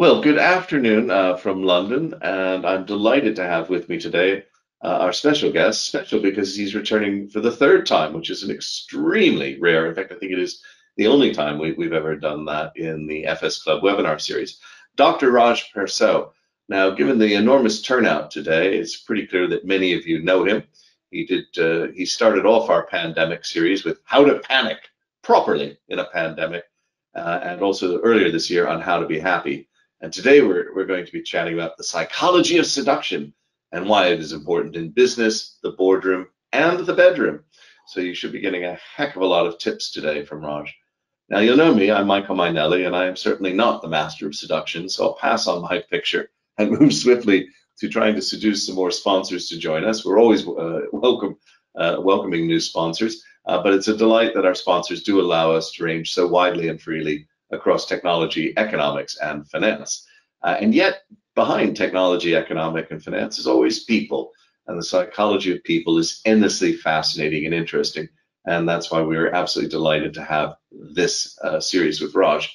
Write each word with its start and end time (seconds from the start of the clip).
Well, 0.00 0.22
good 0.22 0.38
afternoon 0.38 1.10
uh, 1.10 1.36
from 1.36 1.62
London, 1.62 2.14
and 2.22 2.64
I'm 2.64 2.86
delighted 2.86 3.36
to 3.36 3.44
have 3.44 3.68
with 3.68 3.90
me 3.90 4.00
today 4.00 4.44
uh, 4.82 4.96
our 4.96 5.12
special 5.12 5.52
guest, 5.52 5.84
special 5.84 6.22
because 6.22 6.56
he's 6.56 6.74
returning 6.74 7.28
for 7.28 7.40
the 7.40 7.52
third 7.52 7.84
time, 7.84 8.14
which 8.14 8.30
is 8.30 8.42
an 8.42 8.50
extremely 8.50 9.60
rare. 9.60 9.86
In 9.86 9.94
fact, 9.94 10.10
I 10.10 10.14
think 10.14 10.32
it 10.32 10.38
is 10.38 10.62
the 10.96 11.06
only 11.06 11.34
time 11.34 11.58
we, 11.58 11.74
have 11.84 11.92
ever 11.92 12.16
done 12.16 12.46
that 12.46 12.72
in 12.76 13.06
the 13.06 13.26
FS 13.26 13.62
Club 13.62 13.82
webinar 13.82 14.18
series. 14.18 14.58
Dr. 14.96 15.32
Raj 15.32 15.70
Persaud. 15.70 16.30
Now, 16.70 16.88
given 16.88 17.18
the 17.18 17.34
enormous 17.34 17.82
turnout 17.82 18.30
today, 18.30 18.78
it's 18.78 19.02
pretty 19.02 19.26
clear 19.26 19.48
that 19.48 19.66
many 19.66 19.92
of 19.92 20.06
you 20.06 20.22
know 20.22 20.44
him. 20.44 20.62
He 21.10 21.26
did. 21.26 21.44
Uh, 21.58 21.92
he 21.92 22.06
started 22.06 22.46
off 22.46 22.70
our 22.70 22.86
pandemic 22.86 23.44
series 23.44 23.84
with 23.84 24.00
how 24.04 24.24
to 24.24 24.38
panic 24.38 24.78
properly 25.22 25.76
in 25.90 25.98
a 25.98 26.06
pandemic, 26.06 26.64
uh, 27.14 27.40
and 27.42 27.60
also 27.60 28.00
earlier 28.00 28.30
this 28.30 28.48
year 28.48 28.66
on 28.66 28.80
how 28.80 28.98
to 28.98 29.06
be 29.06 29.18
happy. 29.18 29.66
And 30.02 30.10
today 30.10 30.40
we're, 30.40 30.74
we're 30.74 30.86
going 30.86 31.04
to 31.04 31.12
be 31.12 31.22
chatting 31.22 31.52
about 31.52 31.76
the 31.76 31.84
psychology 31.84 32.56
of 32.56 32.64
seduction 32.64 33.34
and 33.70 33.86
why 33.86 34.06
it 34.06 34.18
is 34.18 34.32
important 34.32 34.74
in 34.74 34.90
business, 34.90 35.58
the 35.62 35.72
boardroom, 35.72 36.28
and 36.52 36.80
the 36.80 36.94
bedroom. 36.94 37.40
So 37.86 38.00
you 38.00 38.14
should 38.14 38.32
be 38.32 38.40
getting 38.40 38.64
a 38.64 38.78
heck 38.96 39.14
of 39.14 39.20
a 39.20 39.26
lot 39.26 39.46
of 39.46 39.58
tips 39.58 39.90
today 39.90 40.24
from 40.24 40.42
Raj. 40.42 40.74
Now 41.28 41.40
you'll 41.40 41.58
know 41.58 41.74
me, 41.74 41.90
I'm 41.90 42.06
Michael 42.06 42.34
Mainelli, 42.34 42.86
and 42.86 42.96
I 42.96 43.06
am 43.06 43.16
certainly 43.16 43.52
not 43.52 43.82
the 43.82 43.88
master 43.88 44.26
of 44.26 44.34
seduction, 44.34 44.88
so 44.88 45.04
I'll 45.04 45.14
pass 45.16 45.46
on 45.46 45.60
my 45.62 45.80
picture 45.90 46.30
and 46.56 46.70
move 46.80 46.94
swiftly 46.94 47.48
to 47.78 47.88
trying 47.90 48.14
to 48.14 48.22
seduce 48.22 48.66
some 48.66 48.76
more 48.76 48.90
sponsors 48.90 49.50
to 49.50 49.58
join 49.58 49.84
us. 49.84 50.04
We're 50.04 50.18
always 50.18 50.48
uh, 50.48 50.80
welcome, 50.92 51.36
uh, 51.76 51.96
welcoming 52.00 52.46
new 52.46 52.58
sponsors, 52.58 53.22
uh, 53.44 53.62
but 53.62 53.74
it's 53.74 53.88
a 53.88 53.96
delight 53.96 54.32
that 54.34 54.46
our 54.46 54.54
sponsors 54.54 55.02
do 55.02 55.20
allow 55.20 55.52
us 55.52 55.72
to 55.72 55.84
range 55.84 56.14
so 56.14 56.26
widely 56.26 56.68
and 56.68 56.80
freely 56.80 57.26
across 57.52 57.86
technology, 57.86 58.52
economics, 58.56 59.16
and 59.18 59.48
finance. 59.48 60.06
Uh, 60.42 60.56
and 60.60 60.74
yet, 60.74 61.02
behind 61.34 61.76
technology, 61.76 62.34
economic, 62.34 62.90
and 62.90 63.02
finance 63.02 63.38
is 63.38 63.46
always 63.46 63.84
people. 63.84 64.32
And 64.66 64.78
the 64.78 64.84
psychology 64.84 65.52
of 65.52 65.64
people 65.64 65.98
is 65.98 66.20
endlessly 66.24 66.74
fascinating 66.74 67.44
and 67.46 67.54
interesting. 67.54 68.08
And 68.46 68.68
that's 68.68 68.90
why 68.90 69.02
we 69.02 69.16
are 69.16 69.34
absolutely 69.34 69.70
delighted 69.70 70.14
to 70.14 70.24
have 70.24 70.56
this 70.70 71.38
uh, 71.42 71.60
series 71.60 72.00
with 72.00 72.14
Raj. 72.14 72.50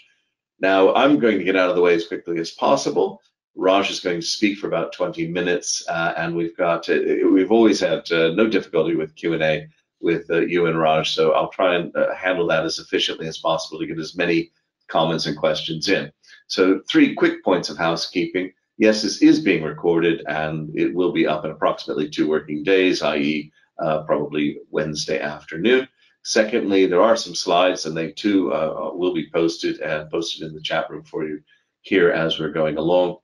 Now, 0.60 0.94
I'm 0.94 1.20
going 1.20 1.38
to 1.38 1.44
get 1.44 1.56
out 1.56 1.70
of 1.70 1.76
the 1.76 1.82
way 1.82 1.94
as 1.94 2.08
quickly 2.08 2.40
as 2.40 2.52
possible. 2.52 3.22
Raj 3.56 3.90
is 3.90 4.00
going 4.00 4.20
to 4.20 4.26
speak 4.26 4.58
for 4.58 4.68
about 4.68 4.94
20 4.94 5.28
minutes, 5.28 5.86
uh, 5.88 6.14
and 6.18 6.36
we've 6.36 6.58
got 6.58 6.90
uh, 6.90 6.98
we've 7.32 7.52
always 7.52 7.80
had 7.80 8.10
uh, 8.12 8.32
no 8.34 8.48
difficulty 8.48 8.96
with 8.96 9.16
Q&A 9.16 9.68
with 10.02 10.30
uh, 10.30 10.42
you 10.42 10.66
and 10.66 10.78
Raj, 10.78 11.14
so 11.14 11.32
I'll 11.32 11.50
try 11.50 11.76
and 11.76 11.94
handle 12.18 12.48
that 12.48 12.66
as 12.66 12.80
efficiently 12.80 13.28
as 13.28 13.38
possible 13.38 13.80
to 13.80 13.88
get 13.88 13.98
as 13.98 14.18
many 14.18 14.52
comments 14.88 15.26
and 15.26 15.38
questions 15.38 15.90
in. 15.90 16.12
So 16.48 16.82
three 16.90 17.16
quick 17.16 17.44
points 17.44 17.70
of 17.70 17.78
housekeeping. 17.78 18.52
Yes, 18.78 19.02
this 19.02 19.22
is 19.22 19.40
being 19.40 19.64
recorded 19.64 20.24
and 20.28 20.70
it 20.76 20.94
will 20.94 21.12
be 21.12 21.26
up 21.26 21.46
in 21.46 21.52
approximately 21.52 22.10
two 22.10 22.28
working 22.28 22.64
days, 22.64 23.02
i.e. 23.02 23.52
Uh, 23.82 24.04
probably 24.04 24.58
Wednesday 24.70 25.20
afternoon. 25.20 25.88
Secondly, 26.24 26.86
there 26.86 27.02
are 27.02 27.16
some 27.16 27.36
slides 27.36 27.86
and 27.86 27.96
they 27.96 28.12
too 28.12 28.52
uh, 28.54 28.92
will 28.94 29.14
be 29.14 29.30
posted 29.32 29.80
and 29.82 30.10
posted 30.10 30.48
in 30.48 30.54
the 30.54 30.62
chat 30.62 30.90
room 30.90 31.04
for 31.04 31.28
you 31.28 31.40
here 31.82 32.12
as 32.12 32.40
we're 32.40 32.50
going 32.50 32.78
along, 32.78 33.18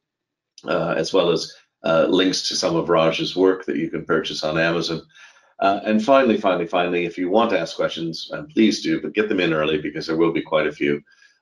uh, 0.66 0.94
as 0.98 1.14
well 1.14 1.32
as 1.32 1.52
uh, 1.84 2.06
links 2.08 2.48
to 2.48 2.56
some 2.56 2.76
of 2.76 2.90
Raj's 2.90 3.36
work 3.36 3.66
that 3.66 3.78
you 3.78 3.90
can 3.90 4.06
purchase 4.06 4.44
on 4.44 4.60
Amazon. 4.60 5.02
Uh, 5.60 5.80
and 5.84 6.04
finally, 6.04 6.38
finally, 6.38 6.68
finally, 6.68 7.06
if 7.06 7.18
you 7.18 7.30
want 7.30 7.50
to 7.52 7.60
ask 7.60 7.76
questions, 7.76 8.30
and 8.32 8.50
please 8.50 8.82
do, 8.82 9.02
but 9.02 9.14
get 9.14 9.30
them 9.30 9.40
in 9.40 9.54
early 9.54 9.80
because 9.80 10.08
there 10.08 10.18
will 10.18 10.32
be 10.32 10.42
quite 10.42 10.68
a 10.68 10.72
few 10.72 11.02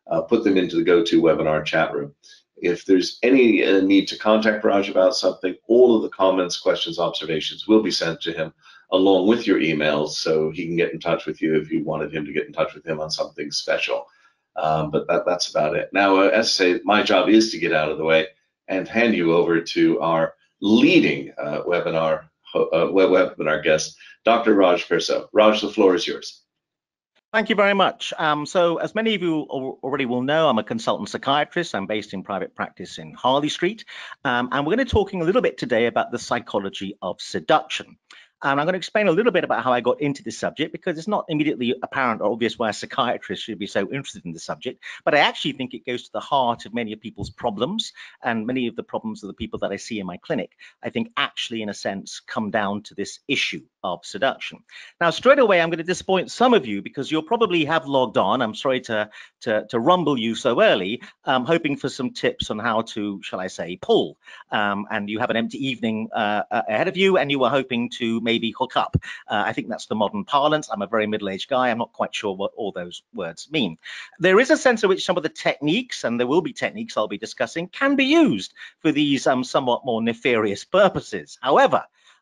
uh, 0.09 0.21
put 0.21 0.43
them 0.43 0.57
into 0.57 0.75
the 0.75 0.83
GoToWebinar 0.83 1.65
chat 1.65 1.93
room. 1.93 2.13
If 2.57 2.85
there's 2.85 3.19
any 3.23 3.63
uh, 3.63 3.81
need 3.81 4.07
to 4.09 4.17
contact 4.17 4.65
Raj 4.65 4.89
about 4.89 5.15
something, 5.15 5.55
all 5.67 5.95
of 5.95 6.03
the 6.03 6.09
comments, 6.09 6.59
questions, 6.59 6.99
observations 6.99 7.67
will 7.67 7.81
be 7.81 7.91
sent 7.91 8.21
to 8.21 8.33
him 8.33 8.53
along 8.91 9.27
with 9.27 9.45
your 9.45 9.59
emails 9.59 10.09
so 10.09 10.49
he 10.49 10.65
can 10.65 10.75
get 10.75 10.91
in 10.93 10.99
touch 10.99 11.25
with 11.25 11.41
you 11.41 11.55
if 11.55 11.71
you 11.71 11.83
wanted 11.83 12.13
him 12.13 12.25
to 12.25 12.33
get 12.33 12.47
in 12.47 12.53
touch 12.53 12.73
with 12.73 12.85
him 12.85 12.99
on 12.99 13.09
something 13.09 13.51
special. 13.51 14.07
Um, 14.55 14.91
but 14.91 15.07
that, 15.07 15.23
that's 15.25 15.49
about 15.49 15.75
it. 15.75 15.89
Now, 15.93 16.17
uh, 16.17 16.27
as 16.27 16.47
I 16.47 16.49
say, 16.49 16.81
my 16.83 17.03
job 17.03 17.29
is 17.29 17.51
to 17.51 17.59
get 17.59 17.73
out 17.73 17.91
of 17.91 17.97
the 17.97 18.03
way 18.03 18.27
and 18.67 18.87
hand 18.87 19.15
you 19.15 19.33
over 19.33 19.61
to 19.61 19.99
our 20.01 20.33
leading 20.61 21.31
uh, 21.37 21.61
webinar 21.63 22.25
uh, 22.55 22.89
webinar 22.89 23.63
guest, 23.63 23.95
Dr. 24.25 24.55
Raj 24.55 24.87
Persaud. 24.87 25.27
Raj, 25.33 25.61
the 25.61 25.69
floor 25.69 25.95
is 25.95 26.07
yours. 26.07 26.43
Thank 27.31 27.49
you 27.49 27.55
very 27.55 27.75
much. 27.75 28.11
Um, 28.17 28.47
so 28.47 28.77
as 28.77 28.95
many 28.95 29.13
of 29.13 29.21
you 29.21 29.41
already 29.41 30.07
will 30.07 30.23
know, 30.23 30.49
I'm 30.49 30.57
a 30.57 30.63
consultant 30.63 31.09
psychiatrist. 31.09 31.75
I'm 31.75 31.85
based 31.85 32.15
in 32.15 32.23
private 32.23 32.55
practice 32.55 32.97
in 32.97 33.13
Harley 33.13 33.49
Street. 33.49 33.85
Um, 34.25 34.49
and 34.51 34.65
we're 34.65 34.75
going 34.75 34.79
to 34.79 34.85
be 34.85 34.89
talking 34.89 35.21
a 35.21 35.25
little 35.25 35.43
bit 35.43 35.59
today 35.59 35.85
about 35.85 36.11
the 36.11 36.17
psychology 36.17 36.97
of 37.03 37.21
seduction. 37.21 37.97
And 38.41 38.59
I'm 38.59 38.65
going 38.65 38.73
to 38.73 38.77
explain 38.77 39.07
a 39.07 39.11
little 39.11 39.31
bit 39.31 39.43
about 39.43 39.63
how 39.63 39.73
I 39.73 39.81
got 39.81 40.01
into 40.01 40.23
this 40.23 40.37
subject 40.37 40.71
because 40.71 40.97
it's 40.97 41.07
not 41.07 41.25
immediately 41.27 41.75
apparent 41.83 42.21
or 42.21 42.31
obvious 42.31 42.57
why 42.57 42.69
a 42.69 42.73
psychiatrist 42.73 43.43
should 43.43 43.59
be 43.59 43.67
so 43.67 43.81
interested 43.81 44.25
in 44.25 44.31
the 44.31 44.39
subject. 44.39 44.81
But 45.03 45.13
I 45.15 45.19
actually 45.19 45.53
think 45.53 45.73
it 45.73 45.85
goes 45.85 46.03
to 46.03 46.11
the 46.13 46.19
heart 46.21 46.65
of 46.65 46.73
many 46.73 46.93
of 46.93 47.01
people's 47.01 47.29
problems 47.29 47.91
and 48.23 48.47
many 48.47 48.67
of 48.67 48.75
the 48.75 48.83
problems 48.83 49.23
of 49.23 49.27
the 49.27 49.33
people 49.33 49.59
that 49.59 49.71
I 49.71 49.75
see 49.75 49.99
in 49.99 50.05
my 50.05 50.17
clinic. 50.17 50.51
I 50.81 50.89
think 50.89 51.11
actually, 51.17 51.61
in 51.61 51.69
a 51.69 51.73
sense, 51.73 52.21
come 52.21 52.49
down 52.49 52.83
to 52.83 52.95
this 52.95 53.19
issue 53.27 53.63
of 53.83 54.05
seduction. 54.05 54.59
Now, 54.99 55.09
straight 55.09 55.39
away, 55.39 55.61
I'm 55.61 55.69
going 55.69 55.77
to 55.77 55.83
disappoint 55.83 56.31
some 56.31 56.53
of 56.53 56.65
you 56.65 56.81
because 56.81 57.11
you'll 57.11 57.23
probably 57.23 57.65
have 57.65 57.87
logged 57.87 58.17
on. 58.17 58.41
I'm 58.41 58.55
sorry 58.55 58.81
to, 58.81 59.09
to, 59.41 59.65
to 59.69 59.79
rumble 59.79 60.17
you 60.17 60.35
so 60.35 60.61
early, 60.61 61.01
um, 61.25 61.45
hoping 61.45 61.77
for 61.77 61.89
some 61.89 62.11
tips 62.11 62.51
on 62.51 62.59
how 62.59 62.81
to, 62.81 63.21
shall 63.21 63.39
I 63.39 63.47
say, 63.47 63.77
pull. 63.81 64.17
Um, 64.51 64.85
and 64.89 65.09
you 65.09 65.19
have 65.19 65.29
an 65.29 65.37
empty 65.37 65.67
evening 65.67 66.09
uh, 66.13 66.43
ahead 66.51 66.87
of 66.87 66.97
you 66.97 67.17
and 67.17 67.31
you 67.31 67.39
were 67.39 67.49
hoping 67.49 67.89
to 67.97 68.21
maybe 68.29 68.53
hook 68.59 68.75
up. 68.83 68.93
Uh, 69.31 69.43
I 69.49 69.53
think 69.53 69.67
that's 69.67 69.87
the 69.87 70.01
modern 70.03 70.23
parlance. 70.35 70.69
I'm 70.69 70.85
a 70.87 70.93
very 70.95 71.07
middle-aged 71.07 71.49
guy. 71.49 71.65
I'm 71.69 71.81
not 71.83 71.93
quite 71.99 72.13
sure 72.19 72.35
what 72.35 72.51
all 72.59 72.71
those 72.71 72.97
words 73.21 73.49
mean. 73.51 73.77
There 74.25 74.39
is 74.39 74.51
a 74.51 74.57
sense 74.65 74.83
in 74.83 74.89
which 74.89 75.05
some 75.05 75.17
of 75.17 75.23
the 75.23 75.35
techniques, 75.47 76.03
and 76.03 76.13
there 76.19 76.31
will 76.31 76.45
be 76.49 76.53
techniques 76.53 76.95
I'll 76.95 77.15
be 77.17 77.27
discussing, 77.27 77.67
can 77.81 77.95
be 77.95 78.05
used 78.25 78.53
for 78.81 78.91
these 78.91 79.25
um, 79.31 79.43
somewhat 79.43 79.85
more 79.85 80.01
nefarious 80.01 80.63
purposes. 80.65 81.37
However, 81.41 81.81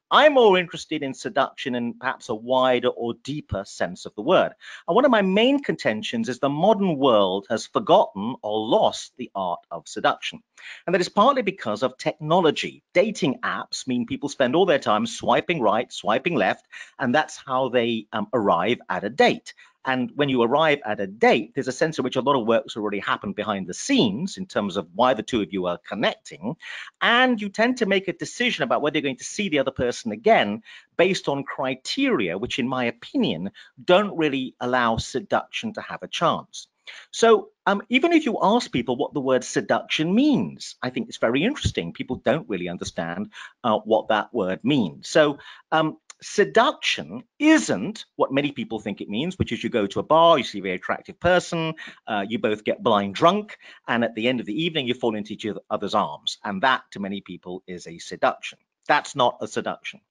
I'm 0.10 0.34
more 0.34 0.58
interested 0.58 1.04
in 1.04 1.14
seduction 1.14 1.76
in 1.76 1.94
perhaps 1.94 2.30
a 2.30 2.36
wider 2.36 2.88
or 2.88 3.16
deeper 3.24 3.64
sense 3.66 4.06
of 4.06 4.16
the 4.16 4.22
word. 4.22 4.54
And 4.88 4.96
one 4.96 5.04
of 5.04 5.12
my 5.12 5.22
main 5.22 5.62
contentions 5.62 6.30
is 6.30 6.40
the 6.40 6.50
modern 6.50 6.98
world 6.98 7.46
has 7.50 7.68
forgotten 7.68 8.36
or 8.42 8.68
lost 8.68 9.12
the 9.18 9.30
art 9.36 9.60
of 9.70 9.88
seduction. 9.88 10.42
And 10.86 10.94
that 10.94 11.02
is 11.02 11.10
partly 11.10 11.42
because 11.42 11.84
of 11.84 11.98
technology. 11.98 12.84
Dating 12.94 13.40
apps 13.44 13.86
mean 13.86 14.06
people 14.06 14.30
spend 14.30 14.56
all 14.56 14.66
their 14.66 14.80
time 14.80 15.06
swiping 15.06 15.62
right, 15.62 15.92
swiping 15.92 16.36
left, 16.36 16.68
and 17.00 17.14
that's 17.14 17.38
how 17.46 17.68
they 17.68 18.08
um, 18.14 18.28
arrive 18.34 18.80
at 18.90 19.04
a 19.04 19.10
date. 19.10 19.54
And 19.88 20.12
when 20.16 20.28
you 20.28 20.44
arrive 20.44 20.80
at 20.86 21.00
a 21.00 21.08
date, 21.08 21.54
there's 21.56 21.70
a 21.70 21.72
sense 21.72 21.98
in 21.98 22.04
which 22.04 22.18
a 22.18 22.22
lot 22.22 22.40
of 22.40 22.46
work's 22.46 22.76
already 22.76 23.00
happened 23.00 23.36
behind 23.36 23.68
the 23.68 23.74
scenes 23.74 24.38
in 24.38 24.46
terms 24.46 24.76
of 24.76 24.90
why 24.94 25.14
the 25.14 25.24
two 25.24 25.42
of 25.42 25.54
you 25.54 25.68
are 25.68 25.80
connecting. 25.80 26.58
And 27.02 27.42
you 27.42 27.48
tend 27.48 27.78
to 27.78 27.86
make 27.86 28.10
a 28.10 28.14
decision 28.14 28.64
about 28.64 28.82
whether 28.82 28.98
you're 28.98 29.04
going 29.04 29.16
to 29.16 29.24
see 29.24 29.48
the 29.48 29.60
other 29.60 29.72
person 29.72 30.12
again 30.12 30.64
based 30.98 31.30
on 31.30 31.46
criteria, 31.46 32.38
which, 32.38 32.60
in 32.60 32.68
my 32.68 32.86
opinion, 32.86 33.52
don't 33.82 34.18
really 34.18 34.56
allow 34.60 34.98
seduction 34.98 35.74
to 35.74 35.82
have 35.82 36.04
a 36.04 36.08
chance. 36.10 36.68
So 37.12 37.50
um, 37.66 37.82
even 37.90 38.14
if 38.14 38.26
you 38.26 38.40
ask 38.42 38.72
people 38.72 38.96
what 38.96 39.14
the 39.14 39.22
word 39.22 39.44
seduction 39.44 40.14
means, 40.14 40.76
I 40.82 40.90
think 40.90 41.08
it's 41.08 41.18
very 41.18 41.44
interesting. 41.44 41.94
People 41.94 42.18
don't 42.18 42.50
really 42.50 42.70
understand 42.70 43.32
uh, 43.64 43.78
what 43.80 44.10
that 44.10 44.34
word 44.34 44.60
means. 44.64 45.08
So 45.10 45.40
um, 45.72 45.98
seduction 46.22 47.24
isn't 47.40 48.06
what 48.16 48.32
many 48.32 48.52
people 48.52 48.80
think 48.80 49.02
it 49.02 49.10
means, 49.10 49.38
which 49.38 49.52
is 49.52 49.64
you 49.64 49.70
go 49.70 49.88
to 49.88 50.00
a 50.00 50.04
bar, 50.04 50.38
you 50.38 50.44
see 50.44 50.60
a 50.60 50.64
very 50.64 50.76
attractive 50.76 51.20
person, 51.20 51.74
uh, 52.08 52.26
you 52.28 52.40
both 52.40 52.64
get 52.64 52.84
blind 52.84 53.16
drunk, 53.16 53.58
and 53.88 54.04
at 54.04 54.16
the 54.16 54.28
end 54.28 54.40
of 54.40 54.46
the 54.46 54.64
evening, 54.64 54.88
you 54.88 54.94
fall 54.94 55.16
into 55.16 55.34
each 55.34 55.46
other's 55.70 55.94
arms. 55.94 56.38
And 56.44 56.62
that, 56.64 56.84
to 56.92 57.00
many 57.00 57.22
people, 57.22 57.64
is 57.68 57.88
a 57.88 58.00
seduction. 58.00 58.60
That's 58.88 59.16
not 59.16 59.38
a 59.42 59.48
seduction. 59.48 60.02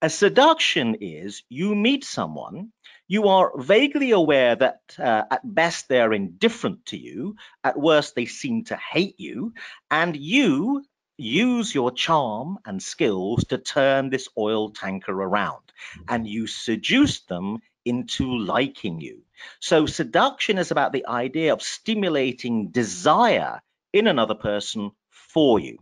A 0.00 0.08
seduction 0.08 0.98
is 1.00 1.42
you 1.48 1.74
meet 1.74 2.04
someone, 2.04 2.72
you 3.08 3.28
are 3.28 3.58
vaguely 3.58 4.12
aware 4.12 4.54
that 4.54 4.80
uh, 4.96 5.24
at 5.28 5.40
best 5.42 5.88
they're 5.88 6.12
indifferent 6.12 6.86
to 6.86 6.96
you, 6.96 7.34
at 7.64 7.80
worst 7.80 8.14
they 8.14 8.26
seem 8.26 8.64
to 8.64 8.76
hate 8.76 9.18
you, 9.18 9.54
and 9.90 10.16
you 10.16 10.84
use 11.18 11.74
your 11.74 11.90
charm 11.90 12.58
and 12.64 12.82
skills 12.82 13.44
to 13.46 13.58
turn 13.58 14.08
this 14.08 14.28
oil 14.38 14.70
tanker 14.70 15.12
around 15.12 15.62
and 16.08 16.26
you 16.26 16.46
seduce 16.46 17.20
them 17.20 17.58
into 17.84 18.38
liking 18.38 19.00
you. 19.00 19.22
So 19.60 19.86
seduction 19.86 20.58
is 20.58 20.70
about 20.70 20.92
the 20.92 21.06
idea 21.06 21.52
of 21.52 21.62
stimulating 21.62 22.68
desire 22.68 23.60
in 23.92 24.06
another 24.06 24.34
person 24.34 24.92
for 25.10 25.58
you. 25.58 25.78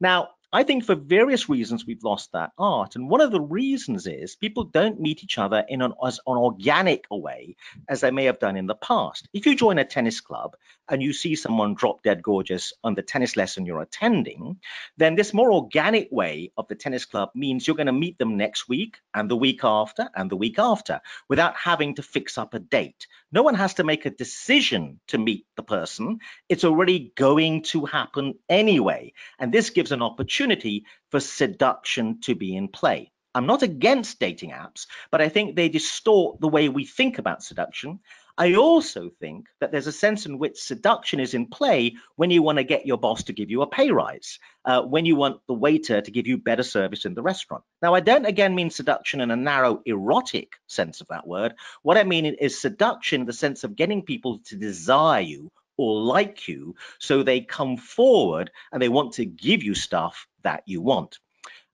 Now, 0.00 0.30
I 0.52 0.64
think 0.64 0.84
for 0.84 0.96
various 0.96 1.48
reasons 1.48 1.86
we've 1.86 2.02
lost 2.02 2.32
that 2.32 2.50
art. 2.58 2.96
And 2.96 3.08
one 3.08 3.20
of 3.20 3.30
the 3.30 3.40
reasons 3.40 4.08
is 4.08 4.34
people 4.34 4.64
don't 4.64 4.98
meet 4.98 5.22
each 5.22 5.38
other 5.38 5.64
in 5.68 5.80
an, 5.80 5.92
as 6.04 6.18
an 6.26 6.36
organic 6.36 7.04
way 7.08 7.54
as 7.88 8.00
they 8.00 8.10
may 8.10 8.24
have 8.24 8.40
done 8.40 8.56
in 8.56 8.66
the 8.66 8.74
past. 8.74 9.28
If 9.32 9.46
you 9.46 9.54
join 9.54 9.78
a 9.78 9.84
tennis 9.84 10.20
club 10.20 10.56
and 10.88 11.00
you 11.00 11.12
see 11.12 11.36
someone 11.36 11.74
drop 11.74 12.02
dead 12.02 12.20
gorgeous 12.20 12.72
on 12.82 12.96
the 12.96 13.02
tennis 13.02 13.36
lesson 13.36 13.64
you're 13.64 13.80
attending, 13.80 14.58
then 14.96 15.14
this 15.14 15.32
more 15.32 15.52
organic 15.52 16.08
way 16.10 16.50
of 16.56 16.66
the 16.66 16.74
tennis 16.74 17.04
club 17.04 17.30
means 17.32 17.64
you're 17.64 17.76
going 17.76 17.86
to 17.86 17.92
meet 17.92 18.18
them 18.18 18.36
next 18.36 18.68
week 18.68 18.96
and 19.14 19.30
the 19.30 19.36
week 19.36 19.60
after 19.62 20.08
and 20.16 20.32
the 20.32 20.36
week 20.36 20.58
after 20.58 21.00
without 21.28 21.54
having 21.54 21.94
to 21.94 22.02
fix 22.02 22.38
up 22.38 22.54
a 22.54 22.58
date. 22.58 23.06
No 23.30 23.44
one 23.44 23.54
has 23.54 23.74
to 23.74 23.84
make 23.84 24.04
a 24.04 24.10
decision 24.10 24.98
to 25.08 25.18
meet 25.18 25.46
the 25.54 25.62
person. 25.62 26.18
It's 26.48 26.64
already 26.64 27.12
going 27.14 27.62
to 27.70 27.84
happen 27.84 28.34
anyway. 28.48 29.12
And 29.38 29.52
this 29.52 29.70
gives 29.70 29.92
an 29.92 30.02
opportunity 30.02 30.39
for 31.10 31.20
seduction 31.20 32.20
to 32.22 32.34
be 32.34 32.56
in 32.56 32.68
play. 32.68 33.12
I'm 33.34 33.46
not 33.46 33.62
against 33.62 34.18
dating 34.18 34.50
apps, 34.50 34.86
but 35.10 35.20
I 35.20 35.28
think 35.28 35.54
they 35.54 35.68
distort 35.68 36.40
the 36.40 36.48
way 36.48 36.68
we 36.68 36.84
think 36.84 37.18
about 37.18 37.44
seduction. 37.44 38.00
I 38.36 38.54
also 38.54 39.10
think 39.20 39.46
that 39.60 39.70
there's 39.70 39.86
a 39.86 39.92
sense 39.92 40.24
in 40.24 40.38
which 40.38 40.60
seduction 40.60 41.20
is 41.20 41.34
in 41.34 41.46
play 41.46 41.96
when 42.16 42.30
you 42.30 42.42
want 42.42 42.56
to 42.56 42.64
get 42.64 42.86
your 42.86 42.96
boss 42.96 43.24
to 43.24 43.34
give 43.34 43.50
you 43.50 43.60
a 43.60 43.68
pay 43.68 43.90
rise, 43.90 44.38
uh, 44.64 44.82
when 44.82 45.04
you 45.04 45.14
want 45.14 45.42
the 45.46 45.54
waiter 45.54 46.00
to 46.00 46.10
give 46.10 46.26
you 46.26 46.38
better 46.38 46.62
service 46.62 47.04
in 47.04 47.14
the 47.14 47.22
restaurant. 47.22 47.64
Now, 47.82 47.94
I 47.94 48.00
don't 48.00 48.24
again 48.24 48.54
mean 48.54 48.70
seduction 48.70 49.20
in 49.20 49.30
a 49.30 49.36
narrow 49.36 49.82
erotic 49.84 50.54
sense 50.66 51.02
of 51.02 51.08
that 51.08 51.26
word. 51.26 51.54
What 51.82 51.98
I 51.98 52.04
mean 52.04 52.24
is 52.24 52.60
seduction 52.60 53.20
in 53.20 53.26
the 53.26 53.32
sense 53.34 53.62
of 53.62 53.76
getting 53.76 54.02
people 54.02 54.40
to 54.46 54.56
desire 54.56 55.20
you 55.20 55.50
or 55.80 56.02
like 56.02 56.46
you 56.46 56.76
so 56.98 57.22
they 57.22 57.40
come 57.40 57.76
forward 57.76 58.50
and 58.70 58.82
they 58.82 58.88
want 58.88 59.14
to 59.14 59.24
give 59.24 59.62
you 59.62 59.74
stuff 59.74 60.26
that 60.42 60.62
you 60.66 60.82
want. 60.82 61.18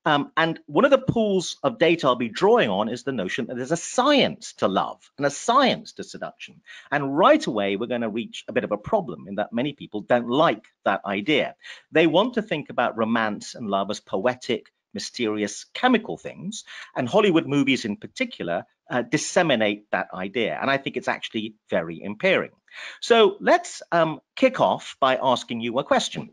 Um, 0.07 0.31
and 0.37 0.61
one 0.67 0.85
of 0.85 0.93
the 0.93 0.99
pools 0.99 1.57
of 1.65 1.79
data 1.79 2.07
I'll 2.07 2.15
be 2.15 2.29
drawing 2.29 2.71
on 2.71 2.89
is 2.89 3.03
the 3.03 3.11
notion 3.11 3.47
that 3.47 3.57
there's 3.57 3.73
a 3.73 3.77
science 3.77 4.53
to 4.59 4.69
love 4.69 5.11
and 5.19 5.27
a 5.27 5.31
science 5.31 5.95
to 5.95 6.05
seduction. 6.05 6.61
And 6.93 7.19
right 7.19 7.45
away, 7.45 7.75
we're 7.75 7.89
going 7.89 8.03
to 8.03 8.09
reach 8.09 8.45
a 8.47 8.53
bit 8.53 8.63
of 8.63 8.71
a 8.71 8.77
problem 8.77 9.27
in 9.27 9.35
that 9.35 9.53
many 9.53 9.73
people 9.73 10.03
don't 10.03 10.29
like 10.29 10.65
that 10.85 11.01
idea. 11.05 11.57
They 11.91 12.07
want 12.07 12.35
to 12.35 12.43
think 12.43 12.71
about 12.71 12.97
romance 12.97 13.57
and 13.57 13.67
love 13.67 13.91
as 13.91 13.99
poetic, 13.99 14.71
mysterious, 15.01 15.67
chemical 15.75 16.17
things. 16.17 16.65
And 16.97 17.09
Hollywood 17.09 17.47
movies 17.47 17.85
in 17.85 17.97
particular 17.97 18.65
uh, 18.91 19.03
disseminate 19.03 19.87
that 19.93 20.09
idea. 20.13 20.59
And 20.61 20.69
I 20.69 20.79
think 20.79 20.97
it's 20.97 21.13
actually 21.17 21.55
very 21.71 22.03
impairing. 22.03 22.55
So 23.01 23.37
let's 23.41 23.83
um, 23.93 24.21
kick 24.35 24.61
off 24.61 24.97
by 25.01 25.19
asking 25.23 25.61
you 25.61 25.79
a 25.79 25.85
question. 25.85 26.31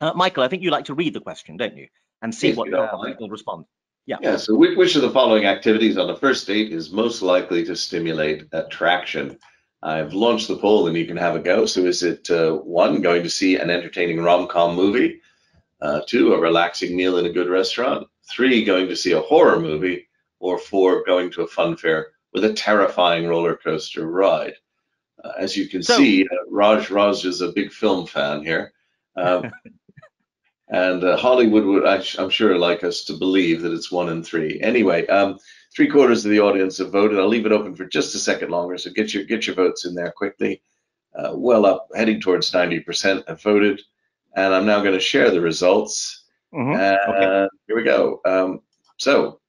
Uh, 0.00 0.12
Michael, 0.14 0.42
I 0.42 0.48
think 0.48 0.62
you 0.64 0.70
like 0.70 0.86
to 0.86 0.94
read 0.94 1.14
the 1.14 1.20
question, 1.20 1.56
don't 1.56 1.76
you? 1.76 1.88
and 2.22 2.34
see 2.34 2.54
what 2.54 2.72
uh, 2.72 2.96
people 3.04 3.28
respond. 3.28 3.66
Yeah. 4.06 4.16
Yeah. 4.20 4.36
So, 4.36 4.54
which 4.54 4.96
of 4.96 5.02
the 5.02 5.10
following 5.10 5.44
activities 5.44 5.98
on 5.98 6.06
the 6.06 6.16
first 6.16 6.46
date 6.46 6.72
is 6.72 6.90
most 6.90 7.22
likely 7.22 7.64
to 7.64 7.76
stimulate 7.76 8.46
attraction? 8.52 9.38
I've 9.82 10.14
launched 10.14 10.48
the 10.48 10.56
poll, 10.56 10.86
and 10.86 10.96
you 10.96 11.06
can 11.06 11.16
have 11.16 11.36
a 11.36 11.40
go. 11.40 11.66
So, 11.66 11.84
is 11.84 12.02
it 12.02 12.30
uh, 12.30 12.52
one 12.54 13.02
going 13.02 13.24
to 13.24 13.30
see 13.30 13.56
an 13.56 13.70
entertaining 13.70 14.20
rom-com 14.20 14.74
movie? 14.74 15.20
Uh, 15.82 16.00
two, 16.06 16.32
a 16.32 16.40
relaxing 16.40 16.96
meal 16.96 17.18
in 17.18 17.26
a 17.26 17.32
good 17.32 17.48
restaurant. 17.48 18.06
Three, 18.30 18.64
going 18.64 18.88
to 18.88 18.96
see 18.96 19.12
a 19.12 19.20
horror 19.20 19.60
movie, 19.60 20.08
or 20.38 20.58
four, 20.58 21.04
going 21.04 21.30
to 21.32 21.42
a 21.42 21.46
fun 21.46 21.76
fair 21.76 22.12
with 22.32 22.44
a 22.44 22.52
terrifying 22.54 23.26
roller 23.26 23.56
coaster 23.56 24.06
ride. 24.06 24.54
Uh, 25.22 25.32
as 25.38 25.56
you 25.56 25.68
can 25.68 25.82
so, 25.82 25.96
see, 25.96 26.24
uh, 26.24 26.50
Raj 26.50 26.90
Raj 26.90 27.24
is 27.24 27.40
a 27.40 27.52
big 27.52 27.72
film 27.72 28.06
fan 28.06 28.44
here. 28.44 28.72
Uh, 29.16 29.50
And 30.72 31.04
uh, 31.04 31.18
Hollywood 31.18 31.66
would, 31.66 31.84
I'm 31.84 32.30
sure, 32.30 32.56
like 32.56 32.82
us 32.82 33.04
to 33.04 33.12
believe 33.12 33.60
that 33.60 33.74
it's 33.74 33.92
one 33.92 34.08
in 34.08 34.22
three. 34.24 34.58
Anyway, 34.62 35.06
um, 35.08 35.38
three 35.76 35.86
quarters 35.86 36.24
of 36.24 36.30
the 36.30 36.40
audience 36.40 36.78
have 36.78 36.90
voted. 36.90 37.18
I'll 37.18 37.28
leave 37.28 37.44
it 37.44 37.52
open 37.52 37.76
for 37.76 37.84
just 37.84 38.14
a 38.14 38.18
second 38.18 38.50
longer, 38.50 38.78
so 38.78 38.90
get 38.90 39.12
your 39.12 39.24
get 39.24 39.46
your 39.46 39.54
votes 39.54 39.84
in 39.84 39.94
there 39.94 40.10
quickly. 40.12 40.62
Uh, 41.14 41.32
well 41.34 41.66
up, 41.66 41.88
heading 41.94 42.22
towards 42.22 42.50
90% 42.50 43.28
have 43.28 43.42
voted, 43.42 43.82
and 44.36 44.54
I'm 44.54 44.66
now 44.66 44.80
going 44.80 44.94
to 44.94 45.00
share 45.00 45.30
the 45.30 45.40
results. 45.40 46.24
Mm-hmm. 46.54 46.80
And 46.80 46.98
okay. 47.08 47.48
here 47.66 47.76
we 47.76 47.84
go. 47.84 48.20
Um, 48.24 48.60
so, 48.98 49.40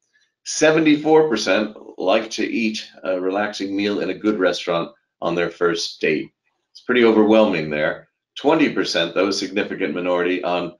74% 0.45 1.95
like 1.97 2.29
to 2.31 2.45
eat 2.45 2.87
a 3.03 3.19
relaxing 3.19 3.75
meal 3.75 4.01
in 4.01 4.09
a 4.09 4.13
good 4.13 4.39
restaurant 4.39 4.91
on 5.21 5.35
their 5.35 5.49
first 5.49 6.01
date. 6.01 6.31
It's 6.71 6.81
pretty 6.81 7.05
overwhelming 7.05 7.69
there. 7.69 8.09
20%, 8.41 9.13
though, 9.13 9.27
a 9.27 9.33
significant 9.33 9.93
minority 9.93 10.43
on 10.43 10.73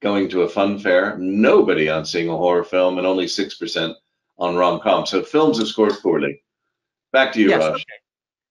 going 0.00 0.28
to 0.30 0.42
a 0.42 0.48
fun 0.48 0.78
fair, 0.78 1.16
nobody 1.18 1.88
on 1.88 2.04
seeing 2.04 2.28
a 2.28 2.36
horror 2.36 2.64
film, 2.64 2.98
and 2.98 3.06
only 3.06 3.26
6% 3.26 3.94
on 4.38 4.56
rom 4.56 4.80
com. 4.80 5.04
So 5.06 5.22
films 5.22 5.58
have 5.58 5.68
scored 5.68 5.92
poorly. 6.02 6.42
Back 7.12 7.32
to 7.32 7.40
you, 7.40 7.50
yes, 7.50 7.60
Raj. 7.60 7.72
Okay. 7.72 7.84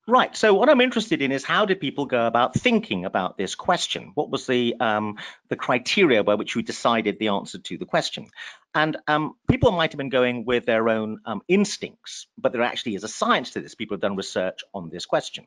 Right. 0.10 0.36
So 0.36 0.56
what 0.56 0.70
I'm 0.70 0.82
interested 0.82 1.22
in 1.22 1.32
is 1.32 1.44
how 1.44 1.66
did 1.66 1.80
people 1.80 2.08
go 2.08 2.26
about 2.26 2.56
thinking 2.56 3.06
about 3.06 3.38
this 3.38 3.54
question? 3.54 4.12
What 4.16 4.32
was 4.32 4.48
the 4.48 4.76
um, 4.80 5.20
the 5.50 5.56
criteria 5.56 6.24
by 6.24 6.34
which 6.34 6.56
we 6.56 6.64
decided 6.64 7.20
the 7.20 7.28
answer 7.28 7.60
to 7.60 7.78
the 7.78 7.86
question? 7.86 8.26
And 8.74 8.98
um, 9.08 9.36
people 9.48 9.72
might 9.72 9.92
have 9.92 10.00
been 10.00 10.10
going 10.10 10.46
with 10.46 10.66
their 10.66 10.90
own 10.90 11.20
um, 11.26 11.44
instincts, 11.48 12.26
but 12.40 12.54
there 12.54 12.64
actually 12.64 12.96
is 12.96 13.04
a 13.04 13.08
science 13.08 13.52
to 13.52 13.62
this. 13.62 13.76
People 13.76 13.96
have 13.98 14.02
done 14.02 14.16
research 14.16 14.62
on 14.74 14.90
this 14.90 15.06
question. 15.06 15.46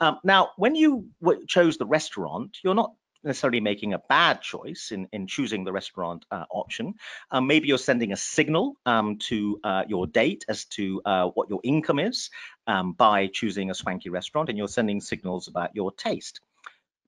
Um, 0.00 0.18
now, 0.24 0.52
when 0.56 0.74
you 0.74 1.08
chose 1.46 1.76
the 1.76 1.84
restaurant, 1.84 2.56
you're 2.64 2.74
not 2.74 2.92
necessarily 3.28 3.60
making 3.60 3.92
a 3.94 4.00
bad 4.08 4.42
choice 4.42 4.90
in, 4.90 5.06
in 5.12 5.28
choosing 5.28 5.62
the 5.64 5.72
restaurant 5.72 6.24
uh, 6.32 6.44
option. 6.50 6.94
Um, 7.30 7.46
maybe 7.46 7.68
you're 7.68 7.78
sending 7.78 8.12
a 8.12 8.16
signal 8.16 8.74
um, 8.84 9.18
to 9.28 9.60
uh, 9.62 9.84
your 9.86 10.08
date 10.08 10.44
as 10.48 10.64
to 10.76 11.00
uh, 11.04 11.26
what 11.34 11.48
your 11.48 11.60
income 11.62 12.00
is 12.00 12.30
um, 12.66 12.94
by 12.94 13.28
choosing 13.28 13.70
a 13.70 13.74
swanky 13.74 14.10
restaurant, 14.10 14.48
and 14.48 14.58
you're 14.58 14.66
sending 14.66 15.00
signals 15.00 15.46
about 15.46 15.76
your 15.76 15.92
taste. 15.92 16.40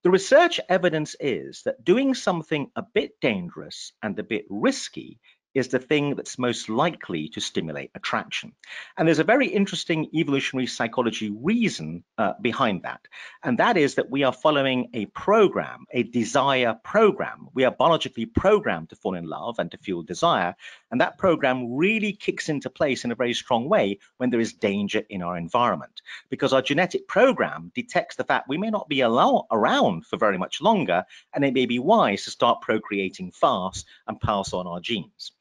The 0.02 0.11
research 0.11 0.61
evidence 0.69 1.14
is 1.20 1.62
that 1.64 1.84
doing 1.84 2.14
something 2.14 2.70
a 2.75 2.82
bit 2.82 3.20
dangerous 3.20 3.93
and 4.02 4.19
a 4.19 4.23
bit 4.23 4.46
risky 4.49 5.20
is 5.55 5.69
the 5.69 5.79
thing 5.79 6.14
that's 6.14 6.38
most 6.38 6.69
likely 6.69 7.29
to 7.31 7.41
stimulate 7.41 7.91
attraction. 7.94 8.52
And 8.97 9.06
there's 9.06 9.19
a 9.19 9.25
very 9.25 9.49
interesting 9.49 10.08
evolutionary 10.14 10.67
psychology 10.67 11.31
reason 11.31 12.05
uh, 12.19 12.35
behind 12.41 12.82
that. 12.82 13.00
And 13.43 13.58
that 13.58 13.76
is 13.76 13.97
that 13.97 14.11
we 14.11 14.23
are 14.23 14.32
following 14.32 14.91
a 14.94 15.06
program, 15.06 15.87
a 15.93 16.02
desire 16.02 16.79
program. 16.85 17.49
We 17.55 17.64
are 17.64 17.70
biologically 17.70 18.26
programmed 18.26 18.91
to 18.91 18.97
fall 18.97 19.14
in 19.14 19.25
love 19.25 19.58
and 19.58 19.70
to 19.73 19.79
feel 19.79 20.02
desire. 20.02 20.55
And 20.90 21.00
that 21.00 21.19
program 21.19 21.76
really 21.76 22.12
kicks 22.12 22.48
into 22.48 22.69
place 22.69 23.04
in 23.04 23.12
a 23.12 23.16
very 23.16 23.34
strong 23.34 23.69
way 23.69 23.98
when 24.16 24.31
there 24.31 24.40
is 24.40 24.52
danger 24.52 25.02
in 25.08 25.22
our 25.22 25.37
environment, 25.37 26.02
because 26.28 26.52
our 26.52 26.62
genetic 26.62 27.06
program 27.06 27.70
detects 27.75 28.16
the 28.16 28.25
fact 28.25 28.48
we 28.48 28.58
may 28.58 28.70
not 28.70 28.88
be 28.88 29.00
allow- 29.00 29.46
around 29.50 30.06
for 30.06 30.16
very 30.16 30.38
much 30.38 30.60
longer, 30.60 31.04
and 31.32 31.44
it 31.44 31.54
may 31.54 31.66
be 31.66 31.78
wise 31.78 32.25
to 32.25 32.31
start 32.31 32.60
procreating 32.60 33.30
fast 33.30 33.87
and 34.06 34.20
pass 34.20 34.52
on 34.52 34.66
our 34.66 34.80
genes. 34.80 35.32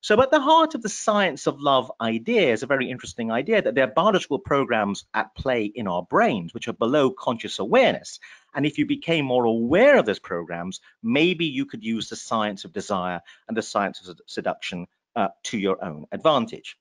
So 0.00 0.22
at 0.22 0.30
the 0.30 0.40
heart 0.40 0.74
of 0.74 0.82
the 0.82 0.88
science 0.88 1.46
of 1.46 1.60
love 1.60 1.90
idea 2.00 2.52
is 2.52 2.62
a 2.62 2.66
very 2.66 2.88
interesting 2.90 3.32
idea 3.32 3.60
that 3.60 3.74
there 3.74 3.84
are 3.84 3.92
biological 3.92 4.38
programs 4.38 5.04
at 5.12 5.34
play 5.34 5.64
in 5.64 5.88
our 5.88 6.04
brains, 6.04 6.54
which 6.54 6.68
are 6.68 6.72
below 6.72 7.10
conscious 7.10 7.58
awareness. 7.58 8.20
And 8.54 8.64
if 8.64 8.78
you 8.78 8.86
became 8.86 9.24
more 9.24 9.44
aware 9.44 9.98
of 9.98 10.06
those 10.06 10.20
programs, 10.20 10.80
maybe 11.02 11.46
you 11.46 11.66
could 11.66 11.84
use 11.84 12.08
the 12.08 12.16
science 12.16 12.64
of 12.64 12.72
desire 12.72 13.20
and 13.48 13.56
the 13.56 13.62
science 13.62 14.08
of 14.08 14.20
seduction 14.26 14.86
uh, 15.18 15.28
to 15.42 15.58
your 15.58 15.84
own 15.84 16.06
advantage. 16.12 16.76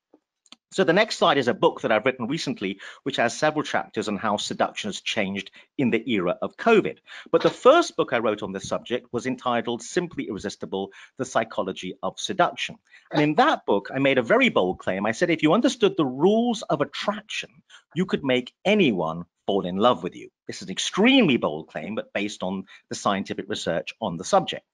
So 0.71 0.83
the 0.83 0.93
next 0.93 1.17
slide 1.17 1.37
is 1.37 1.47
a 1.47 1.53
book 1.53 1.81
that 1.81 1.91
I've 1.91 2.05
written 2.05 2.27
recently, 2.27 2.79
which 3.03 3.15
has 3.15 3.35
several 3.35 3.63
chapters 3.63 4.07
on 4.09 4.17
how 4.17 4.37
seduction 4.37 4.89
has 4.89 5.01
changed 5.01 5.49
in 5.77 5.89
the 5.89 6.03
era 6.11 6.37
of 6.41 6.57
COVID. 6.57 6.97
But 7.31 7.41
the 7.41 7.49
first 7.49 7.95
book 7.95 8.11
I 8.11 8.19
wrote 8.19 8.43
on 8.43 8.51
this 8.51 8.67
subject 8.67 9.07
was 9.11 9.25
entitled 9.25 9.81
Simply 9.81 10.27
Irresistible, 10.27 10.91
The 11.17 11.25
Psychology 11.25 11.97
of 12.03 12.19
Seduction. 12.19 12.75
And 13.11 13.21
in 13.21 13.35
that 13.35 13.65
book, 13.65 13.87
I 13.95 13.99
made 13.99 14.19
a 14.19 14.29
very 14.33 14.49
bold 14.49 14.77
claim. 14.77 15.05
I 15.07 15.13
said, 15.13 15.31
if 15.31 15.41
you 15.41 15.53
understood 15.53 15.95
the 15.97 16.05
rules 16.05 16.61
of 16.63 16.81
attraction, 16.81 17.49
you 17.95 18.05
could 18.05 18.23
make 18.23 18.53
anyone 18.65 19.23
fall 19.47 19.65
in 19.65 19.77
love 19.77 20.03
with 20.03 20.15
you. 20.15 20.29
This 20.45 20.57
is 20.61 20.67
an 20.67 20.71
extremely 20.71 21.37
bold 21.37 21.69
claim, 21.69 21.95
but 21.95 22.13
based 22.13 22.43
on 22.43 22.65
the 22.89 22.95
scientific 22.95 23.45
research 23.47 23.93
on 24.01 24.17
the 24.17 24.25
subject. 24.25 24.65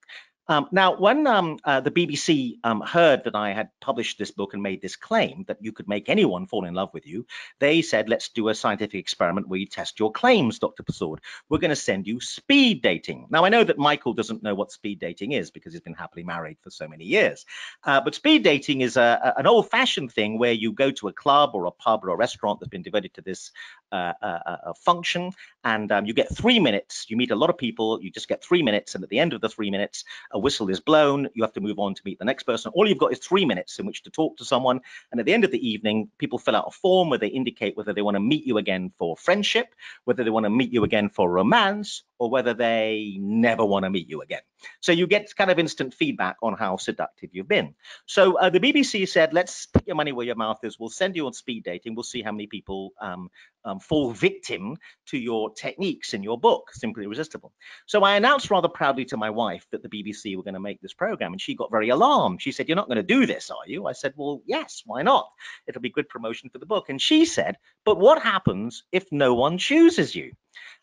Um, 0.48 0.68
now, 0.72 0.98
when 0.98 1.26
um, 1.26 1.58
uh, 1.64 1.80
the 1.80 1.92
BBC 1.92 2.58
um, 2.64 2.82
heard 2.82 3.24
that 3.24 3.36
I 3.36 3.54
had 3.54 3.70
published 3.80 4.20
this 4.20 4.32
book 4.32 4.54
and 4.54 4.62
made 4.62 4.82
this 4.82 4.98
claim 4.98 5.46
that 5.48 5.58
you 5.62 5.72
could 5.72 5.88
make 5.88 6.10
anyone 6.10 6.48
fall 6.48 6.66
in 6.66 6.74
love 6.74 6.90
with 6.94 7.08
you, 7.08 7.26
they 7.60 7.82
said, 7.82 8.10
let's 8.10 8.30
do 8.30 8.50
a 8.50 8.56
scientific 8.56 9.00
experiment 9.00 9.48
where 9.48 9.60
you 9.60 9.66
test 9.66 10.00
your 10.00 10.12
claims, 10.12 10.60
Dr. 10.60 10.84
Persaud. 10.84 11.20
We're 11.48 11.60
going 11.60 11.70
to 11.70 11.76
send 11.76 12.08
you 12.08 12.20
speed 12.20 12.82
dating. 12.82 13.28
Now, 13.30 13.46
I 13.46 13.50
know 13.50 13.64
that 13.64 13.78
Michael 13.78 14.14
doesn't 14.14 14.44
know 14.44 14.54
what 14.54 14.72
speed 14.72 15.00
dating 15.00 15.32
is 15.32 15.50
because 15.50 15.74
he's 15.74 15.82
been 15.82 15.94
happily 15.94 16.24
married 16.24 16.58
for 16.62 16.70
so 16.70 16.88
many 16.88 17.06
years. 17.06 17.46
Uh, 17.84 18.02
but 18.02 18.16
speed 18.16 18.44
dating 18.44 18.82
is 18.82 18.98
a, 18.98 19.20
a, 19.24 19.40
an 19.40 19.48
old 19.48 19.70
fashioned 19.70 20.12
thing 20.12 20.38
where 20.38 20.52
you 20.52 20.74
go 20.74 20.92
to 20.92 21.08
a 21.08 21.14
club 21.14 21.52
or 21.54 21.66
a 21.66 21.72
pub 21.72 22.04
or 22.04 22.10
a 22.10 22.16
restaurant 22.18 22.60
that's 22.60 22.70
been 22.70 22.82
devoted 22.82 23.14
to 23.14 23.22
this 23.22 23.52
uh, 23.92 24.14
uh, 24.22 24.40
uh 24.46 24.74
function 24.74 25.32
and 25.64 25.92
um, 25.92 26.06
you 26.06 26.14
get 26.14 26.36
three 26.36 26.60
minutes. 26.60 27.06
You 27.10 27.18
meet 27.18 27.32
a 27.32 27.36
lot 27.36 27.50
of 27.50 27.58
people, 27.58 28.02
you 28.02 28.12
just 28.12 28.28
get 28.28 28.44
three 28.44 28.64
minutes. 28.64 28.96
And 28.96 29.04
at 29.04 29.10
the 29.10 29.20
end 29.20 29.34
of 29.34 29.42
the 29.42 29.50
three 29.50 29.72
minutes, 29.72 30.04
a 30.34 30.40
whistle 30.40 30.70
is 30.70 30.80
blown, 30.80 31.30
you 31.34 31.44
have 31.44 31.54
to 31.54 31.62
move 31.62 31.80
on 31.80 31.94
to 31.94 32.02
meet 32.06 32.20
the 32.20 32.26
next 32.26 32.44
person. 32.44 32.72
All 32.76 32.88
you've 32.88 32.98
got 32.98 33.12
is 33.12 33.20
three 33.20 33.46
minutes 33.46 33.80
in 33.80 33.86
which 33.86 34.04
to 34.04 34.10
talk 34.10 34.38
to 34.38 34.46
someone. 34.46 34.82
And 35.12 35.20
at 35.20 35.26
the 35.26 35.34
end 35.34 35.44
of 35.44 35.52
the 35.52 35.68
evening, 35.68 36.10
people 36.18 36.40
fill 36.40 36.56
out 36.56 36.66
a 36.68 36.72
form 36.72 37.10
where 37.10 37.20
they 37.20 37.28
indicate 37.28 37.78
whether 37.78 37.94
they 37.94 38.02
want 38.02 38.16
to 38.16 38.20
meet 38.20 38.46
you 38.46 38.58
again 38.58 38.92
for 38.98 39.16
friendship, 39.16 39.68
whether 40.06 40.24
they 40.24 40.30
want 40.30 40.46
to 40.46 40.50
meet 40.50 40.74
you 40.74 40.84
again 40.84 41.10
for 41.10 41.30
romance, 41.30 42.04
or 42.24 42.30
whether 42.30 42.54
they 42.54 43.18
never 43.20 43.66
want 43.66 43.84
to 43.84 43.90
meet 43.90 44.10
you 44.10 44.22
again. 44.22 44.40
So 44.80 44.94
you 44.94 45.08
get 45.08 45.36
kind 45.36 45.52
of 45.52 45.60
instant 45.60 45.94
feedback 45.94 46.38
on 46.42 46.54
how 46.54 46.78
seductive 46.78 47.32
you've 47.34 47.50
been. 47.50 47.76
So 48.06 48.38
uh, 48.38 48.50
the 48.50 48.62
BBC 48.62 49.10
said, 49.10 49.34
let's 49.34 49.66
put 49.66 49.86
your 49.86 49.98
money 49.98 50.14
where 50.14 50.26
your 50.26 50.38
mouth 50.38 50.60
is. 50.64 50.80
We'll 50.80 50.88
send 50.88 51.18
you 51.18 51.26
on 51.26 51.34
speed 51.34 51.66
dating. 51.66 51.96
We'll 51.96 52.04
see 52.04 52.22
how 52.22 52.32
many 52.32 52.48
people 52.48 52.94
um, 53.02 53.30
um, 53.66 53.82
fall 53.82 54.12
victim 54.12 54.78
to 55.08 55.18
your 55.18 55.54
techniques 55.54 56.14
in 56.14 56.24
your 56.24 56.40
book, 56.40 56.70
Simply 56.72 57.04
Irresistible. 57.04 57.52
So 57.88 58.04
I 58.04 58.16
announced 58.16 58.50
rather 58.50 58.70
proudly 58.70 59.04
to 59.06 59.18
my 59.18 59.32
wife 59.32 59.68
that 59.72 59.84
the 59.84 59.90
BBC 59.90 60.38
were 60.38 60.44
going 60.44 60.54
to 60.54 60.62
make 60.62 60.80
this 60.80 60.94
program, 60.94 61.34
and 61.34 61.42
she 61.42 61.56
got 61.56 61.72
very 61.72 61.90
alarmed. 61.90 62.42
She 62.42 62.54
said, 62.54 62.70
You're 62.70 62.78
not 62.78 62.88
going 62.88 62.96
to 62.96 63.04
do 63.04 63.26
this, 63.26 63.52
are 63.52 63.68
you? 63.68 63.86
I 63.86 63.92
said, 63.92 64.14
Well, 64.16 64.42
yes, 64.46 64.82
why 64.86 65.02
not? 65.02 65.30
It'll 65.68 65.82
be 65.82 65.90
good 65.90 66.08
promotion 66.08 66.52
for 66.52 66.60
the 66.60 66.66
book. 66.66 66.88
And 66.88 67.02
she 67.02 67.26
said, 67.26 67.58
But 67.84 68.00
what 68.00 68.22
happens 68.22 68.84
if 68.94 69.12
no 69.12 69.34
one 69.34 69.58
chooses 69.58 70.16
you? 70.16 70.32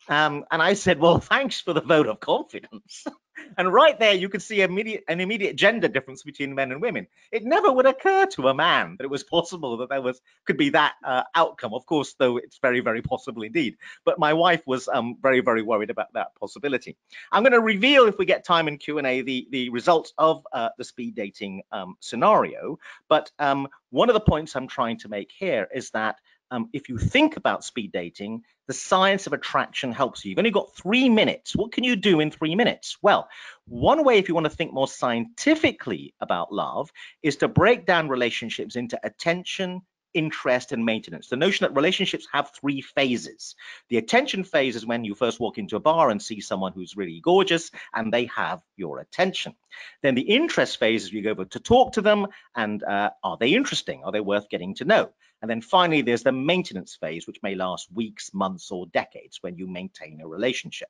Um, 0.07 0.45
and 0.51 0.61
I 0.61 0.73
said, 0.73 0.99
Well, 0.99 1.19
thanks 1.33 1.61
for 1.61 1.73
the 1.73 1.81
vote 1.81 2.07
of 2.07 2.19
confidence. 2.19 3.05
And 3.57 3.73
right 3.73 3.97
there, 3.99 4.13
you 4.13 4.29
could 4.29 4.41
see 4.41 4.61
immediate, 4.61 5.03
an 5.07 5.19
immediate 5.19 5.55
gender 5.55 5.87
difference 5.87 6.23
between 6.23 6.55
men 6.55 6.71
and 6.71 6.81
women. 6.81 7.07
It 7.31 7.43
never 7.43 7.71
would 7.71 7.85
occur 7.85 8.25
to 8.27 8.47
a 8.47 8.53
man 8.53 8.95
that 8.97 9.03
it 9.03 9.09
was 9.09 9.23
possible 9.23 9.77
that 9.77 9.89
there 9.89 10.01
was 10.01 10.21
could 10.45 10.57
be 10.57 10.69
that 10.69 10.93
uh, 11.03 11.23
outcome. 11.35 11.73
Of 11.73 11.85
course, 11.85 12.13
though, 12.17 12.37
it's 12.37 12.59
very, 12.59 12.79
very 12.79 13.01
possible 13.01 13.43
indeed. 13.43 13.77
But 14.05 14.19
my 14.19 14.33
wife 14.33 14.61
was 14.65 14.87
um, 14.87 15.17
very, 15.21 15.41
very 15.41 15.61
worried 15.61 15.89
about 15.89 16.13
that 16.13 16.35
possibility. 16.39 16.97
I'm 17.31 17.43
going 17.43 17.53
to 17.53 17.61
reveal, 17.61 18.07
if 18.07 18.17
we 18.17 18.25
get 18.25 18.45
time 18.45 18.67
in 18.67 18.77
Q&A, 18.77 19.21
the, 19.21 19.47
the 19.51 19.69
results 19.69 20.13
of 20.17 20.45
uh, 20.53 20.69
the 20.77 20.83
speed 20.83 21.15
dating 21.15 21.63
um, 21.71 21.95
scenario. 21.99 22.79
But 23.09 23.31
um, 23.39 23.67
one 23.89 24.09
of 24.09 24.13
the 24.13 24.21
points 24.21 24.55
I'm 24.55 24.67
trying 24.67 24.99
to 24.99 25.09
make 25.09 25.31
here 25.31 25.67
is 25.73 25.89
that 25.91 26.17
um, 26.51 26.69
if 26.73 26.89
you 26.89 26.97
think 26.97 27.37
about 27.37 27.63
speed 27.63 27.91
dating, 27.93 28.43
the 28.67 28.73
science 28.73 29.25
of 29.25 29.33
attraction 29.33 29.91
helps 29.91 30.23
you. 30.23 30.29
You've 30.29 30.37
only 30.37 30.51
got 30.51 30.75
three 30.75 31.09
minutes. 31.09 31.55
What 31.55 31.71
can 31.71 31.83
you 31.83 31.95
do 31.95 32.19
in 32.19 32.29
three 32.29 32.55
minutes? 32.55 32.97
Well, 33.01 33.29
one 33.65 34.03
way, 34.03 34.17
if 34.17 34.27
you 34.27 34.35
want 34.35 34.45
to 34.45 34.55
think 34.55 34.73
more 34.73 34.87
scientifically 34.87 36.13
about 36.19 36.53
love, 36.53 36.91
is 37.23 37.37
to 37.37 37.47
break 37.47 37.85
down 37.85 38.09
relationships 38.09 38.75
into 38.75 38.99
attention, 39.03 39.81
interest 40.13 40.71
and 40.71 40.85
maintenance. 40.85 41.27
The 41.27 41.35
notion 41.35 41.65
that 41.65 41.75
relationships 41.75 42.27
have 42.31 42.51
three 42.51 42.81
phases. 42.81 43.55
The 43.89 43.97
attention 43.97 44.43
phase 44.43 44.75
is 44.75 44.85
when 44.85 45.03
you 45.03 45.15
first 45.15 45.39
walk 45.39 45.57
into 45.57 45.75
a 45.75 45.79
bar 45.79 46.09
and 46.09 46.21
see 46.21 46.41
someone 46.41 46.73
who's 46.73 46.97
really 46.97 47.19
gorgeous 47.21 47.71
and 47.93 48.11
they 48.11 48.25
have 48.25 48.61
your 48.77 48.99
attention. 48.99 49.55
Then 50.01 50.15
the 50.15 50.21
interest 50.21 50.77
phase 50.77 51.03
is 51.03 51.13
you 51.13 51.21
go 51.21 51.31
over 51.31 51.45
to 51.45 51.59
talk 51.59 51.93
to 51.93 52.01
them 52.01 52.27
and 52.55 52.83
uh, 52.83 53.11
are 53.23 53.37
they 53.37 53.53
interesting? 53.53 54.03
Are 54.03 54.11
they 54.11 54.21
worth 54.21 54.49
getting 54.49 54.75
to 54.75 54.85
know? 54.85 55.11
And 55.41 55.49
then 55.49 55.61
finally, 55.61 56.01
there's 56.01 56.23
the 56.23 56.31
maintenance 56.31 56.95
phase, 56.95 57.25
which 57.25 57.41
may 57.41 57.55
last 57.55 57.91
weeks, 57.91 58.31
months, 58.33 58.69
or 58.69 58.85
decades 58.87 59.39
when 59.41 59.57
you 59.57 59.67
maintain 59.67 60.21
a 60.21 60.27
relationship. 60.27 60.89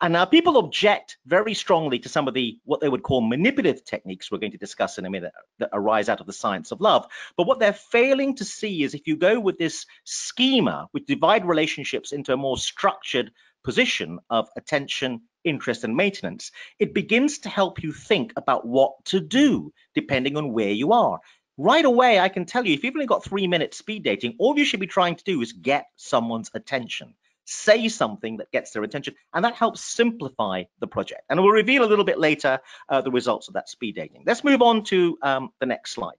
And 0.00 0.12
now 0.12 0.24
people 0.24 0.56
object 0.56 1.16
very 1.26 1.54
strongly 1.54 2.00
to 2.00 2.08
some 2.08 2.26
of 2.26 2.34
the 2.34 2.58
what 2.64 2.80
they 2.80 2.88
would 2.88 3.04
call 3.04 3.20
manipulative 3.20 3.84
techniques 3.84 4.30
we're 4.30 4.38
going 4.38 4.52
to 4.52 4.58
discuss 4.58 4.98
in 4.98 5.04
a 5.04 5.10
minute 5.10 5.32
uh, 5.36 5.42
that 5.60 5.70
arise 5.72 6.08
out 6.08 6.20
of 6.20 6.26
the 6.26 6.32
science 6.32 6.72
of 6.72 6.80
love. 6.80 7.06
But 7.36 7.46
what 7.46 7.60
they're 7.60 7.72
failing 7.72 8.34
to 8.36 8.44
see 8.44 8.82
is 8.82 8.94
if 8.94 9.06
you 9.06 9.16
go 9.16 9.38
with 9.38 9.58
this 9.58 9.86
schema, 10.04 10.88
which 10.90 11.06
divide 11.06 11.46
relationships 11.46 12.10
into 12.10 12.32
a 12.32 12.36
more 12.36 12.58
structured 12.58 13.30
position 13.62 14.18
of 14.28 14.48
attention, 14.56 15.22
interest, 15.44 15.84
and 15.84 15.96
maintenance, 15.96 16.50
it 16.80 16.94
begins 16.94 17.38
to 17.40 17.48
help 17.48 17.80
you 17.80 17.92
think 17.92 18.32
about 18.34 18.66
what 18.66 18.92
to 19.04 19.20
do 19.20 19.72
depending 19.94 20.36
on 20.36 20.52
where 20.52 20.72
you 20.72 20.92
are 20.92 21.20
right 21.58 21.84
away, 21.84 22.18
I 22.18 22.28
can 22.28 22.44
tell 22.44 22.66
you, 22.66 22.74
if 22.74 22.82
you've 22.82 22.94
only 22.94 23.06
got 23.06 23.24
three 23.24 23.46
minutes 23.46 23.76
speed 23.76 24.02
dating, 24.02 24.36
all 24.38 24.58
you 24.58 24.64
should 24.64 24.80
be 24.80 24.86
trying 24.86 25.16
to 25.16 25.24
do 25.24 25.40
is 25.42 25.52
get 25.52 25.84
someone's 25.96 26.50
attention. 26.54 27.14
Say 27.44 27.88
something 27.88 28.36
that 28.38 28.50
gets 28.52 28.70
their 28.70 28.82
attention, 28.82 29.14
and 29.32 29.44
that 29.44 29.54
helps 29.54 29.80
simplify 29.80 30.64
the 30.80 30.86
project. 30.86 31.22
And 31.28 31.40
we'll 31.40 31.50
reveal 31.50 31.84
a 31.84 31.90
little 31.90 32.04
bit 32.04 32.18
later 32.18 32.60
uh, 32.88 33.00
the 33.00 33.10
results 33.10 33.48
of 33.48 33.54
that 33.54 33.68
speed 33.68 33.96
dating. 33.96 34.24
Let's 34.26 34.44
move 34.44 34.62
on 34.62 34.84
to 34.84 35.18
um, 35.22 35.50
the 35.58 35.66
next 35.66 35.92
slide. 35.92 36.14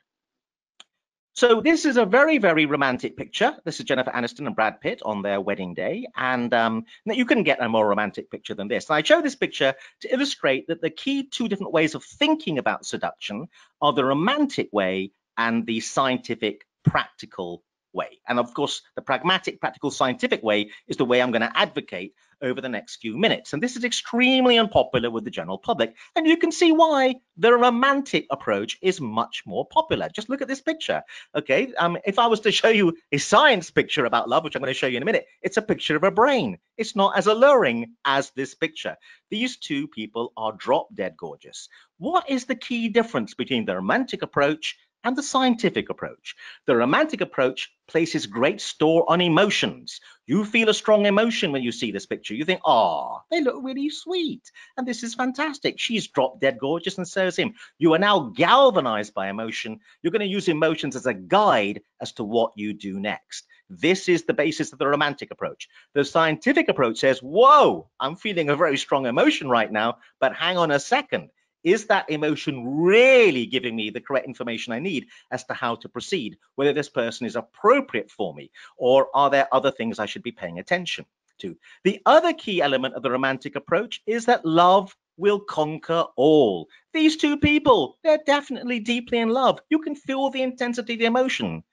So 1.35 1.61
this 1.61 1.85
is 1.85 1.97
a 1.97 2.05
very, 2.05 2.37
very 2.37 2.67
romantic 2.67 3.17
picture. 3.17 3.57
This 3.65 3.79
is 3.79 3.87
Jennifer 3.87 4.11
Aniston 4.11 4.45
and 4.45 4.55
Brad 4.55 4.79
Pitt 4.81 5.01
on 5.03 5.23
their 5.23 5.41
wedding 5.41 5.73
day. 5.73 6.05
And 6.15 6.53
um, 6.53 6.85
you 7.05 7.25
couldn't 7.25 7.43
get 7.43 7.59
a 7.59 7.67
more 7.67 7.87
romantic 7.87 8.29
picture 8.29 8.53
than 8.53 8.67
this. 8.67 8.87
And 8.87 8.97
I 8.97 9.01
show 9.01 9.19
this 9.19 9.35
picture 9.35 9.73
to 10.01 10.13
illustrate 10.13 10.67
that 10.67 10.81
the 10.81 10.91
key 10.91 11.23
two 11.23 11.47
different 11.47 11.73
ways 11.73 11.95
of 11.95 12.03
thinking 12.03 12.59
about 12.59 12.85
seduction 12.85 13.47
are 13.81 13.93
the 13.93 14.05
romantic 14.05 14.69
way 14.71 15.11
and 15.35 15.65
the 15.65 15.79
scientific 15.79 16.67
practical 16.83 17.63
way. 17.93 18.19
And 18.27 18.39
of 18.39 18.53
course, 18.53 18.81
the 18.95 19.01
pragmatic, 19.01 19.59
practical, 19.59 19.91
scientific 19.91 20.43
way 20.43 20.71
is 20.87 20.97
the 20.97 21.05
way 21.05 21.21
I'm 21.21 21.31
going 21.31 21.41
to 21.41 21.57
advocate 21.57 22.13
over 22.41 22.59
the 22.59 22.69
next 22.69 22.97
few 22.97 23.17
minutes. 23.17 23.53
And 23.53 23.63
this 23.63 23.77
is 23.77 23.85
extremely 23.85 24.57
unpopular 24.57 25.09
with 25.09 25.23
the 25.23 25.31
general 25.31 25.57
public. 25.57 25.95
And 26.15 26.27
you 26.27 26.37
can 26.37 26.51
see 26.51 26.71
why 26.71 27.15
the 27.37 27.53
romantic 27.53 28.27
approach 28.29 28.77
is 28.81 28.99
much 28.99 29.43
more 29.45 29.65
popular. 29.65 30.09
Just 30.13 30.29
look 30.29 30.41
at 30.41 30.47
this 30.47 30.61
picture. 30.61 31.03
Okay. 31.33 31.73
Um, 31.75 31.97
if 32.05 32.19
I 32.19 32.27
was 32.27 32.41
to 32.41 32.51
show 32.51 32.67
you 32.67 32.97
a 33.11 33.17
science 33.17 33.71
picture 33.71 34.05
about 34.05 34.27
love, 34.27 34.43
which 34.43 34.55
I'm 34.55 34.61
going 34.61 34.73
to 34.73 34.77
show 34.77 34.87
you 34.87 34.97
in 34.97 35.03
a 35.03 35.05
minute, 35.05 35.25
it's 35.41 35.57
a 35.57 35.61
picture 35.61 35.95
of 35.95 36.03
a 36.03 36.11
brain. 36.11 36.57
It's 36.77 36.95
not 36.95 37.17
as 37.17 37.27
alluring 37.27 37.93
as 38.03 38.31
this 38.31 38.55
picture. 38.55 38.97
These 39.29 39.57
two 39.57 39.87
people 39.87 40.33
are 40.35 40.51
drop 40.51 40.87
dead 40.93 41.15
gorgeous. 41.17 41.69
What 41.97 42.29
is 42.29 42.45
the 42.45 42.55
key 42.55 42.89
difference 42.89 43.33
between 43.33 43.65
the 43.65 43.75
romantic 43.75 44.21
approach 44.21 44.77
and 45.03 45.15
the 45.15 45.23
scientific 45.23 45.89
approach. 45.89 46.35
The 46.65 46.75
romantic 46.75 47.21
approach 47.21 47.71
places 47.87 48.25
great 48.25 48.61
store 48.61 49.09
on 49.09 49.21
emotions. 49.21 49.99
You 50.25 50.45
feel 50.45 50.69
a 50.69 50.73
strong 50.73 51.05
emotion 51.05 51.51
when 51.51 51.63
you 51.63 51.71
see 51.71 51.91
this 51.91 52.05
picture. 52.05 52.33
You 52.33 52.45
think, 52.45 52.61
ah, 52.65 53.21
they 53.29 53.41
look 53.41 53.57
really 53.61 53.89
sweet. 53.89 54.49
And 54.77 54.87
this 54.87 55.03
is 55.03 55.15
fantastic. 55.15 55.79
She's 55.79 56.07
drop 56.07 56.39
dead 56.39 56.57
gorgeous 56.59 56.97
and 56.97 57.07
so 57.07 57.27
is 57.27 57.35
him. 57.35 57.55
You 57.77 57.93
are 57.93 57.99
now 57.99 58.31
galvanized 58.35 59.13
by 59.13 59.29
emotion. 59.29 59.79
You're 60.01 60.11
going 60.11 60.21
to 60.21 60.25
use 60.27 60.47
emotions 60.47 60.95
as 60.95 61.05
a 61.05 61.13
guide 61.13 61.81
as 62.01 62.13
to 62.13 62.23
what 62.23 62.53
you 62.55 62.73
do 62.73 62.99
next. 62.99 63.45
This 63.69 64.07
is 64.07 64.23
the 64.23 64.33
basis 64.33 64.71
of 64.71 64.79
the 64.79 64.87
romantic 64.87 65.31
approach. 65.31 65.67
The 65.93 66.05
scientific 66.05 66.69
approach 66.69 66.99
says, 66.99 67.19
whoa, 67.19 67.89
I'm 67.99 68.15
feeling 68.15 68.49
a 68.49 68.55
very 68.55 68.77
strong 68.77 69.05
emotion 69.05 69.49
right 69.49 69.71
now, 69.71 69.97
but 70.19 70.35
hang 70.35 70.57
on 70.57 70.71
a 70.71 70.79
second 70.79 71.29
is 71.63 71.85
that 71.85 72.09
emotion 72.09 72.81
really 72.83 73.45
giving 73.45 73.75
me 73.75 73.89
the 73.89 74.01
correct 74.01 74.27
information 74.27 74.73
I 74.73 74.79
need 74.79 75.07
as 75.31 75.43
to 75.45 75.53
how 75.53 75.75
to 75.75 75.89
proceed, 75.89 76.37
whether 76.55 76.73
this 76.73 76.89
person 76.89 77.25
is 77.25 77.35
appropriate 77.35 78.11
for 78.11 78.33
me, 78.33 78.51
or 78.77 79.07
are 79.13 79.29
there 79.29 79.47
other 79.51 79.71
things 79.71 79.99
I 79.99 80.05
should 80.05 80.23
be 80.23 80.31
paying 80.31 80.59
attention 80.59 81.05
to? 81.39 81.55
The 81.83 82.01
other 82.05 82.33
key 82.33 82.61
element 82.61 82.95
of 82.95 83.03
the 83.03 83.11
romantic 83.11 83.55
approach 83.55 84.01
is 84.05 84.25
that 84.25 84.45
love 84.45 84.95
will 85.17 85.39
conquer 85.39 86.05
all. 86.15 86.67
These 86.93 87.17
two 87.17 87.37
people, 87.37 87.97
they're 88.03 88.21
definitely 88.25 88.79
deeply 88.79 89.19
in 89.19 89.29
love. 89.29 89.59
You 89.69 89.79
can 89.79 89.95
feel 89.95 90.29
the 90.29 90.41
intensity 90.41 90.93
of 90.93 90.99
the 90.99 91.05
emotion. 91.05 91.63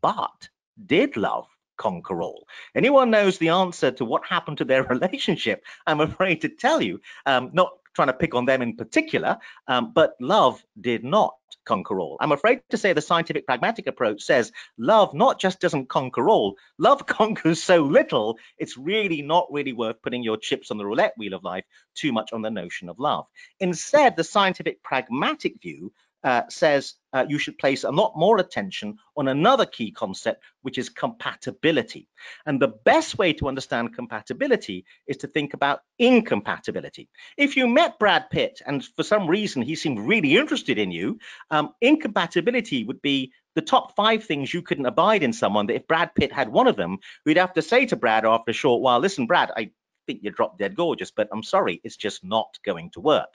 But 0.00 0.48
did 0.86 1.16
love 1.16 1.46
conquer 1.76 2.22
all? 2.22 2.46
Anyone 2.74 3.10
knows 3.10 3.38
the 3.38 3.48
answer 3.48 3.90
to 3.92 4.04
what 4.04 4.24
happened 4.24 4.58
to 4.58 4.64
their 4.64 4.82
relationship? 4.94 5.64
I'm 5.86 6.00
afraid 6.00 6.42
to 6.42 6.48
tell 6.48 6.80
you, 6.80 7.00
um, 7.26 7.50
not 7.52 7.72
trying 7.94 8.08
to 8.08 8.14
pick 8.14 8.34
on 8.34 8.44
them 8.44 8.62
in 8.62 8.76
particular, 8.76 9.38
um, 9.68 9.92
but 9.94 10.14
love 10.20 10.62
did 10.80 11.04
not 11.04 11.34
conquer 11.64 11.98
all. 11.98 12.16
I'm 12.20 12.32
afraid 12.32 12.60
to 12.70 12.76
say 12.76 12.92
the 12.92 13.00
scientific 13.00 13.46
pragmatic 13.46 13.86
approach 13.86 14.22
says 14.22 14.52
love 14.76 15.14
not 15.14 15.40
just 15.40 15.60
doesn't 15.60 15.88
conquer 15.88 16.28
all, 16.28 16.56
love 16.78 17.06
conquers 17.06 17.62
so 17.62 17.84
little, 17.84 18.38
it's 18.58 18.76
really 18.76 19.22
not 19.22 19.46
really 19.50 19.72
worth 19.72 20.02
putting 20.02 20.22
your 20.22 20.36
chips 20.36 20.70
on 20.70 20.78
the 20.78 20.86
roulette 20.86 21.14
wheel 21.16 21.34
of 21.34 21.44
life 21.44 21.64
too 21.94 22.12
much 22.12 22.32
on 22.32 22.42
the 22.42 22.50
notion 22.50 22.88
of 22.88 22.98
love. 22.98 23.26
Instead, 23.60 24.16
the 24.16 24.24
scientific 24.24 24.82
pragmatic 24.82 25.60
view 25.62 25.92
uh, 26.24 26.42
says 26.48 26.94
uh, 27.12 27.24
you 27.28 27.38
should 27.38 27.58
place 27.58 27.84
a 27.84 27.90
lot 27.90 28.14
more 28.16 28.38
attention 28.38 28.96
on 29.16 29.28
another 29.28 29.66
key 29.66 29.92
concept, 29.92 30.42
which 30.62 30.78
is 30.78 30.88
compatibility. 30.88 32.08
And 32.46 32.60
the 32.60 32.74
best 32.84 33.18
way 33.18 33.34
to 33.34 33.46
understand 33.46 33.94
compatibility 33.94 34.84
is 35.06 35.18
to 35.18 35.28
think 35.28 35.54
about 35.54 35.80
incompatibility. 35.98 37.08
If 37.36 37.56
you 37.56 37.68
met 37.68 37.98
Brad 37.98 38.30
Pitt 38.30 38.62
and 38.66 38.84
for 38.96 39.02
some 39.02 39.28
reason 39.28 39.62
he 39.62 39.76
seemed 39.76 40.00
really 40.00 40.36
interested 40.36 40.78
in 40.78 40.90
you, 40.90 41.18
um, 41.50 41.70
incompatibility 41.80 42.84
would 42.84 43.02
be 43.02 43.32
the 43.54 43.62
top 43.62 43.94
five 43.94 44.24
things 44.24 44.52
you 44.52 44.62
couldn't 44.62 44.86
abide 44.86 45.22
in 45.22 45.32
someone 45.32 45.66
that 45.66 45.76
if 45.76 45.86
Brad 45.86 46.14
Pitt 46.14 46.32
had 46.32 46.48
one 46.48 46.66
of 46.66 46.76
them, 46.76 46.98
we'd 47.24 47.36
have 47.36 47.52
to 47.52 47.62
say 47.62 47.86
to 47.86 47.96
Brad 47.96 48.24
after 48.24 48.50
a 48.50 48.54
short 48.54 48.82
while, 48.82 48.98
listen, 48.98 49.26
Brad, 49.26 49.52
I 49.56 49.70
think 50.06 50.20
you're 50.22 50.32
drop 50.32 50.58
dead 50.58 50.74
gorgeous, 50.74 51.10
but 51.10 51.28
I'm 51.32 51.42
sorry, 51.42 51.80
it's 51.84 51.96
just 51.96 52.24
not 52.24 52.58
going 52.64 52.90
to 52.90 53.00
work. 53.00 53.28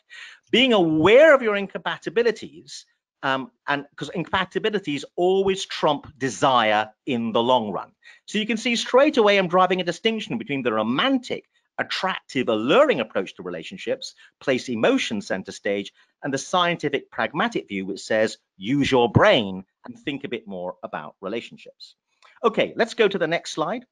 Being 0.52 0.74
aware 0.74 1.34
of 1.34 1.42
your 1.42 1.56
incompatibilities, 1.56 2.86
um, 3.22 3.52
and 3.68 3.86
because 3.90 4.10
incompatibilities 4.10 5.06
always 5.16 5.66
trump 5.66 6.08
desire 6.18 6.90
in 7.06 7.32
the 7.32 7.44
long 7.44 7.72
run. 7.72 7.92
So 8.26 8.38
you 8.38 8.46
can 8.46 8.58
see 8.58 8.76
straight 8.76 9.18
away 9.18 9.38
I'm 9.38 9.48
driving 9.48 9.82
a 9.82 9.84
distinction 9.84 10.38
between 10.38 10.64
the 10.64 10.74
romantic 10.74 11.46
attractive, 11.80 12.50
alluring 12.50 13.00
approach 13.00 13.36
to 13.36 13.44
relationships, 13.44 14.14
place 14.40 14.70
emotion 14.70 15.22
center 15.22 15.52
stage, 15.52 15.94
and 16.22 16.34
the 16.34 16.38
scientific 16.38 17.10
pragmatic 17.10 17.70
view, 17.70 17.86
which 17.86 18.02
says 18.02 18.38
use 18.58 18.92
your 18.92 19.10
brain 19.10 19.64
and 19.86 19.98
think 19.98 20.24
a 20.24 20.30
bit 20.30 20.46
more 20.48 20.76
about 20.84 21.16
relationships. 21.22 21.96
Okay, 22.44 22.74
let's 22.76 22.94
go 22.94 23.08
to 23.08 23.18
the 23.18 23.28
next 23.28 23.52
slide. 23.52 23.86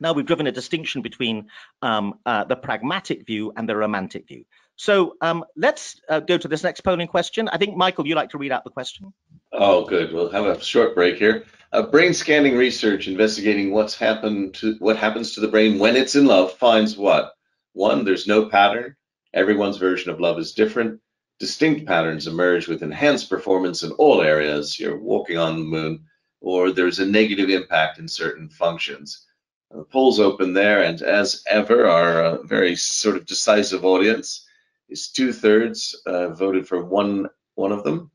Now 0.00 0.12
we've 0.12 0.26
driven 0.26 0.46
a 0.46 0.52
distinction 0.52 1.02
between 1.02 1.48
um, 1.82 2.14
uh, 2.26 2.44
the 2.44 2.56
pragmatic 2.56 3.26
view 3.26 3.52
and 3.56 3.68
the 3.68 3.76
romantic 3.76 4.26
view. 4.26 4.44
So 4.76 5.14
um, 5.20 5.44
let's 5.56 6.00
uh, 6.08 6.20
go 6.20 6.36
to 6.36 6.48
this 6.48 6.64
next 6.64 6.80
polling 6.80 7.06
question. 7.06 7.48
I 7.48 7.58
think, 7.58 7.76
Michael, 7.76 8.06
you'd 8.06 8.16
like 8.16 8.30
to 8.30 8.38
read 8.38 8.50
out 8.50 8.64
the 8.64 8.70
question. 8.70 9.12
Oh, 9.52 9.84
good. 9.84 10.12
We'll 10.12 10.30
have 10.30 10.46
a 10.46 10.60
short 10.62 10.94
break 10.94 11.16
here. 11.16 11.44
Uh, 11.72 11.82
brain 11.82 12.12
scanning 12.12 12.56
research 12.56 13.06
investigating 13.06 13.72
what's 13.72 13.96
happened 13.96 14.54
to 14.54 14.76
what 14.78 14.96
happens 14.96 15.34
to 15.34 15.40
the 15.40 15.48
brain 15.48 15.78
when 15.78 15.96
it's 15.96 16.16
in 16.16 16.26
love 16.26 16.52
finds 16.54 16.96
what? 16.96 17.34
One, 17.72 18.04
there's 18.04 18.26
no 18.26 18.46
pattern. 18.46 18.96
Everyone's 19.32 19.78
version 19.78 20.10
of 20.10 20.20
love 20.20 20.38
is 20.38 20.52
different. 20.52 21.00
Distinct 21.40 21.86
patterns 21.86 22.28
emerge 22.28 22.68
with 22.68 22.82
enhanced 22.82 23.28
performance 23.28 23.82
in 23.82 23.90
all 23.92 24.22
areas. 24.22 24.78
You're 24.78 24.96
walking 24.96 25.36
on 25.36 25.56
the 25.56 25.64
moon, 25.64 26.04
or 26.40 26.70
there's 26.70 27.00
a 27.00 27.06
negative 27.06 27.50
impact 27.50 27.98
in 27.98 28.06
certain 28.06 28.48
functions. 28.48 29.26
The 29.74 29.82
polls 29.82 30.20
open 30.20 30.52
there, 30.52 30.84
and 30.84 31.02
as 31.02 31.42
ever, 31.48 31.88
our 31.88 32.22
uh, 32.22 32.42
very 32.44 32.76
sort 32.76 33.16
of 33.16 33.26
decisive 33.26 33.84
audience 33.84 34.46
is 34.88 35.08
two 35.08 35.32
thirds 35.32 36.00
uh, 36.06 36.28
voted 36.28 36.68
for 36.68 36.84
one 36.84 37.28
one 37.56 37.72
of 37.72 37.82
them, 37.82 38.12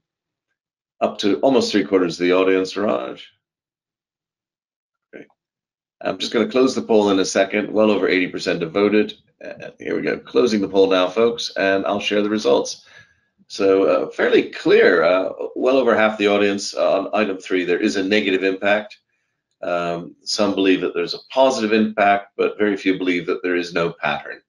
up 1.01 1.17
to 1.17 1.37
almost 1.41 1.69
three 1.69 1.83
quarters 1.83 2.17
of 2.17 2.23
the 2.23 2.31
audience. 2.31 2.77
Raj. 2.77 3.27
Okay, 5.13 5.25
I'm 6.01 6.17
just 6.17 6.31
going 6.31 6.45
to 6.45 6.51
close 6.51 6.75
the 6.75 6.81
poll 6.81 7.09
in 7.09 7.19
a 7.19 7.25
second. 7.25 7.73
Well 7.73 7.91
over 7.91 8.07
80% 8.07 8.61
have 8.61 8.71
voted. 8.71 9.15
Uh, 9.43 9.71
here 9.79 9.97
we 9.97 10.01
go. 10.01 10.17
Closing 10.17 10.61
the 10.61 10.69
poll 10.69 10.89
now, 10.89 11.09
folks, 11.09 11.51
and 11.57 11.85
I'll 11.85 11.99
share 11.99 12.21
the 12.21 12.29
results. 12.29 12.85
So 13.47 13.83
uh, 13.83 14.09
fairly 14.11 14.43
clear. 14.51 15.03
Uh, 15.03 15.31
well 15.57 15.75
over 15.75 15.93
half 15.93 16.17
the 16.17 16.27
audience 16.27 16.73
on 16.73 17.09
item 17.13 17.37
three. 17.37 17.65
There 17.65 17.81
is 17.81 17.97
a 17.97 18.03
negative 18.03 18.45
impact. 18.45 18.97
Um, 19.61 20.15
some 20.23 20.55
believe 20.55 20.81
that 20.81 20.93
there's 20.93 21.13
a 21.13 21.19
positive 21.31 21.73
impact, 21.73 22.33
but 22.37 22.57
very 22.57 22.77
few 22.77 22.97
believe 22.97 23.25
that 23.27 23.43
there 23.43 23.55
is 23.55 23.73
no 23.73 23.93
pattern. 24.01 24.41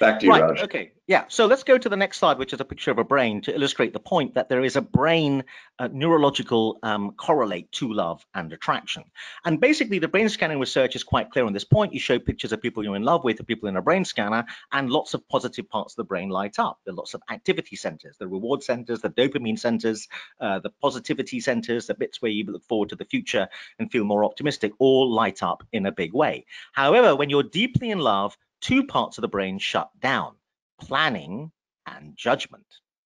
Back 0.00 0.18
to 0.20 0.26
you, 0.26 0.32
right, 0.32 0.42
Raj. 0.42 0.62
Okay, 0.62 0.92
yeah. 1.06 1.24
So 1.28 1.44
let's 1.44 1.64
go 1.64 1.76
to 1.76 1.88
the 1.90 1.98
next 1.98 2.16
slide, 2.16 2.38
which 2.38 2.54
is 2.54 2.60
a 2.60 2.64
picture 2.64 2.90
of 2.90 2.98
a 2.98 3.04
brain 3.04 3.42
to 3.42 3.54
illustrate 3.54 3.92
the 3.92 4.00
point 4.00 4.34
that 4.34 4.48
there 4.48 4.64
is 4.64 4.76
a 4.76 4.80
brain 4.80 5.44
uh, 5.78 5.90
neurological 5.92 6.78
um, 6.82 7.12
correlate 7.12 7.70
to 7.72 7.92
love 7.92 8.24
and 8.34 8.50
attraction. 8.54 9.04
And 9.44 9.60
basically, 9.60 9.98
the 9.98 10.08
brain 10.08 10.30
scanning 10.30 10.58
research 10.58 10.96
is 10.96 11.04
quite 11.04 11.30
clear 11.30 11.44
on 11.44 11.52
this 11.52 11.64
point. 11.64 11.92
You 11.92 12.00
show 12.00 12.18
pictures 12.18 12.52
of 12.52 12.62
people 12.62 12.82
you're 12.82 12.96
in 12.96 13.02
love 13.02 13.22
with, 13.22 13.36
the 13.36 13.44
people 13.44 13.68
in 13.68 13.76
a 13.76 13.82
brain 13.82 14.06
scanner, 14.06 14.46
and 14.72 14.88
lots 14.88 15.12
of 15.12 15.28
positive 15.28 15.68
parts 15.68 15.92
of 15.92 15.96
the 15.96 16.04
brain 16.04 16.30
light 16.30 16.58
up. 16.58 16.78
There 16.86 16.92
are 16.92 16.96
lots 16.96 17.12
of 17.12 17.22
activity 17.30 17.76
centers, 17.76 18.16
the 18.16 18.26
reward 18.26 18.62
centers, 18.62 19.02
the 19.02 19.10
dopamine 19.10 19.58
centers, 19.58 20.08
uh, 20.40 20.60
the 20.60 20.70
positivity 20.80 21.38
centers, 21.38 21.86
the 21.86 21.94
bits 21.94 22.22
where 22.22 22.30
you 22.30 22.44
look 22.44 22.64
forward 22.64 22.88
to 22.88 22.96
the 22.96 23.04
future 23.04 23.46
and 23.78 23.92
feel 23.92 24.04
more 24.04 24.24
optimistic, 24.24 24.72
all 24.78 25.12
light 25.12 25.42
up 25.42 25.64
in 25.70 25.84
a 25.84 25.92
big 25.92 26.14
way. 26.14 26.46
However, 26.72 27.14
when 27.14 27.28
you're 27.28 27.42
deeply 27.42 27.90
in 27.90 27.98
love, 27.98 28.38
two 28.62 28.86
parts 28.86 29.18
of 29.18 29.22
the 29.22 29.28
brain 29.28 29.58
shut 29.58 29.90
down 30.00 30.36
planning 30.80 31.52
and 31.86 32.16
judgment. 32.16 32.66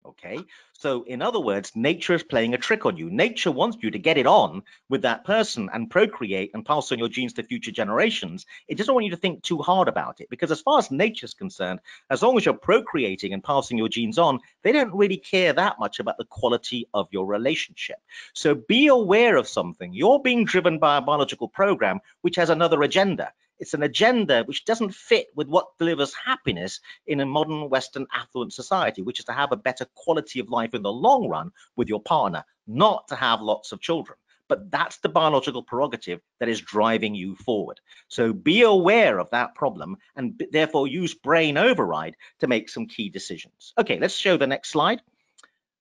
Okay, 0.05 0.39
so 0.71 1.03
in 1.03 1.21
other 1.21 1.39
words, 1.41 1.73
nature 1.75 2.13
is 2.13 2.23
playing 2.23 2.53
a 2.53 2.57
trick 2.57 2.85
on 2.85 2.95
you. 2.95 3.09
Nature 3.09 3.51
wants 3.51 3.79
you 3.81 3.91
to 3.91 3.99
get 3.99 4.17
it 4.17 4.25
on 4.25 4.63
with 4.87 5.01
that 5.01 5.25
person 5.25 5.69
and 5.73 5.89
procreate 5.89 6.51
and 6.53 6.65
pass 6.65 6.93
on 6.93 6.97
your 6.97 7.09
genes 7.09 7.33
to 7.33 7.43
future 7.43 7.71
generations. 7.71 8.45
It 8.69 8.77
doesn't 8.77 8.93
want 8.93 9.03
you 9.03 9.11
to 9.11 9.17
think 9.17 9.43
too 9.43 9.57
hard 9.57 9.89
about 9.89 10.21
it 10.21 10.29
because, 10.29 10.49
as 10.49 10.61
far 10.61 10.79
as 10.79 10.91
nature's 10.91 11.33
concerned, 11.33 11.81
as 12.09 12.23
long 12.23 12.37
as 12.37 12.45
you're 12.45 12.53
procreating 12.53 13.33
and 13.33 13.43
passing 13.43 13.77
your 13.77 13.89
genes 13.89 14.17
on, 14.17 14.39
they 14.63 14.71
don't 14.71 14.93
really 14.93 15.17
care 15.17 15.51
that 15.51 15.77
much 15.77 15.99
about 15.99 16.17
the 16.17 16.25
quality 16.25 16.87
of 16.93 17.09
your 17.11 17.25
relationship. 17.25 17.97
So 18.33 18.55
be 18.55 18.87
aware 18.87 19.35
of 19.35 19.49
something. 19.49 19.91
You're 19.91 20.21
being 20.21 20.45
driven 20.45 20.79
by 20.79 20.97
a 20.97 21.01
biological 21.01 21.49
program 21.49 21.99
which 22.21 22.37
has 22.37 22.49
another 22.49 22.81
agenda. 22.83 23.33
It's 23.59 23.73
an 23.73 23.83
agenda 23.83 24.43
which 24.43 24.65
doesn't 24.65 24.93
fit 24.93 25.27
with 25.35 25.47
what 25.47 25.77
delivers 25.79 26.13
happiness 26.13 26.79
in 27.05 27.19
a 27.19 27.25
modern 27.25 27.69
Western 27.69 28.05
affluent 28.13 28.53
society, 28.53 29.01
which 29.01 29.19
is 29.19 29.25
to 29.25 29.33
have 29.33 29.51
a 29.51 29.57
better 29.57 29.85
quality 29.95 30.39
of 30.39 30.49
life 30.49 30.73
in 30.73 30.83
the 30.83 30.91
long 30.91 31.27
run 31.27 31.51
with 31.75 31.89
your 31.89 32.01
partner, 32.01 32.43
not 32.67 33.07
to 33.07 33.15
have 33.15 33.41
lots 33.41 33.71
of 33.71 33.81
children. 33.81 34.17
But 34.49 34.71
that's 34.71 34.97
the 34.99 35.09
biological 35.09 35.61
prerogative 35.61 36.21
that 36.39 36.47
is 36.47 36.61
driving 36.61 37.15
you 37.15 37.35
forward. 37.35 37.81
So 38.07 38.31
be 38.31 38.61
aware 38.61 39.19
of 39.19 39.29
that 39.31 39.55
problem 39.55 39.97
and 40.15 40.41
therefore 40.51 40.87
use 40.87 41.13
brain 41.13 41.57
override 41.57 42.15
to 42.39 42.47
make 42.47 42.69
some 42.69 42.87
key 42.87 43.09
decisions. 43.09 43.73
Okay, 43.77 43.99
let's 43.99 44.15
show 44.15 44.37
the 44.37 44.47
next 44.47 44.69
slide. 44.69 45.01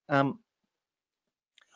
Um, 0.08 0.40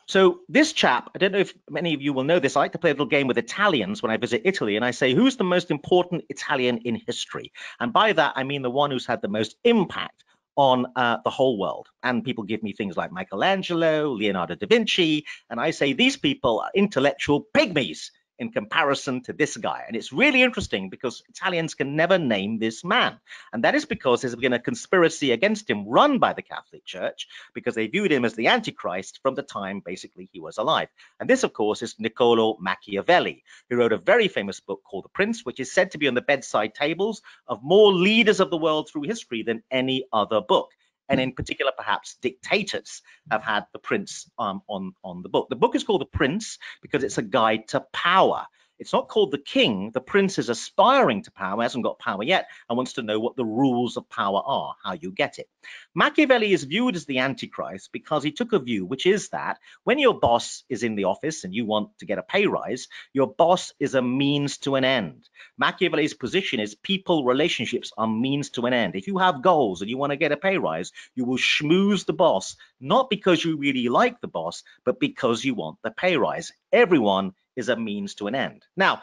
so 0.07 0.39
this 0.49 0.73
chap, 0.73 1.09
I 1.15 1.19
don't 1.19 1.31
know 1.31 1.39
if 1.39 1.53
many 1.69 1.93
of 1.93 2.01
you 2.01 2.13
will 2.13 2.23
know 2.23 2.39
this, 2.39 2.55
I 2.55 2.61
like 2.61 2.73
to 2.73 2.77
play 2.77 2.89
a 2.89 2.93
little 2.93 3.05
game 3.05 3.27
with 3.27 3.37
Italians 3.37 4.01
when 4.01 4.11
I 4.11 4.17
visit 4.17 4.41
Italy, 4.45 4.75
and 4.75 4.85
I 4.85 4.91
say, 4.91 5.13
who's 5.13 5.37
the 5.37 5.43
most 5.43 5.71
important 5.71 6.23
Italian 6.29 6.79
in 6.79 6.95
history? 6.95 7.51
And 7.79 7.93
by 7.93 8.13
that, 8.13 8.33
I 8.35 8.43
mean 8.43 8.61
the 8.61 8.69
one 8.69 8.91
who's 8.91 9.05
had 9.05 9.21
the 9.21 9.27
most 9.27 9.55
impact 9.63 10.23
on 10.55 10.85
uh, 10.95 11.17
the 11.23 11.29
whole 11.29 11.57
world. 11.57 11.87
And 12.03 12.23
people 12.23 12.43
give 12.43 12.61
me 12.61 12.73
things 12.73 12.97
like 12.97 13.11
Michelangelo, 13.11 14.11
Leonardo 14.11 14.55
da 14.55 14.67
Vinci, 14.67 15.25
and 15.49 15.59
I 15.59 15.71
say 15.71 15.93
these 15.93 16.17
people 16.17 16.59
are 16.59 16.71
intellectual 16.75 17.45
pygmies 17.55 18.11
in 18.41 18.51
comparison 18.51 19.21
to 19.21 19.33
this 19.33 19.55
guy. 19.55 19.83
And 19.85 19.95
it's 19.95 20.11
really 20.11 20.41
interesting 20.41 20.89
because 20.89 21.21
Italians 21.29 21.75
can 21.75 21.95
never 21.95 22.17
name 22.17 22.57
this 22.57 22.83
man. 22.83 23.19
And 23.53 23.63
that 23.63 23.75
is 23.75 23.85
because 23.85 24.21
there's 24.21 24.35
been 24.35 24.51
a 24.51 24.59
conspiracy 24.59 25.31
against 25.31 25.69
him 25.69 25.87
run 25.87 26.17
by 26.17 26.33
the 26.33 26.41
Catholic 26.41 26.83
Church 26.83 27.27
because 27.53 27.75
they 27.75 27.85
viewed 27.85 28.11
him 28.11 28.25
as 28.25 28.33
the 28.33 28.47
Antichrist 28.47 29.19
from 29.21 29.35
the 29.35 29.43
time 29.43 29.79
basically 29.85 30.27
he 30.33 30.39
was 30.39 30.57
alive. 30.57 30.87
And 31.19 31.29
this, 31.29 31.43
of 31.43 31.53
course, 31.53 31.83
is 31.83 31.99
Niccolo 31.99 32.57
Machiavelli, 32.59 33.43
who 33.69 33.77
wrote 33.77 33.93
a 33.93 33.97
very 33.97 34.27
famous 34.27 34.59
book 34.59 34.81
called 34.83 35.05
The 35.05 35.09
Prince, 35.09 35.45
which 35.45 35.59
is 35.59 35.71
said 35.71 35.91
to 35.91 35.99
be 35.99 36.07
on 36.07 36.15
the 36.15 36.21
bedside 36.21 36.73
tables 36.73 37.21
of 37.47 37.63
more 37.63 37.93
leaders 37.93 38.39
of 38.39 38.49
the 38.49 38.57
world 38.57 38.89
through 38.89 39.03
history 39.03 39.43
than 39.43 39.61
any 39.69 40.07
other 40.11 40.41
book 40.41 40.71
and 41.11 41.19
in 41.19 41.33
particular, 41.33 41.73
perhaps 41.75 42.15
dictators 42.21 43.01
have 43.29 43.43
had 43.43 43.65
the 43.73 43.79
prince 43.79 44.31
um, 44.39 44.61
on, 44.69 44.93
on 45.03 45.21
the 45.23 45.29
book. 45.29 45.49
The 45.49 45.57
book 45.57 45.75
is 45.75 45.83
called 45.83 46.01
The 46.01 46.05
Prince 46.05 46.57
because 46.81 47.03
it's 47.03 47.17
a 47.17 47.21
guide 47.21 47.67
to 47.69 47.83
power. 47.91 48.45
It's 48.81 48.93
not 48.93 49.09
called 49.09 49.29
the 49.29 49.37
king. 49.37 49.91
The 49.93 50.01
prince 50.01 50.39
is 50.39 50.49
aspiring 50.49 51.21
to 51.23 51.31
power, 51.31 51.61
hasn't 51.61 51.83
got 51.83 51.99
power 51.99 52.23
yet, 52.23 52.47
and 52.67 52.75
wants 52.75 52.93
to 52.93 53.03
know 53.03 53.19
what 53.19 53.35
the 53.35 53.45
rules 53.45 53.95
of 53.95 54.09
power 54.09 54.41
are, 54.43 54.75
how 54.83 54.93
you 54.93 55.11
get 55.11 55.37
it. 55.37 55.47
Machiavelli 55.93 56.51
is 56.51 56.63
viewed 56.63 56.95
as 56.95 57.05
the 57.05 57.19
Antichrist 57.19 57.91
because 57.91 58.23
he 58.23 58.31
took 58.31 58.53
a 58.53 58.59
view, 58.59 58.83
which 58.87 59.05
is 59.05 59.29
that 59.29 59.59
when 59.83 59.99
your 59.99 60.19
boss 60.19 60.63
is 60.67 60.81
in 60.81 60.95
the 60.95 61.03
office 61.03 61.43
and 61.43 61.53
you 61.53 61.63
want 61.63 61.95
to 61.99 62.07
get 62.07 62.17
a 62.17 62.23
pay 62.23 62.47
rise, 62.47 62.87
your 63.13 63.27
boss 63.27 63.71
is 63.79 63.93
a 63.93 64.01
means 64.01 64.57
to 64.57 64.73
an 64.73 64.83
end. 64.83 65.29
Machiavelli's 65.59 66.15
position 66.15 66.59
is 66.59 66.73
people 66.73 67.23
relationships 67.23 67.93
are 67.99 68.07
means 68.07 68.49
to 68.49 68.65
an 68.65 68.73
end. 68.73 68.95
If 68.95 69.05
you 69.05 69.19
have 69.19 69.43
goals 69.43 69.81
and 69.81 69.91
you 69.91 69.97
want 69.99 70.11
to 70.11 70.17
get 70.17 70.31
a 70.31 70.37
pay 70.37 70.57
rise, 70.57 70.91
you 71.13 71.25
will 71.25 71.37
schmooze 71.37 72.05
the 72.05 72.13
boss, 72.13 72.55
not 72.79 73.11
because 73.11 73.45
you 73.45 73.57
really 73.57 73.89
like 73.89 74.19
the 74.21 74.27
boss, 74.27 74.63
but 74.83 74.99
because 74.99 75.45
you 75.45 75.53
want 75.53 75.77
the 75.83 75.91
pay 75.91 76.17
rise. 76.17 76.51
Everyone 76.71 77.33
is 77.55 77.69
a 77.69 77.75
means 77.75 78.15
to 78.15 78.27
an 78.27 78.35
end. 78.35 78.65
Now, 78.75 79.01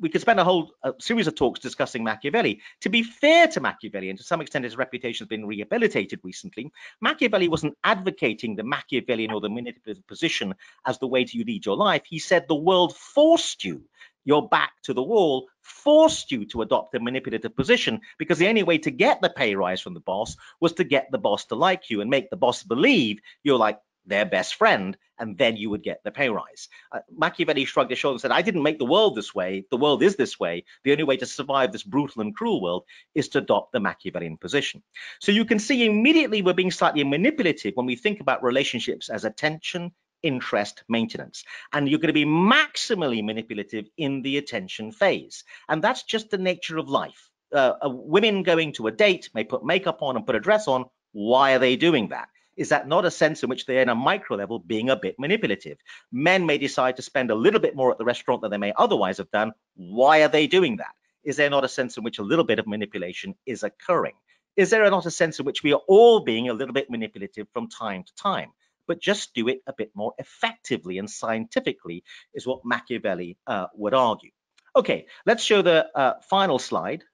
we 0.00 0.08
could 0.08 0.22
spend 0.22 0.40
a 0.40 0.44
whole 0.44 0.72
uh, 0.82 0.92
series 0.98 1.26
of 1.26 1.34
talks 1.34 1.60
discussing 1.60 2.02
Machiavelli. 2.02 2.60
To 2.80 2.88
be 2.88 3.02
fair 3.02 3.46
to 3.48 3.60
Machiavelli, 3.60 4.08
and 4.08 4.18
to 4.18 4.24
some 4.24 4.40
extent 4.40 4.64
his 4.64 4.76
reputation 4.76 5.24
has 5.24 5.28
been 5.28 5.46
rehabilitated 5.46 6.20
recently, 6.24 6.72
Machiavelli 7.02 7.48
wasn't 7.48 7.76
advocating 7.84 8.56
the 8.56 8.64
Machiavellian 8.64 9.30
or 9.30 9.40
the 9.40 9.50
manipulative 9.50 10.06
position 10.06 10.54
as 10.86 10.98
the 10.98 11.06
way 11.06 11.24
to 11.24 11.44
lead 11.44 11.66
your 11.66 11.76
life. 11.76 12.02
He 12.08 12.18
said 12.18 12.46
the 12.48 12.54
world 12.54 12.96
forced 12.96 13.62
you 13.62 13.84
your 14.24 14.48
back 14.48 14.72
to 14.82 14.92
the 14.92 15.02
wall 15.02 15.48
forced 15.62 16.30
you 16.30 16.44
to 16.44 16.62
adopt 16.62 16.94
a 16.94 17.00
manipulative 17.00 17.56
position 17.56 18.00
because 18.18 18.38
the 18.38 18.48
only 18.48 18.62
way 18.62 18.78
to 18.78 18.90
get 18.90 19.20
the 19.20 19.30
pay 19.30 19.54
rise 19.54 19.80
from 19.80 19.94
the 19.94 20.00
boss 20.00 20.36
was 20.60 20.74
to 20.74 20.84
get 20.84 21.08
the 21.10 21.18
boss 21.18 21.46
to 21.46 21.54
like 21.54 21.88
you 21.90 22.00
and 22.00 22.10
make 22.10 22.28
the 22.30 22.36
boss 22.36 22.62
believe 22.62 23.20
you're 23.42 23.58
like 23.58 23.78
their 24.10 24.26
best 24.26 24.56
friend, 24.56 24.96
and 25.18 25.38
then 25.38 25.56
you 25.56 25.70
would 25.70 25.82
get 25.82 26.02
the 26.04 26.10
pay 26.10 26.28
rise. 26.28 26.68
Uh, 26.92 27.00
Machiavelli 27.16 27.64
shrugged 27.64 27.90
his 27.90 27.98
shoulders 27.98 28.22
and 28.22 28.30
said, 28.30 28.36
I 28.36 28.42
didn't 28.42 28.62
make 28.62 28.78
the 28.78 28.84
world 28.84 29.16
this 29.16 29.34
way. 29.34 29.64
The 29.70 29.76
world 29.76 30.02
is 30.02 30.16
this 30.16 30.38
way. 30.38 30.64
The 30.84 30.92
only 30.92 31.04
way 31.04 31.16
to 31.18 31.26
survive 31.26 31.72
this 31.72 31.82
brutal 31.82 32.22
and 32.22 32.34
cruel 32.34 32.60
world 32.60 32.84
is 33.14 33.28
to 33.30 33.38
adopt 33.38 33.72
the 33.72 33.80
Machiavellian 33.80 34.36
position. 34.36 34.82
So 35.20 35.32
you 35.32 35.44
can 35.44 35.58
see 35.58 35.86
immediately 35.86 36.42
we're 36.42 36.52
being 36.52 36.70
slightly 36.70 37.04
manipulative 37.04 37.74
when 37.76 37.86
we 37.86 37.96
think 37.96 38.20
about 38.20 38.42
relationships 38.42 39.08
as 39.08 39.24
attention, 39.24 39.92
interest, 40.22 40.84
maintenance. 40.88 41.44
And 41.72 41.88
you're 41.88 41.98
going 41.98 42.08
to 42.08 42.12
be 42.12 42.26
maximally 42.26 43.24
manipulative 43.24 43.86
in 43.96 44.22
the 44.22 44.36
attention 44.38 44.92
phase. 44.92 45.44
And 45.68 45.82
that's 45.82 46.02
just 46.02 46.30
the 46.30 46.38
nature 46.38 46.78
of 46.78 46.88
life. 46.88 47.30
Uh, 47.52 47.74
women 47.84 48.42
going 48.42 48.72
to 48.74 48.86
a 48.86 48.92
date 48.92 49.30
may 49.34 49.44
put 49.44 49.64
makeup 49.64 50.02
on 50.02 50.16
and 50.16 50.26
put 50.26 50.36
a 50.36 50.40
dress 50.40 50.68
on. 50.68 50.84
Why 51.12 51.54
are 51.54 51.58
they 51.58 51.76
doing 51.76 52.08
that? 52.08 52.28
Is 52.60 52.68
that 52.68 52.86
not 52.86 53.06
a 53.06 53.10
sense 53.10 53.42
in 53.42 53.48
which 53.48 53.64
they're 53.64 53.80
in 53.80 53.88
a 53.88 53.94
micro 53.94 54.36
level 54.36 54.58
being 54.58 54.90
a 54.90 54.96
bit 54.96 55.18
manipulative? 55.18 55.78
Men 56.12 56.44
may 56.44 56.58
decide 56.58 56.96
to 56.96 57.02
spend 57.02 57.30
a 57.30 57.34
little 57.34 57.58
bit 57.58 57.74
more 57.74 57.90
at 57.90 57.96
the 57.96 58.04
restaurant 58.04 58.42
than 58.42 58.50
they 58.50 58.58
may 58.58 58.74
otherwise 58.76 59.16
have 59.16 59.30
done. 59.30 59.52
Why 59.76 60.22
are 60.24 60.28
they 60.28 60.46
doing 60.46 60.76
that? 60.76 60.94
Is 61.24 61.38
there 61.38 61.48
not 61.48 61.64
a 61.64 61.68
sense 61.68 61.96
in 61.96 62.04
which 62.04 62.18
a 62.18 62.22
little 62.22 62.44
bit 62.44 62.58
of 62.58 62.66
manipulation 62.66 63.34
is 63.46 63.62
occurring? 63.62 64.12
Is 64.56 64.68
there 64.68 64.88
not 64.90 65.06
a 65.06 65.10
sense 65.10 65.38
in 65.38 65.46
which 65.46 65.62
we 65.62 65.72
are 65.72 65.80
all 65.88 66.20
being 66.20 66.50
a 66.50 66.52
little 66.52 66.74
bit 66.74 66.90
manipulative 66.90 67.46
from 67.54 67.70
time 67.70 68.04
to 68.04 68.14
time? 68.14 68.50
But 68.86 69.00
just 69.00 69.32
do 69.32 69.48
it 69.48 69.62
a 69.66 69.72
bit 69.72 69.92
more 69.94 70.12
effectively 70.18 70.98
and 70.98 71.08
scientifically 71.08 72.04
is 72.34 72.46
what 72.46 72.66
Machiavelli 72.66 73.38
uh, 73.46 73.68
would 73.74 73.94
argue. 73.94 74.32
Okay, 74.76 75.06
let's 75.24 75.42
show 75.42 75.62
the 75.62 75.88
uh, 75.96 76.20
final 76.28 76.58
slide 76.58 77.04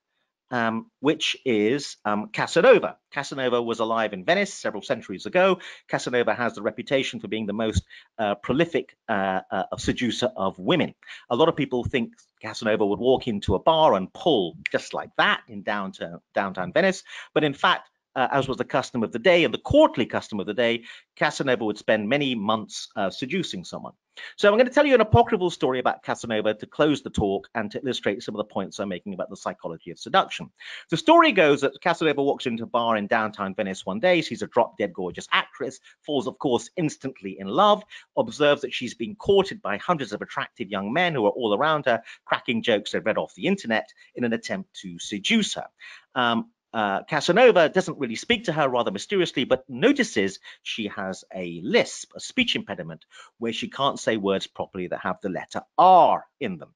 um, 0.51 0.89
which 0.99 1.37
is 1.45 1.97
um, 2.05 2.29
Casanova. 2.29 2.97
Casanova 3.11 3.61
was 3.61 3.79
alive 3.79 4.13
in 4.13 4.25
Venice 4.25 4.53
several 4.53 4.81
centuries 4.81 5.25
ago. 5.25 5.59
Casanova 5.87 6.33
has 6.33 6.55
the 6.55 6.61
reputation 6.61 7.19
for 7.19 7.27
being 7.27 7.45
the 7.45 7.53
most 7.53 7.83
uh, 8.17 8.35
prolific 8.35 8.95
uh, 9.09 9.41
uh, 9.51 9.63
seducer 9.77 10.29
of 10.35 10.57
women. 10.59 10.93
A 11.29 11.35
lot 11.35 11.49
of 11.49 11.55
people 11.55 11.83
think 11.83 12.13
Casanova 12.41 12.85
would 12.85 12.99
walk 12.99 13.27
into 13.27 13.55
a 13.55 13.59
bar 13.59 13.95
and 13.95 14.11
pull 14.13 14.55
just 14.71 14.93
like 14.93 15.09
that 15.17 15.41
in 15.47 15.63
downtown, 15.63 16.19
downtown 16.33 16.71
Venice, 16.71 17.03
but 17.33 17.43
in 17.43 17.53
fact, 17.53 17.89
uh, 18.17 18.27
as 18.31 18.47
was 18.47 18.57
the 18.57 18.65
custom 18.65 19.03
of 19.03 19.11
the 19.11 19.19
day 19.19 19.43
and 19.43 19.53
the 19.53 19.59
courtly 19.59 20.05
custom 20.05 20.39
of 20.39 20.47
the 20.47 20.53
day, 20.53 20.83
Casanova 21.15 21.63
would 21.63 21.77
spend 21.77 22.09
many 22.09 22.33
months 22.33 22.89
uh, 22.95 23.11
seducing 23.11 23.63
someone. 23.63 23.93
So 24.35 24.49
I'm 24.49 24.55
going 24.55 24.65
to 24.65 24.73
tell 24.73 24.87
you 24.87 24.95
an 24.95 25.01
apocryphal 25.01 25.51
story 25.51 25.77
about 25.77 26.01
Casanova 26.01 26.55
to 26.55 26.65
close 26.65 27.03
the 27.03 27.11
talk 27.11 27.47
and 27.53 27.69
to 27.69 27.79
illustrate 27.79 28.23
some 28.23 28.33
of 28.33 28.39
the 28.39 28.51
points 28.51 28.79
I'm 28.79 28.89
making 28.89 29.13
about 29.13 29.29
the 29.29 29.37
psychology 29.37 29.91
of 29.91 29.99
seduction. 29.99 30.49
The 30.89 30.97
story 30.97 31.31
goes 31.31 31.61
that 31.61 31.79
Casanova 31.79 32.23
walks 32.23 32.47
into 32.47 32.63
a 32.63 32.67
bar 32.67 32.97
in 32.97 33.05
downtown 33.05 33.53
Venice 33.53 33.85
one 33.85 33.99
day, 33.99 34.23
sees 34.23 34.41
a 34.41 34.47
drop 34.47 34.79
dead 34.79 34.91
gorgeous 34.93 35.27
actress, 35.31 35.79
falls, 36.01 36.25
of 36.25 36.39
course, 36.39 36.71
instantly 36.77 37.37
in 37.39 37.45
love, 37.45 37.83
observes 38.17 38.61
that 38.61 38.73
she's 38.73 38.95
being 38.95 39.15
courted 39.15 39.61
by 39.61 39.77
hundreds 39.77 40.11
of 40.11 40.23
attractive 40.23 40.71
young 40.71 40.91
men 40.91 41.13
who 41.13 41.27
are 41.27 41.31
all 41.31 41.55
around 41.55 41.85
her, 41.85 42.01
cracking 42.25 42.63
jokes 42.63 42.91
they've 42.91 43.05
read 43.05 43.19
off 43.19 43.35
the 43.35 43.45
internet 43.45 43.93
in 44.15 44.23
an 44.23 44.33
attempt 44.33 44.73
to 44.81 44.97
seduce 44.97 45.53
her. 45.53 45.67
Um, 46.15 46.49
uh, 46.77 47.01
Casanova 47.05 47.69
doesn't 47.69 47.97
really 47.97 48.13
speak 48.15 48.43
to 48.43 48.53
her 48.53 48.69
rather 48.69 48.91
mysteriously, 48.91 49.45
but 49.45 49.67
notices 49.67 50.37
she 50.61 50.89
has 50.89 51.23
a 51.33 51.59
lisp, 51.63 52.11
a 52.15 52.19
speech 52.19 52.55
impediment, 52.55 53.03
where 53.39 53.51
she 53.51 53.67
can't 53.67 53.99
say 53.99 54.15
words 54.15 54.45
properly 54.45 54.85
that 54.85 54.99
have 54.99 55.19
the 55.23 55.29
letter 55.29 55.63
R 55.79 56.23
in 56.39 56.59
them. 56.59 56.75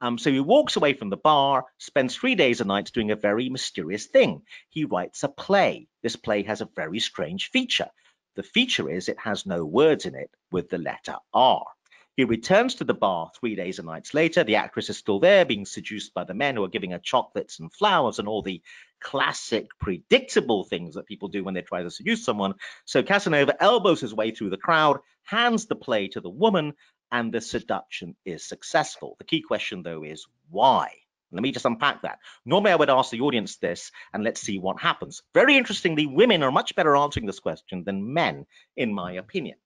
Um, 0.00 0.18
so 0.18 0.30
he 0.30 0.38
walks 0.38 0.76
away 0.76 0.92
from 0.92 1.10
the 1.10 1.16
bar, 1.16 1.64
spends 1.78 2.14
three 2.14 2.36
days 2.36 2.60
and 2.60 2.68
nights 2.68 2.92
doing 2.92 3.10
a 3.10 3.16
very 3.16 3.48
mysterious 3.48 4.06
thing. 4.06 4.42
He 4.68 4.84
writes 4.84 5.24
a 5.24 5.28
play. 5.28 5.88
This 6.00 6.14
play 6.14 6.44
has 6.44 6.60
a 6.60 6.70
very 6.76 7.00
strange 7.00 7.50
feature. 7.50 7.90
The 8.36 8.44
feature 8.44 8.88
is 8.88 9.08
it 9.08 9.18
has 9.18 9.46
no 9.46 9.64
words 9.64 10.06
in 10.06 10.14
it 10.14 10.30
with 10.52 10.68
the 10.68 10.78
letter 10.78 11.16
R. 11.34 11.66
He 12.16 12.24
returns 12.24 12.74
to 12.76 12.84
the 12.84 12.94
bar 12.94 13.30
three 13.38 13.54
days 13.54 13.78
and 13.78 13.86
nights 13.86 14.14
later. 14.14 14.44
The 14.44 14.56
actress 14.56 14.90
is 14.90 14.98
still 14.98 15.20
there, 15.20 15.44
being 15.44 15.64
seduced 15.64 16.12
by 16.12 16.24
the 16.24 16.34
men 16.34 16.56
who 16.56 16.64
are 16.64 16.68
giving 16.68 16.90
her 16.90 16.98
chocolates 16.98 17.60
and 17.60 17.72
flowers 17.72 18.18
and 18.18 18.28
all 18.28 18.42
the 18.42 18.62
classic, 19.00 19.68
predictable 19.78 20.64
things 20.64 20.94
that 20.94 21.06
people 21.06 21.28
do 21.28 21.44
when 21.44 21.54
they 21.54 21.62
try 21.62 21.82
to 21.82 21.90
seduce 21.90 22.24
someone. 22.24 22.54
So 22.84 23.02
Casanova 23.02 23.62
elbows 23.62 24.00
his 24.00 24.14
way 24.14 24.32
through 24.32 24.50
the 24.50 24.56
crowd, 24.56 24.98
hands 25.22 25.66
the 25.66 25.76
play 25.76 26.08
to 26.08 26.20
the 26.20 26.28
woman, 26.28 26.74
and 27.12 27.32
the 27.32 27.40
seduction 27.40 28.16
is 28.24 28.44
successful. 28.44 29.16
The 29.18 29.24
key 29.24 29.42
question, 29.42 29.82
though, 29.82 30.02
is 30.04 30.26
why? 30.50 30.90
Let 31.32 31.42
me 31.42 31.52
just 31.52 31.64
unpack 31.64 32.02
that. 32.02 32.18
Normally, 32.44 32.72
I 32.72 32.76
would 32.76 32.90
ask 32.90 33.10
the 33.10 33.20
audience 33.20 33.56
this, 33.56 33.92
and 34.12 34.24
let's 34.24 34.40
see 34.40 34.58
what 34.58 34.80
happens. 34.80 35.22
Very 35.32 35.56
interestingly, 35.56 36.06
women 36.06 36.42
are 36.42 36.50
much 36.50 36.74
better 36.74 36.96
answering 36.96 37.26
this 37.26 37.40
question 37.40 37.84
than 37.84 38.12
men, 38.12 38.46
in 38.76 38.92
my 38.92 39.12
opinion. 39.12 39.56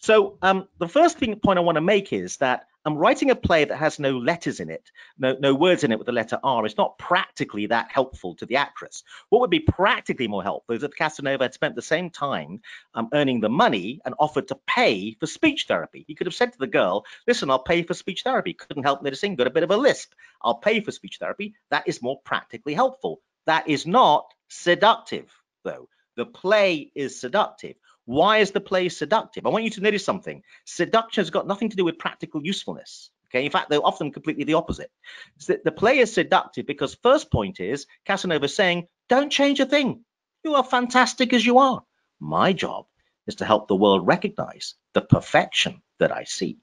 So 0.00 0.38
um, 0.42 0.68
the 0.78 0.88
first 0.88 1.18
thing 1.18 1.38
point 1.40 1.58
I 1.58 1.62
want 1.62 1.76
to 1.76 1.82
make 1.82 2.12
is 2.12 2.36
that 2.38 2.66
I'm 2.84 2.96
writing 2.96 3.30
a 3.30 3.34
play 3.34 3.64
that 3.64 3.76
has 3.76 3.98
no 3.98 4.16
letters 4.16 4.60
in 4.60 4.70
it, 4.70 4.90
no, 5.18 5.36
no 5.38 5.54
words 5.54 5.84
in 5.84 5.92
it 5.92 5.98
with 5.98 6.06
the 6.06 6.12
letter 6.12 6.38
R. 6.42 6.64
It's 6.64 6.76
not 6.76 6.96
practically 6.96 7.66
that 7.66 7.90
helpful 7.90 8.36
to 8.36 8.46
the 8.46 8.56
actress. 8.56 9.02
What 9.28 9.40
would 9.40 9.50
be 9.50 9.60
practically 9.60 10.28
more 10.28 10.42
helpful 10.42 10.76
is 10.76 10.84
if 10.84 10.92
Casanova 10.96 11.44
had 11.44 11.54
spent 11.54 11.74
the 11.74 11.82
same 11.82 12.08
time 12.08 12.62
um, 12.94 13.08
earning 13.12 13.40
the 13.40 13.50
money 13.50 14.00
and 14.04 14.14
offered 14.18 14.48
to 14.48 14.58
pay 14.66 15.16
for 15.18 15.26
speech 15.26 15.66
therapy. 15.66 16.04
He 16.06 16.14
could 16.14 16.28
have 16.28 16.34
said 16.34 16.52
to 16.52 16.58
the 16.58 16.66
girl, 16.66 17.04
listen, 17.26 17.50
I'll 17.50 17.58
pay 17.58 17.82
for 17.82 17.94
speech 17.94 18.22
therapy. 18.22 18.54
Couldn't 18.54 18.84
help 18.84 19.06
sing, 19.16 19.34
got 19.34 19.48
a 19.48 19.50
bit 19.50 19.64
of 19.64 19.70
a 19.70 19.76
lisp. 19.76 20.12
I'll 20.40 20.54
pay 20.54 20.80
for 20.80 20.92
speech 20.92 21.18
therapy. 21.18 21.54
That 21.70 21.88
is 21.88 22.00
more 22.00 22.20
practically 22.24 22.74
helpful. 22.74 23.20
That 23.46 23.68
is 23.68 23.86
not 23.86 24.32
seductive, 24.48 25.30
though. 25.64 25.88
The 26.16 26.26
play 26.26 26.90
is 26.94 27.20
seductive. 27.20 27.76
Why 28.08 28.38
is 28.38 28.52
the 28.52 28.60
play 28.62 28.88
seductive? 28.88 29.44
I 29.44 29.50
want 29.50 29.64
you 29.64 29.70
to 29.72 29.82
notice 29.82 30.02
something. 30.02 30.42
Seduction 30.64 31.20
has 31.20 31.28
got 31.28 31.46
nothing 31.46 31.68
to 31.68 31.76
do 31.76 31.84
with 31.84 31.98
practical 31.98 32.42
usefulness. 32.42 33.10
Okay, 33.26 33.44
in 33.44 33.50
fact, 33.50 33.68
they're 33.68 33.84
often 33.84 34.10
completely 34.12 34.44
the 34.44 34.54
opposite. 34.54 34.90
So 35.36 35.58
the 35.62 35.72
play 35.72 35.98
is 35.98 36.14
seductive 36.14 36.64
because 36.66 36.96
first 37.02 37.30
point 37.30 37.60
is 37.60 37.84
Casanova 38.06 38.48
saying, 38.48 38.86
don't 39.10 39.30
change 39.30 39.60
a 39.60 39.66
thing. 39.66 40.06
You 40.42 40.54
are 40.54 40.64
fantastic 40.64 41.34
as 41.34 41.44
you 41.44 41.58
are. 41.58 41.82
My 42.18 42.54
job 42.54 42.86
is 43.26 43.34
to 43.34 43.44
help 43.44 43.68
the 43.68 43.76
world 43.76 44.06
recognize 44.06 44.74
the 44.94 45.02
perfection 45.02 45.82
that 45.98 46.10
I 46.10 46.24
see. 46.24 46.56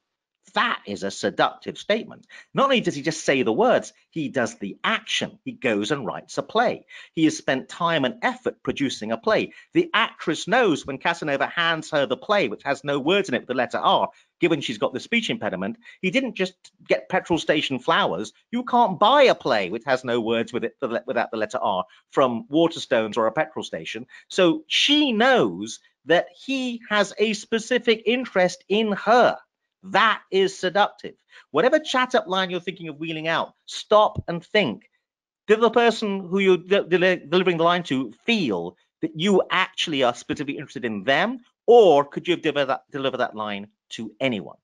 That 0.53 0.81
is 0.86 1.03
a 1.03 1.12
seductive 1.12 1.77
statement. 1.77 2.27
Not 2.53 2.65
only 2.65 2.79
does 2.79 2.95
he 2.95 3.01
just 3.01 3.25
say 3.25 3.41
the 3.41 3.51
words, 3.51 3.91
he 4.10 4.29
does 4.29 4.55
the 4.55 4.77
action. 4.84 5.39
He 5.43 5.51
goes 5.51 5.91
and 5.91 6.05
writes 6.05 6.38
a 6.38 6.43
play. 6.43 6.86
He 7.13 7.25
has 7.25 7.38
spent 7.38 7.67
time 7.67 8.05
and 8.05 8.19
effort 8.21 8.63
producing 8.63 9.12
a 9.12 9.17
play. 9.17 9.53
The 9.73 9.89
actress 9.93 10.47
knows 10.47 10.86
when 10.86 10.97
Casanova 10.97 11.47
hands 11.47 11.91
her 11.91 12.05
the 12.05 12.15
play, 12.15 12.47
which 12.47 12.63
has 12.63 12.84
no 12.84 12.99
words 12.99 13.27
in 13.27 13.36
it 13.36 13.39
with 13.39 13.47
the 13.47 13.53
letter 13.53 13.79
R, 13.79 14.10
given 14.39 14.62
she's 14.62 14.77
got 14.77 14.93
the 14.93 14.99
speech 14.99 15.29
impediment, 15.29 15.77
he 16.01 16.12
didn't 16.12 16.36
just 16.36 16.53
get 16.88 17.10
petrol 17.10 17.39
station 17.39 17.79
flowers. 17.79 18.31
You 18.51 18.63
can't 18.63 18.99
buy 18.99 19.23
a 19.23 19.36
play 19.36 19.69
which 19.69 19.86
has 19.86 20.03
no 20.03 20.21
words 20.21 20.53
with 20.53 20.63
it 20.63 20.75
without 20.81 21.31
the 21.31 21.38
letter 21.38 21.58
R 21.58 21.86
from 22.12 22.45
Waterstones 22.49 23.17
or 23.17 23.27
a 23.27 23.31
petrol 23.31 23.63
station. 23.63 24.05
So 24.29 24.63
she 24.67 25.12
knows 25.12 25.79
that 26.05 26.27
he 26.36 26.81
has 26.89 27.13
a 27.17 27.34
specific 27.34 28.03
interest 28.05 28.63
in 28.69 28.91
her. 28.91 29.38
That 29.91 30.21
is 30.32 30.58
seductive. 30.58 31.15
Whatever 31.52 31.80
chat 31.80 32.15
up 32.15 32.28
line 32.28 32.50
you're 32.50 32.60
thinking 32.60 32.88
of 32.88 32.98
wheeling 32.98 33.28
out, 33.28 33.54
stop 33.65 34.24
and 34.28 34.43
think. 34.43 34.89
Did 35.48 35.62
the 35.62 35.69
person 35.69 36.28
who 36.28 36.39
you're 36.39 36.58
de 36.58 37.17
delivering 37.28 37.58
the 37.58 37.63
line 37.63 37.84
to 37.84 38.12
feel 38.26 38.78
that 39.02 39.12
you 39.15 39.43
actually 39.52 40.02
are 40.02 40.15
specifically 40.15 40.58
interested 40.58 40.86
in 40.86 41.04
them, 41.04 41.39
or 41.67 42.04
could 42.04 42.28
you 42.28 42.34
have 42.34 42.41
delivered 42.41 42.65
that, 42.65 42.82
deliver 42.91 43.17
that 43.17 43.36
line 43.36 43.67
to 43.89 44.12
anyone? 44.19 44.58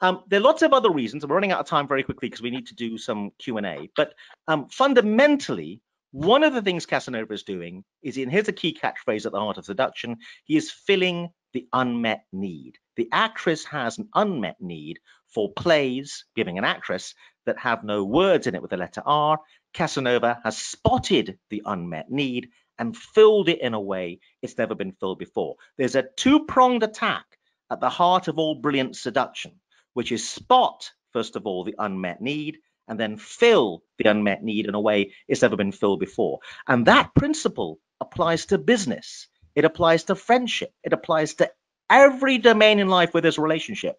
Um, 0.00 0.24
there 0.28 0.40
are 0.40 0.42
lots 0.42 0.62
of 0.62 0.72
other 0.72 0.90
reasons. 0.90 1.24
We're 1.24 1.34
running 1.34 1.52
out 1.52 1.60
of 1.60 1.66
time 1.66 1.86
very 1.86 2.02
quickly 2.02 2.28
because 2.28 2.42
we 2.42 2.50
need 2.50 2.66
to 2.68 2.74
do 2.74 2.98
some 2.98 3.30
Q&A. 3.38 3.90
But 3.96 4.14
um, 4.48 4.68
fundamentally, 4.68 5.80
one 6.10 6.42
of 6.42 6.54
the 6.54 6.62
things 6.62 6.86
Casanova 6.86 7.32
is 7.32 7.42
doing 7.42 7.84
is, 8.02 8.16
and 8.16 8.30
here's 8.30 8.48
a 8.48 8.52
key 8.52 8.76
catchphrase 8.80 9.26
at 9.26 9.32
the 9.32 9.38
heart 9.38 9.58
of 9.58 9.64
seduction, 9.64 10.16
he 10.44 10.56
is 10.56 10.70
filling 10.70 11.28
the 11.52 11.66
unmet 11.72 12.24
need. 12.32 12.78
The 12.98 13.08
actress 13.12 13.64
has 13.66 13.96
an 13.96 14.08
unmet 14.12 14.56
need 14.60 14.98
for 15.28 15.52
plays, 15.52 16.24
giving 16.34 16.58
an 16.58 16.64
actress, 16.64 17.14
that 17.46 17.56
have 17.60 17.84
no 17.84 18.02
words 18.02 18.48
in 18.48 18.56
it 18.56 18.60
with 18.60 18.72
the 18.72 18.76
letter 18.76 19.02
R. 19.06 19.38
Casanova 19.72 20.40
has 20.42 20.58
spotted 20.58 21.38
the 21.48 21.62
unmet 21.64 22.10
need 22.10 22.48
and 22.76 22.96
filled 22.96 23.48
it 23.48 23.60
in 23.60 23.72
a 23.72 23.80
way 23.80 24.18
it's 24.42 24.58
never 24.58 24.74
been 24.74 24.90
filled 24.90 25.20
before. 25.20 25.54
There's 25.76 25.94
a 25.94 26.08
two-pronged 26.16 26.82
attack 26.82 27.24
at 27.70 27.78
the 27.78 27.88
heart 27.88 28.26
of 28.26 28.36
all 28.36 28.56
brilliant 28.56 28.96
seduction, 28.96 29.60
which 29.92 30.10
is 30.10 30.28
spot, 30.28 30.90
first 31.12 31.36
of 31.36 31.46
all, 31.46 31.62
the 31.62 31.76
unmet 31.78 32.20
need, 32.20 32.58
and 32.88 32.98
then 32.98 33.16
fill 33.16 33.84
the 33.98 34.10
unmet 34.10 34.42
need 34.42 34.66
in 34.66 34.74
a 34.74 34.80
way 34.80 35.12
it's 35.28 35.42
never 35.42 35.56
been 35.56 35.70
filled 35.70 36.00
before. 36.00 36.40
And 36.66 36.86
that 36.86 37.14
principle 37.14 37.78
applies 38.00 38.46
to 38.46 38.58
business. 38.58 39.28
It 39.54 39.64
applies 39.64 40.04
to 40.04 40.16
friendship. 40.16 40.72
It 40.82 40.92
applies 40.92 41.34
to 41.34 41.50
every 41.90 42.38
domain 42.38 42.78
in 42.78 42.88
life 42.88 43.12
there's 43.12 43.38
a 43.38 43.42
relationship. 43.42 43.98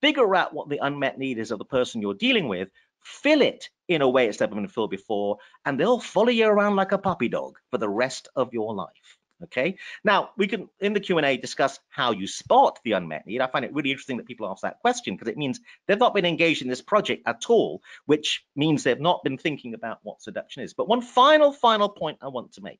Figure 0.00 0.34
out 0.34 0.52
what 0.52 0.68
the 0.68 0.78
unmet 0.78 1.18
need 1.18 1.38
is 1.38 1.50
of 1.50 1.58
the 1.58 1.64
person 1.64 2.02
you're 2.02 2.14
dealing 2.14 2.48
with, 2.48 2.68
fill 3.00 3.42
it 3.42 3.70
in 3.88 4.02
a 4.02 4.08
way 4.08 4.26
it's 4.26 4.40
never 4.40 4.54
been 4.54 4.68
filled 4.68 4.90
before, 4.90 5.38
and 5.64 5.78
they'll 5.78 6.00
follow 6.00 6.30
you 6.30 6.46
around 6.46 6.76
like 6.76 6.92
a 6.92 6.98
puppy 6.98 7.28
dog 7.28 7.58
for 7.70 7.78
the 7.78 7.88
rest 7.88 8.28
of 8.36 8.52
your 8.52 8.74
life. 8.74 9.18
Okay. 9.44 9.76
Now 10.04 10.30
we 10.36 10.46
can 10.46 10.68
in 10.78 10.92
the 10.92 11.00
Q&A 11.00 11.36
discuss 11.36 11.80
how 11.88 12.12
you 12.12 12.28
spot 12.28 12.78
the 12.84 12.92
unmet 12.92 13.26
need. 13.26 13.40
I 13.40 13.48
find 13.48 13.64
it 13.64 13.74
really 13.74 13.90
interesting 13.90 14.18
that 14.18 14.26
people 14.26 14.48
ask 14.48 14.62
that 14.62 14.78
question 14.80 15.14
because 15.14 15.28
it 15.28 15.36
means 15.36 15.60
they've 15.86 15.98
not 15.98 16.14
been 16.14 16.24
engaged 16.24 16.62
in 16.62 16.68
this 16.68 16.80
project 16.80 17.24
at 17.26 17.50
all, 17.50 17.82
which 18.06 18.44
means 18.54 18.84
they've 18.84 19.00
not 19.00 19.24
been 19.24 19.38
thinking 19.38 19.74
about 19.74 19.98
what 20.02 20.22
seduction 20.22 20.62
is. 20.62 20.74
But 20.74 20.88
one 20.88 21.02
final, 21.02 21.52
final 21.52 21.88
point 21.88 22.18
I 22.22 22.28
want 22.28 22.52
to 22.52 22.60
make 22.60 22.78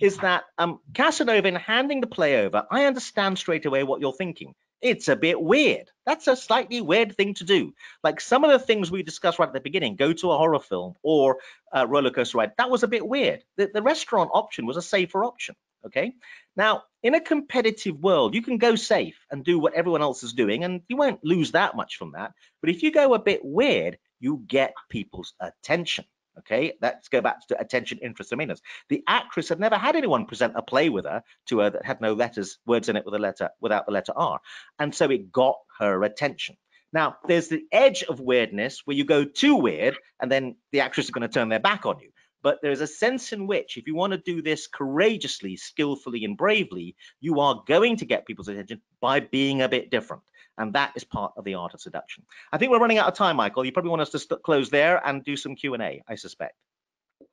is 0.00 0.18
that 0.18 0.44
um, 0.58 0.80
Casanova, 0.94 1.48
in 1.48 1.54
handing 1.54 2.00
the 2.00 2.06
play 2.06 2.44
over, 2.44 2.66
I 2.70 2.84
understand 2.84 3.38
straight 3.38 3.66
away 3.66 3.82
what 3.82 4.00
you're 4.00 4.12
thinking. 4.12 4.54
It's 4.80 5.08
a 5.08 5.16
bit 5.16 5.40
weird. 5.40 5.90
That's 6.06 6.28
a 6.28 6.36
slightly 6.36 6.80
weird 6.80 7.16
thing 7.16 7.34
to 7.34 7.44
do. 7.44 7.74
Like 8.04 8.20
some 8.20 8.44
of 8.44 8.50
the 8.50 8.64
things 8.64 8.90
we 8.90 9.02
discussed 9.02 9.38
right 9.40 9.48
at 9.48 9.52
the 9.52 9.60
beginning, 9.60 9.96
go 9.96 10.12
to 10.12 10.30
a 10.30 10.38
horror 10.38 10.60
film 10.60 10.94
or 11.02 11.38
a 11.72 11.86
roller 11.86 12.10
coaster 12.10 12.38
ride, 12.38 12.52
that 12.58 12.70
was 12.70 12.84
a 12.84 12.88
bit 12.88 13.06
weird. 13.06 13.42
The, 13.56 13.70
the 13.74 13.82
restaurant 13.82 14.30
option 14.32 14.66
was 14.66 14.76
a 14.76 14.82
safer 14.82 15.24
option. 15.24 15.56
Okay. 15.84 16.12
Now, 16.56 16.82
in 17.02 17.14
a 17.14 17.20
competitive 17.20 18.00
world, 18.00 18.34
you 18.34 18.42
can 18.42 18.58
go 18.58 18.74
safe 18.74 19.18
and 19.30 19.44
do 19.44 19.58
what 19.58 19.74
everyone 19.74 20.02
else 20.02 20.22
is 20.22 20.32
doing, 20.32 20.64
and 20.64 20.82
you 20.88 20.96
won't 20.96 21.24
lose 21.24 21.52
that 21.52 21.76
much 21.76 21.96
from 21.96 22.12
that. 22.12 22.32
But 22.60 22.70
if 22.70 22.82
you 22.82 22.90
go 22.90 23.14
a 23.14 23.18
bit 23.20 23.44
weird, 23.44 23.98
you 24.18 24.42
get 24.46 24.74
people's 24.88 25.34
attention. 25.40 26.04
Okay, 26.38 26.74
let's 26.80 27.08
go 27.08 27.20
back 27.20 27.46
to 27.48 27.60
attention, 27.60 27.98
interest, 28.02 28.32
and. 28.32 28.62
The 28.88 29.02
actress 29.06 29.48
had 29.48 29.60
never 29.60 29.76
had 29.76 29.96
anyone 29.96 30.26
present 30.26 30.54
a 30.56 30.62
play 30.62 30.88
with 30.88 31.04
her 31.04 31.22
to 31.46 31.60
her 31.60 31.70
that 31.70 31.84
had 31.84 32.00
no 32.00 32.12
letters, 32.12 32.58
words 32.66 32.88
in 32.88 32.96
it 32.96 33.04
with 33.04 33.14
a 33.14 33.18
letter 33.18 33.50
without 33.60 33.86
the 33.86 33.92
letter 33.92 34.12
R, 34.14 34.40
and 34.78 34.94
so 34.94 35.10
it 35.10 35.32
got 35.32 35.56
her 35.78 36.02
attention. 36.04 36.56
Now, 36.92 37.16
there's 37.26 37.48
the 37.48 37.64
edge 37.70 38.02
of 38.04 38.20
weirdness 38.20 38.82
where 38.84 38.96
you 38.96 39.04
go 39.04 39.24
too 39.24 39.56
weird, 39.56 39.98
and 40.20 40.32
then 40.32 40.56
the 40.72 40.80
actress 40.80 41.06
is 41.06 41.10
going 41.10 41.28
to 41.28 41.32
turn 41.32 41.48
their 41.48 41.58
back 41.60 41.84
on 41.84 42.00
you. 42.00 42.10
But 42.48 42.62
there's 42.62 42.80
a 42.80 42.86
sense 42.86 43.34
in 43.34 43.46
which, 43.46 43.76
if 43.76 43.86
you 43.86 43.94
want 43.94 44.14
to 44.14 44.16
do 44.16 44.40
this 44.40 44.66
courageously, 44.66 45.54
skillfully, 45.56 46.24
and 46.24 46.34
bravely, 46.34 46.96
you 47.20 47.40
are 47.40 47.62
going 47.66 47.98
to 47.98 48.06
get 48.06 48.24
people's 48.24 48.48
attention 48.48 48.80
by 49.02 49.20
being 49.20 49.60
a 49.60 49.68
bit 49.68 49.90
different. 49.90 50.22
And 50.56 50.72
that 50.72 50.92
is 50.96 51.04
part 51.04 51.34
of 51.36 51.44
the 51.44 51.52
art 51.52 51.74
of 51.74 51.82
seduction. 51.82 52.24
I 52.50 52.56
think 52.56 52.70
we're 52.70 52.78
running 52.80 52.96
out 52.96 53.06
of 53.06 53.12
time, 53.12 53.36
Michael. 53.36 53.66
You 53.66 53.72
probably 53.72 53.90
want 53.90 54.00
us 54.00 54.12
to 54.12 54.36
close 54.36 54.70
there 54.70 55.06
and 55.06 55.22
do 55.22 55.36
some 55.36 55.56
Q&A, 55.56 56.02
I 56.08 56.14
suspect. 56.14 56.54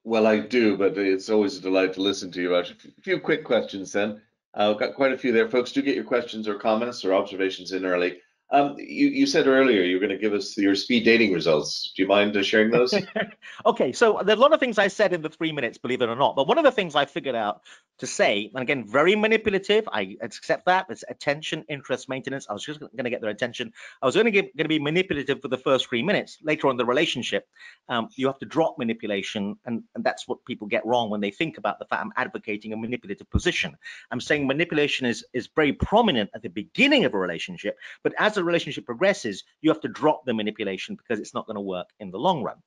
Well, 0.03 0.27
I 0.27 0.39
do, 0.39 0.75
but 0.75 0.97
it's 0.97 1.29
always 1.29 1.55
a 1.55 1.61
delight 1.61 1.93
to 1.93 2.01
listen 2.01 2.29
to 2.33 2.41
you. 2.41 2.53
A 2.53 2.65
few 3.01 3.21
quick 3.21 3.45
questions 3.45 3.93
then. 3.93 4.21
Uh, 4.53 4.71
I've 4.71 4.79
got 4.79 4.95
quite 4.95 5.13
a 5.13 5.17
few 5.17 5.31
there. 5.31 5.49
Folks, 5.49 5.71
do 5.71 5.81
get 5.81 5.95
your 5.95 6.03
questions 6.03 6.45
or 6.45 6.55
comments 6.55 7.05
or 7.05 7.13
observations 7.13 7.71
in 7.71 7.85
early. 7.85 8.17
Um, 8.51 8.75
you, 8.77 9.07
you 9.07 9.25
said 9.25 9.47
earlier 9.47 9.81
you 9.81 9.95
were 9.95 9.99
going 9.99 10.15
to 10.15 10.21
give 10.21 10.33
us 10.33 10.55
your 10.55 10.75
speed 10.75 11.03
dating 11.03 11.33
results. 11.33 11.91
Do 11.95 12.03
you 12.03 12.07
mind 12.07 12.37
uh, 12.37 12.43
sharing 12.43 12.69
those? 12.69 12.93
okay, 13.65 13.91
so 13.91 14.21
there's 14.23 14.37
a 14.37 14.41
lot 14.41 14.53
of 14.53 14.59
things 14.59 14.77
I 14.77 14.87
said 14.87 15.13
in 15.13 15.23
the 15.23 15.29
three 15.29 15.51
minutes, 15.51 15.79
believe 15.79 16.01
it 16.03 16.09
or 16.09 16.15
not. 16.15 16.35
But 16.35 16.47
one 16.47 16.59
of 16.59 16.63
the 16.63 16.71
things 16.71 16.95
I 16.95 17.05
figured 17.05 17.35
out 17.35 17.61
to 17.99 18.07
say, 18.07 18.51
and 18.53 18.61
again, 18.61 18.85
very 18.87 19.15
manipulative. 19.15 19.87
I 19.91 20.17
accept 20.21 20.65
that. 20.65 20.85
It's 20.89 21.03
attention, 21.09 21.63
interest, 21.69 22.09
maintenance. 22.09 22.45
I 22.49 22.53
was 22.53 22.63
just 22.63 22.79
going 22.79 23.03
to 23.03 23.09
get 23.09 23.21
their 23.21 23.29
attention. 23.29 23.71
I 24.01 24.05
was 24.05 24.15
to 24.15 24.23
going 24.29 24.51
to 24.57 24.67
be 24.67 24.79
manipulative 24.79 25.41
for 25.41 25.47
the 25.47 25.57
first 25.57 25.87
three 25.87 26.03
minutes. 26.03 26.37
Later 26.43 26.67
on 26.67 26.77
the 26.77 26.85
relationship, 26.85 27.47
um, 27.89 28.09
you 28.15 28.27
have 28.27 28.37
to 28.39 28.45
drop 28.45 28.77
manipulation, 28.77 29.57
and, 29.65 29.83
and 29.95 30.03
that's 30.03 30.27
what 30.27 30.43
people 30.45 30.67
get 30.67 30.85
wrong 30.85 31.09
when 31.09 31.21
they 31.21 31.31
think 31.31 31.57
about 31.57 31.79
the 31.79 31.85
fact 31.85 32.03
I'm 32.03 32.11
advocating 32.17 32.73
a 32.73 32.77
manipulative 32.77 33.29
position. 33.29 33.75
I'm 34.11 34.21
saying 34.21 34.45
manipulation 34.45 35.05
is 35.05 35.25
is 35.33 35.47
very 35.55 35.73
prominent 35.73 36.29
at 36.35 36.41
the 36.41 36.49
beginning 36.49 37.05
of 37.05 37.13
a 37.13 37.17
relationship, 37.17 37.77
but 38.03 38.13
as 38.35 38.41
the 38.41 38.43
relationship 38.43 38.85
progresses, 38.85 39.43
you 39.61 39.69
have 39.71 39.81
to 39.81 39.87
drop 39.87 40.25
the 40.25 40.33
manipulation 40.33 40.95
because 40.95 41.19
it's 41.19 41.33
not 41.33 41.47
going 41.47 41.55
to 41.55 41.61
work 41.61 41.87
in 41.99 42.11
the 42.11 42.19
long 42.19 42.43
run. 42.43 42.57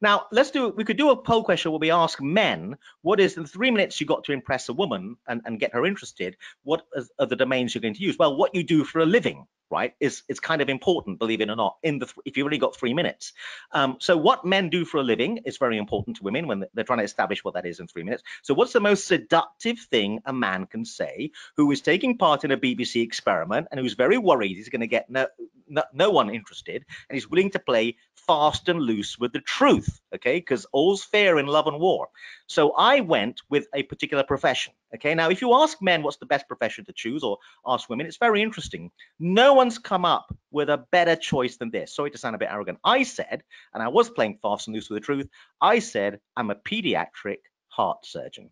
Now, 0.00 0.26
let's 0.30 0.50
do, 0.50 0.68
we 0.70 0.84
could 0.84 0.96
do 0.96 1.10
a 1.10 1.16
poll 1.16 1.42
question 1.42 1.72
where 1.72 1.78
we 1.78 1.90
ask 1.90 2.20
men, 2.22 2.76
what 3.02 3.20
is 3.20 3.34
the 3.34 3.44
three 3.44 3.70
minutes 3.70 4.00
you 4.00 4.06
got 4.06 4.22
to 4.24 4.32
impress 4.32 4.68
a 4.68 4.72
woman 4.72 5.16
and, 5.26 5.40
and 5.44 5.58
get 5.58 5.72
her 5.72 5.86
interested? 5.86 6.36
What 6.62 6.82
are 7.18 7.26
the 7.26 7.36
domains 7.36 7.74
you're 7.74 7.82
going 7.82 7.94
to 7.94 8.02
use? 8.02 8.16
Well, 8.18 8.36
what 8.36 8.54
you 8.54 8.62
do 8.62 8.84
for 8.84 9.00
a 9.00 9.06
living 9.06 9.46
right 9.70 9.94
is 10.00 10.22
it's 10.28 10.40
kind 10.40 10.62
of 10.62 10.68
important 10.68 11.18
believe 11.18 11.40
it 11.40 11.50
or 11.50 11.56
not 11.56 11.76
in 11.82 11.98
the 11.98 12.12
if 12.24 12.36
you've 12.36 12.44
only 12.46 12.58
got 12.58 12.76
three 12.76 12.94
minutes. 12.94 13.32
Um, 13.72 13.96
so 14.00 14.16
what 14.16 14.44
men 14.44 14.70
do 14.70 14.84
for 14.84 14.98
a 14.98 15.02
living 15.02 15.38
is 15.44 15.58
very 15.58 15.78
important 15.78 16.16
to 16.18 16.24
women 16.24 16.46
when 16.46 16.64
they're 16.74 16.84
trying 16.84 16.98
to 16.98 17.04
establish 17.04 17.44
what 17.44 17.54
that 17.54 17.66
is 17.66 17.80
in 17.80 17.86
three 17.86 18.02
minutes. 18.02 18.22
So 18.42 18.54
what's 18.54 18.72
the 18.72 18.80
most 18.80 19.06
seductive 19.06 19.78
thing 19.78 20.20
a 20.24 20.32
man 20.32 20.66
can 20.66 20.84
say 20.84 21.30
who 21.56 21.70
is 21.70 21.80
taking 21.80 22.18
part 22.18 22.44
in 22.44 22.50
a 22.50 22.56
bbc 22.56 23.02
experiment 23.02 23.68
and 23.70 23.80
who's 23.80 23.94
very 23.94 24.18
worried 24.18 24.56
he's 24.56 24.68
going 24.68 24.80
to 24.80 24.86
get 24.86 25.10
no, 25.10 25.26
no, 25.68 25.82
no 25.92 26.10
one 26.10 26.30
interested 26.30 26.84
and 27.08 27.16
he's 27.16 27.28
willing 27.28 27.50
to 27.50 27.58
play 27.58 27.96
fast 28.14 28.68
and 28.68 28.80
loose 28.80 29.18
with 29.18 29.32
the 29.32 29.40
truth 29.40 30.00
okay? 30.14 30.38
Because 30.38 30.66
all's 30.72 31.04
fair 31.04 31.38
in 31.38 31.46
love 31.46 31.66
and 31.66 31.78
war. 31.80 32.08
So 32.46 32.72
i 32.72 33.00
went 33.00 33.40
with 33.48 33.66
a 33.74 33.82
particular 33.84 34.24
profession 34.24 34.72
okay? 34.94 35.14
Now 35.14 35.30
if 35.30 35.42
you 35.42 35.54
ask 35.54 35.80
men 35.82 36.02
what's 36.02 36.16
the 36.18 36.26
best 36.26 36.46
profession 36.48 36.84
to 36.86 36.92
choose 36.92 37.22
or 37.22 37.38
ask 37.66 37.88
women 37.88 38.06
it's 38.06 38.16
very 38.16 38.42
interesting. 38.42 38.90
No 39.18 39.57
one's 39.58 39.76
come 39.76 40.04
up 40.04 40.32
with 40.52 40.70
a 40.70 40.84
better 40.92 41.16
choice 41.16 41.56
than 41.56 41.72
this. 41.72 41.92
Sorry 41.92 42.12
to 42.12 42.16
sound 42.16 42.36
a 42.36 42.38
bit 42.38 42.48
arrogant. 42.48 42.78
I 42.84 43.02
said, 43.02 43.42
and 43.74 43.82
I 43.82 43.88
was 43.88 44.08
playing 44.08 44.38
fast 44.40 44.68
and 44.68 44.74
loose 44.74 44.88
with 44.88 45.00
the 45.00 45.04
truth, 45.04 45.28
I 45.60 45.80
said, 45.80 46.20
I'm 46.36 46.50
a 46.50 46.54
pediatric 46.54 47.38
heart 47.66 48.06
surgeon. 48.06 48.50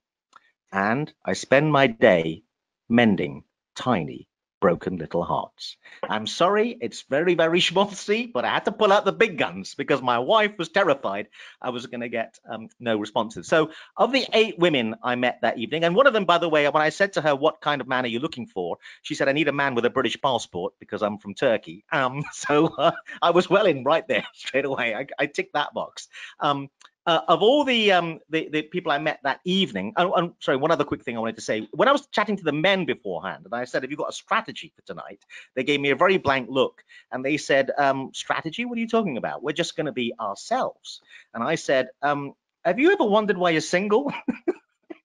And 0.72 1.12
I 1.24 1.34
spend 1.34 1.70
my 1.70 1.86
day 1.86 2.42
mending 2.88 3.44
tiny 3.76 4.26
broken 4.66 4.96
little 4.96 5.22
hearts. 5.22 5.76
I'm 6.02 6.26
sorry, 6.26 6.76
it's 6.80 7.02
very, 7.02 7.36
very 7.36 7.60
schmaltzy, 7.66 8.32
but 8.32 8.44
I 8.44 8.52
had 8.54 8.64
to 8.64 8.72
pull 8.72 8.92
out 8.92 9.04
the 9.04 9.12
big 9.12 9.38
guns 9.38 9.76
because 9.76 10.02
my 10.02 10.18
wife 10.18 10.58
was 10.58 10.70
terrified 10.70 11.28
I 11.62 11.70
was 11.70 11.86
going 11.86 12.00
to 12.00 12.08
get 12.08 12.40
um, 12.50 12.68
no 12.80 12.96
responses. 12.98 13.46
So, 13.46 13.70
of 13.96 14.10
the 14.10 14.26
eight 14.32 14.58
women 14.58 14.96
I 15.04 15.14
met 15.14 15.38
that 15.42 15.58
evening, 15.58 15.84
and 15.84 15.94
one 15.94 16.08
of 16.08 16.14
them, 16.14 16.24
by 16.24 16.38
the 16.38 16.48
way, 16.48 16.68
when 16.68 16.82
I 16.82 16.88
said 16.88 17.12
to 17.12 17.20
her, 17.20 17.36
What 17.36 17.60
kind 17.60 17.80
of 17.80 17.86
man 17.86 18.04
are 18.06 18.08
you 18.08 18.18
looking 18.18 18.48
for? 18.48 18.78
She 19.02 19.14
said, 19.14 19.28
I 19.28 19.32
need 19.38 19.46
a 19.46 19.52
man 19.52 19.76
with 19.76 19.84
a 19.84 19.90
British 19.90 20.20
passport 20.20 20.74
because 20.80 21.00
I'm 21.00 21.18
from 21.18 21.34
Turkey. 21.34 21.84
Um, 21.92 22.24
so, 22.32 22.66
uh, 22.66 22.90
I 23.22 23.30
was 23.30 23.48
well 23.48 23.66
in 23.66 23.84
right 23.84 24.06
there 24.08 24.26
straight 24.34 24.64
away. 24.64 24.96
I, 24.96 25.06
I 25.16 25.26
ticked 25.26 25.54
that 25.54 25.74
box. 25.74 26.08
Um, 26.40 26.70
uh, 27.06 27.20
of 27.28 27.42
all 27.42 27.64
the, 27.64 27.92
um, 27.92 28.20
the, 28.30 28.48
the 28.48 28.62
people 28.62 28.90
I 28.90 28.98
met 28.98 29.20
that 29.22 29.40
evening, 29.44 29.92
and, 29.96 30.10
and, 30.14 30.32
sorry, 30.40 30.56
one 30.56 30.72
other 30.72 30.84
quick 30.84 31.04
thing 31.04 31.16
I 31.16 31.20
wanted 31.20 31.36
to 31.36 31.42
say. 31.42 31.68
When 31.72 31.88
I 31.88 31.92
was 31.92 32.06
chatting 32.08 32.36
to 32.38 32.44
the 32.44 32.52
men 32.52 32.84
beforehand, 32.84 33.44
and 33.44 33.54
I 33.54 33.64
said, 33.64 33.82
"Have 33.82 33.90
you 33.90 33.96
got 33.96 34.08
a 34.08 34.12
strategy 34.12 34.72
for 34.74 34.82
tonight?" 34.82 35.20
They 35.54 35.62
gave 35.62 35.80
me 35.80 35.90
a 35.90 35.96
very 35.96 36.18
blank 36.18 36.48
look, 36.50 36.82
and 37.12 37.24
they 37.24 37.36
said, 37.36 37.70
um, 37.78 38.10
"Strategy? 38.12 38.64
What 38.64 38.76
are 38.76 38.80
you 38.80 38.88
talking 38.88 39.16
about? 39.16 39.42
We're 39.42 39.52
just 39.52 39.76
going 39.76 39.86
to 39.86 39.92
be 39.92 40.14
ourselves." 40.18 41.00
And 41.32 41.44
I 41.44 41.54
said, 41.54 41.88
um, 42.02 42.34
"Have 42.64 42.80
you 42.80 42.92
ever 42.92 43.04
wondered 43.04 43.38
why 43.38 43.50
you're 43.50 43.60
single?" 43.60 44.12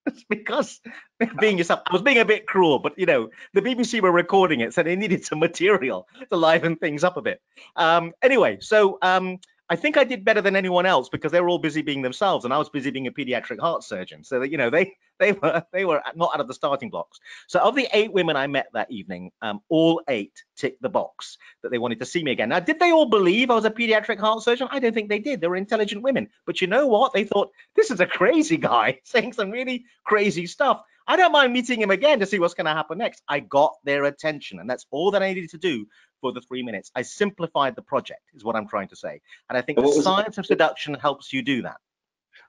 it's 0.06 0.24
because 0.24 0.80
being 1.40 1.58
yourself. 1.58 1.82
I 1.86 1.94
was 1.94 2.02
being 2.02 2.18
a 2.18 2.26
bit 2.26 2.48
cruel, 2.48 2.80
but 2.80 2.98
you 2.98 3.06
know, 3.06 3.30
the 3.54 3.62
BBC 3.62 4.02
were 4.02 4.12
recording 4.12 4.62
it, 4.62 4.74
so 4.74 4.84
they 4.84 4.96
needed 4.96 5.26
some 5.26 5.40
material 5.48 6.08
to 6.30 6.38
liven 6.38 6.76
things 6.76 7.04
up 7.04 7.18
a 7.18 7.22
bit. 7.22 7.42
Um, 7.76 8.14
anyway, 8.22 8.58
so 8.62 8.98
um, 9.02 9.40
I 9.72 9.78
think 9.78 9.96
I 9.96 10.04
did 10.04 10.26
better 10.26 10.42
than 10.42 10.58
anyone 10.58 10.86
else 10.86 11.08
because 11.08 11.32
they 11.32 11.40
were 11.40 11.48
all 11.48 11.58
busy 11.58 11.82
being 11.82 12.02
themselves, 12.02 12.44
and 12.44 12.54
I 12.54 12.58
was 12.58 12.68
busy 12.68 12.92
being 12.92 13.08
a 13.08 13.12
pediatric 13.12 13.58
heart 13.58 13.86
surgeon. 13.86 14.26
So 14.26 14.42
that 14.42 14.52
you 14.52 14.58
know, 14.58 14.70
they 14.70 14.98
they 15.20 15.32
were 15.32 15.66
they 15.72 15.86
were 15.86 16.02
not 16.14 16.32
out 16.34 16.42
of 16.42 16.50
the 16.50 16.54
starting 16.54 16.90
blocks. 16.90 17.20
So 17.48 17.58
of 17.62 17.74
the 17.74 17.88
eight 17.94 18.12
women 18.12 18.36
I 18.36 18.48
met 18.48 18.68
that 18.74 18.92
evening, 18.92 19.32
um, 19.42 19.62
all 19.70 20.02
eight 20.10 20.34
ticked 20.58 20.82
the 20.82 20.90
box 20.90 21.38
that 21.64 21.72
they 21.72 21.78
wanted 21.78 22.00
to 22.00 22.06
see 22.06 22.22
me 22.22 22.34
again. 22.34 22.50
Now, 22.50 22.60
did 22.60 22.82
they 22.82 22.92
all 22.92 23.06
believe 23.06 23.50
I 23.50 23.56
was 23.56 23.64
a 23.64 23.72
pediatric 23.72 24.20
heart 24.20 24.44
surgeon? 24.44 24.68
I 24.70 24.80
don't 24.80 24.94
think 24.94 25.08
they 25.08 25.20
did. 25.20 25.40
They 25.40 25.48
were 25.48 25.56
intelligent 25.56 26.04
women, 26.04 26.28
but 26.46 26.60
you 26.60 26.68
know 26.68 26.88
what? 26.88 27.14
They 27.14 27.24
thought 27.24 27.52
this 27.78 27.92
is 27.92 28.02
a 28.02 28.06
crazy 28.06 28.58
guy 28.58 29.00
saying 29.06 29.32
some 29.32 29.52
really 29.52 29.86
crazy 30.04 30.48
stuff. 30.48 30.82
I 31.08 31.16
don't 31.16 31.32
mind 31.32 31.54
meeting 31.54 31.82
him 31.82 31.92
again 31.92 32.20
to 32.20 32.26
see 32.26 32.40
what's 32.40 32.54
going 32.56 32.66
to 32.66 32.74
happen 32.74 32.98
next. 32.98 33.24
I 33.28 33.40
got 33.40 33.76
their 33.86 34.04
attention, 34.04 34.60
and 34.60 34.70
that's 34.70 34.86
all 34.92 35.12
that 35.12 35.24
I 35.24 35.34
needed 35.34 35.52
to 35.52 35.58
do 35.58 35.86
for 36.22 36.32
the 36.32 36.42
three 36.42 36.64
minutes. 36.64 36.92
I 36.96 37.02
simplified 37.02 37.76
the 37.76 37.82
project, 37.82 38.22
is 38.34 38.44
what 38.44 38.56
I'm 38.56 38.68
trying 38.68 38.88
to 38.90 38.96
say. 38.96 39.20
And 39.50 39.58
I 39.58 39.62
think 39.62 39.80
the 39.80 39.92
science 39.92 40.38
of 40.38 40.46
seduction 40.46 40.94
helps 40.94 41.34
you 41.34 41.42
do 41.42 41.64
that. 41.64 41.78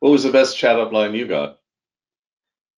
What 0.00 0.10
was 0.10 0.22
the 0.22 0.30
best 0.30 0.56
chat 0.56 0.78
up 0.78 0.92
line 0.92 1.14
you 1.14 1.26
got? 1.26 1.58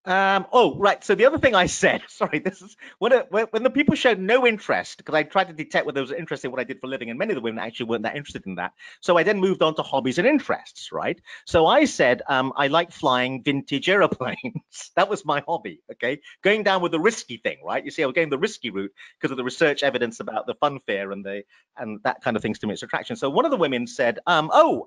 Um, 0.07 0.47
oh, 0.53 0.77
right. 0.77 1.03
So 1.03 1.15
the 1.15 1.25
other 1.25 1.39
thing 1.39 1.55
I 1.55 1.67
said, 1.67 2.03
sorry, 2.09 2.39
this 2.39 2.61
is 2.61 2.77
when, 2.99 3.13
it, 3.13 3.29
when 3.31 3.63
the 3.63 3.71
people 3.71 3.95
showed 3.95 4.19
no 4.19 4.47
interest, 4.47 4.99
because 4.99 5.15
I 5.15 5.23
tried 5.23 5.49
to 5.49 5.55
detect 5.55 5.87
whether 5.87 5.95
there 5.95 6.03
was 6.03 6.13
interest 6.13 6.45
in 6.45 6.51
what 6.51 6.61
I 6.61 6.65
did 6.65 6.81
for 6.81 6.89
living, 6.89 7.09
and 7.09 7.19
many 7.19 7.33
of 7.33 7.37
the 7.37 7.41
women 7.41 7.65
actually 7.65 7.87
weren't 7.87 8.03
that 8.03 8.17
interested 8.17 8.47
in 8.47 8.57
that. 8.57 8.73
So 9.01 9.17
I 9.17 9.23
then 9.23 9.41
moved 9.41 9.63
on 9.63 9.75
to 9.77 9.83
hobbies 9.83 10.19
and 10.19 10.27
interests, 10.27 10.93
right? 10.93 11.19
So 11.47 11.67
I 11.67 11.87
said, 11.87 12.21
um, 12.29 12.53
I 12.57 12.67
like 12.67 12.93
flying 12.93 13.43
vintage 13.43 13.89
aeroplanes. 13.89 14.39
that 14.97 15.09
was 15.09 15.25
my 15.25 15.43
hobby, 15.47 15.81
okay? 15.93 16.21
Going 16.43 16.65
down 16.65 16.83
with 16.83 16.93
the 16.93 17.01
risky 17.01 17.39
thing, 17.39 17.59
right? 17.65 17.85
You 17.85 17.91
see, 17.91 18.03
I 18.03 18.07
was 18.07 18.15
going 18.15 18.29
the 18.29 18.39
risky 18.39 18.71
route 18.71 18.93
because 19.19 19.31
of 19.31 19.39
the 19.39 19.45
research 19.45 19.83
evidence 19.83 20.21
about 20.21 20.47
the 20.47 20.55
funfair 20.57 21.13
and 21.13 21.25
the 21.25 21.45
and 21.77 22.01
that 22.05 22.23
kind 22.23 22.37
of 22.37 22.43
things 22.43 22.59
to 22.61 22.71
its 22.71 22.83
attraction. 22.83 23.17
So 23.17 23.31
one 23.31 23.45
of 23.45 23.51
the 23.51 23.57
women 23.57 23.87
said, 23.87 24.19
um, 24.27 24.51
oh, 24.53 24.85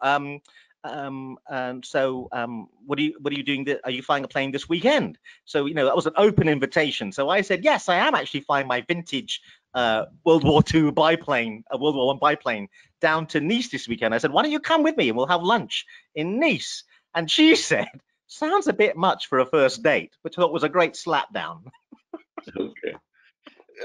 um, 0.84 1.38
and 1.50 1.84
so, 1.84 2.30
um, 2.32 2.68
what 2.86 3.00
are 3.00 3.02
you 3.02 3.18
what 3.20 3.34
are 3.34 3.36
you 3.36 3.44
doing? 3.44 3.66
Th- 3.66 3.80
are 3.84 3.92
you 3.92 4.02
flying 4.02 4.24
a 4.24 4.28
plane 4.28 4.52
this 4.52 4.70
weekend? 4.70 5.18
So, 5.46 5.66
you 5.66 5.74
know, 5.74 5.86
that 5.86 5.96
was 5.96 6.06
an 6.06 6.14
open 6.18 6.48
invitation. 6.48 7.12
So 7.12 7.30
I 7.30 7.42
said, 7.42 7.64
yes, 7.64 7.90
I 7.90 7.98
am 7.98 8.16
actually 8.16 8.42
flying 8.42 8.68
my 8.68 8.82
vintage 8.82 9.42
uh, 9.74 10.06
World 10.26 10.44
War 10.44 10.64
II 10.74 10.92
biplane, 10.92 11.64
a 11.70 11.78
World 11.78 11.96
War 11.96 12.08
One 12.08 12.20
biplane, 12.20 12.68
down 13.02 13.28
to 13.28 13.40
Nice 13.40 13.70
this 13.70 13.88
weekend. 13.88 14.14
I 14.14 14.18
said, 14.18 14.32
why 14.32 14.44
don't 14.44 14.52
you 14.52 14.60
come 14.60 14.84
with 14.84 14.98
me 14.98 15.10
and 15.10 15.18
we'll 15.18 15.28
have 15.28 15.44
lunch 15.44 15.86
in 16.16 16.40
Nice? 16.40 16.84
And 17.14 17.30
she 17.30 17.56
said, 17.56 17.88
sounds 18.28 18.68
a 18.68 18.74
bit 18.74 18.96
much 18.96 19.28
for 19.28 19.40
a 19.40 19.46
first 19.46 19.84
date, 19.84 20.14
which 20.22 20.38
I 20.38 20.42
thought 20.42 20.54
was 20.54 20.64
a 20.64 20.70
great 20.70 20.96
slap 20.96 21.34
down. 21.34 21.66
okay. 22.58 22.96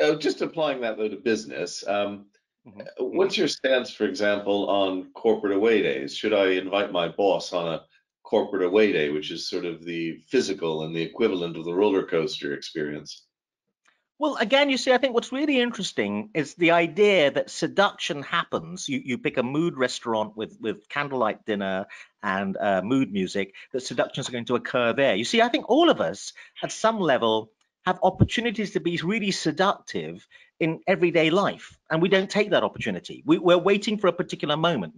Uh, 0.03 0.15
just 0.15 0.41
applying 0.41 0.81
that 0.81 0.97
though 0.97 1.09
to 1.09 1.17
business. 1.17 1.87
Um, 1.87 2.27
Mm-hmm. 2.67 2.81
Uh, 2.81 3.05
what's 3.05 3.37
your 3.37 3.49
stance, 3.49 3.93
for 3.93 4.05
example, 4.05 4.69
on 4.69 5.11
corporate 5.15 5.57
away 5.57 5.83
days? 5.83 6.15
Should 6.15 6.33
I 6.33 6.53
invite 6.53 6.93
my 6.93 7.09
boss 7.09 7.53
on 7.53 7.75
a 7.75 7.83
corporate 8.23 8.63
away 8.63 8.93
day, 8.93 9.11
which 9.11 9.31
is 9.31 9.49
sort 9.49 9.65
of 9.65 9.85
the 9.85 10.19
physical 10.29 10.85
and 10.85 10.95
the 10.95 11.03
equivalent 11.03 11.57
of 11.57 11.65
the 11.65 11.75
roller 11.75 12.07
coaster 12.07 12.55
experience? 12.55 13.27
Well, 14.19 14.37
again, 14.37 14.71
you 14.71 14.77
see, 14.77 14.93
I 14.93 14.99
think 14.99 15.15
what's 15.15 15.33
really 15.33 15.61
interesting 15.61 16.31
is 16.33 16.55
the 16.55 16.71
idea 16.71 17.33
that 17.33 17.51
seduction 17.51 18.23
happens. 18.23 18.89
You, 18.89 19.03
you 19.05 19.19
pick 19.19 19.37
a 19.37 19.43
mood 19.43 19.77
restaurant 19.77 20.37
with, 20.37 20.57
with 20.61 20.89
candlelight 20.89 21.45
dinner 21.45 21.87
and 22.23 22.57
uh, 22.57 22.83
mood 22.85 23.13
music, 23.13 23.55
that 23.73 23.83
seductions 23.83 24.29
are 24.29 24.33
going 24.33 24.45
to 24.45 24.55
occur 24.55 24.93
there. 24.93 25.17
You 25.17 25.25
see, 25.25 25.43
I 25.43 25.49
think 25.49 25.69
all 25.69 25.91
of 25.91 26.01
us 26.01 26.35
at 26.63 26.71
some 26.71 27.01
level 27.01 27.51
have 27.85 27.99
opportunities 28.03 28.73
to 28.73 28.81
be 28.81 28.97
really 28.99 29.31
seductive 29.31 30.27
in 30.61 30.81
everyday 30.87 31.31
life 31.31 31.79
and 31.91 32.01
we 32.01 32.09
don't 32.09 32.31
take 32.31 32.51
that 32.51 32.63
opportunity 32.63 33.23
we, 33.27 33.37
are 33.39 33.59
waiting 33.59 33.99
for 33.99 34.07
a 34.07 34.13
particular 34.13 34.57
moment 34.57 34.95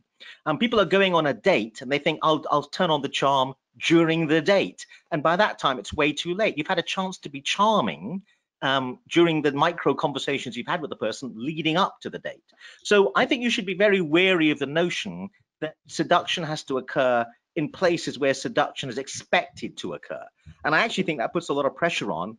And 0.47 0.61
people 0.61 0.81
are 0.81 0.87
going 0.87 1.15
on 1.15 1.27
a 1.27 1.35
date 1.35 1.83
and 1.83 1.91
they 1.91 1.99
think, 1.99 2.21
I'll, 2.23 2.45
I'll 2.51 2.63
turn 2.63 2.91
on 2.91 3.03
the 3.03 3.09
charm 3.09 3.55
during 3.79 4.27
the 4.27 4.41
date. 4.41 4.87
And 5.11 5.23
by 5.23 5.37
that 5.37 5.59
time, 5.59 5.79
it's 5.79 5.93
way 5.93 6.13
too 6.13 6.35
late. 6.35 6.59
You've 6.59 6.67
had 6.67 6.79
a 6.79 6.83
chance 6.83 7.19
to 7.19 7.29
be 7.29 7.41
charming 7.41 8.23
um, 8.63 8.99
during 9.09 9.43
the 9.43 9.53
micro 9.53 9.95
conversations 9.95 10.57
you've 10.57 10.67
had 10.67 10.81
with 10.81 10.91
the 10.91 10.97
person 10.97 11.33
leading 11.37 11.77
up 11.77 12.01
to 12.03 12.11
the 12.11 12.19
date. 12.19 12.45
So 12.83 13.13
I 13.15 13.27
think 13.27 13.43
you 13.43 13.51
should 13.51 13.67
be 13.67 13.75
very 13.75 14.01
wary 14.01 14.51
of 14.51 14.59
the 14.59 14.67
notion 14.67 15.31
that 15.61 15.77
seduction 15.87 16.45
has 16.45 16.63
to 16.65 16.79
occur 16.79 17.27
in 17.57 17.71
places 17.71 18.19
where 18.19 18.35
seduction 18.35 18.89
is 18.89 18.99
expected 18.99 19.77
to 19.79 19.95
occur. 19.95 20.25
And 20.65 20.75
I 20.75 20.81
actually 20.85 21.05
think 21.05 21.21
that 21.21 21.33
puts 21.33 21.51
a 21.51 21.55
lot 21.55 21.67
of 21.67 21.77
pressure 21.77 22.11
on 22.11 22.39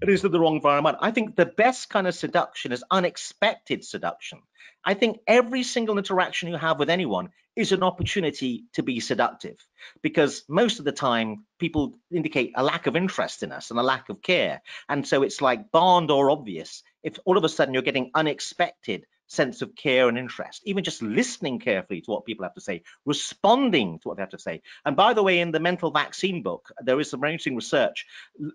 it 0.00 0.08
is 0.08 0.22
the 0.22 0.40
wrong 0.40 0.56
environment. 0.56 0.98
I 1.00 1.10
think 1.10 1.36
the 1.36 1.46
best 1.46 1.90
kind 1.90 2.06
of 2.06 2.14
seduction 2.14 2.72
is 2.72 2.84
unexpected 2.90 3.84
seduction. 3.84 4.40
I 4.84 4.94
think 4.94 5.18
every 5.26 5.62
single 5.62 5.98
interaction 5.98 6.48
you 6.48 6.56
have 6.56 6.78
with 6.78 6.90
anyone 6.90 7.30
is 7.56 7.72
an 7.72 7.82
opportunity 7.82 8.64
to 8.74 8.82
be 8.82 9.00
seductive 9.00 9.56
because 10.02 10.44
most 10.48 10.78
of 10.78 10.84
the 10.84 10.92
time 10.92 11.44
people 11.58 11.98
indicate 12.10 12.52
a 12.54 12.62
lack 12.62 12.86
of 12.86 12.96
interest 12.96 13.42
in 13.42 13.52
us 13.52 13.70
and 13.70 13.78
a 13.78 13.82
lack 13.82 14.08
of 14.08 14.22
care. 14.22 14.62
And 14.88 15.06
so 15.06 15.22
it's 15.22 15.42
like 15.42 15.70
bond 15.70 16.10
or 16.10 16.30
obvious 16.30 16.82
if 17.02 17.18
all 17.24 17.36
of 17.36 17.44
a 17.44 17.48
sudden 17.48 17.74
you're 17.74 17.82
getting 17.82 18.10
unexpected 18.14 19.06
sense 19.30 19.62
of 19.62 19.76
care 19.76 20.08
and 20.08 20.18
interest, 20.18 20.60
even 20.64 20.82
just 20.82 21.02
listening 21.02 21.60
carefully 21.60 22.00
to 22.00 22.10
what 22.10 22.24
people 22.24 22.44
have 22.44 22.54
to 22.54 22.60
say, 22.60 22.82
responding 23.06 24.00
to 24.00 24.08
what 24.08 24.16
they 24.16 24.22
have 24.22 24.30
to 24.30 24.38
say. 24.38 24.60
And 24.84 24.96
by 24.96 25.14
the 25.14 25.22
way, 25.22 25.38
in 25.38 25.52
the 25.52 25.60
mental 25.60 25.92
vaccine 25.92 26.42
book, 26.42 26.72
there 26.82 26.98
is 26.98 27.10
some 27.10 27.22
interesting 27.22 27.54
research 27.54 28.06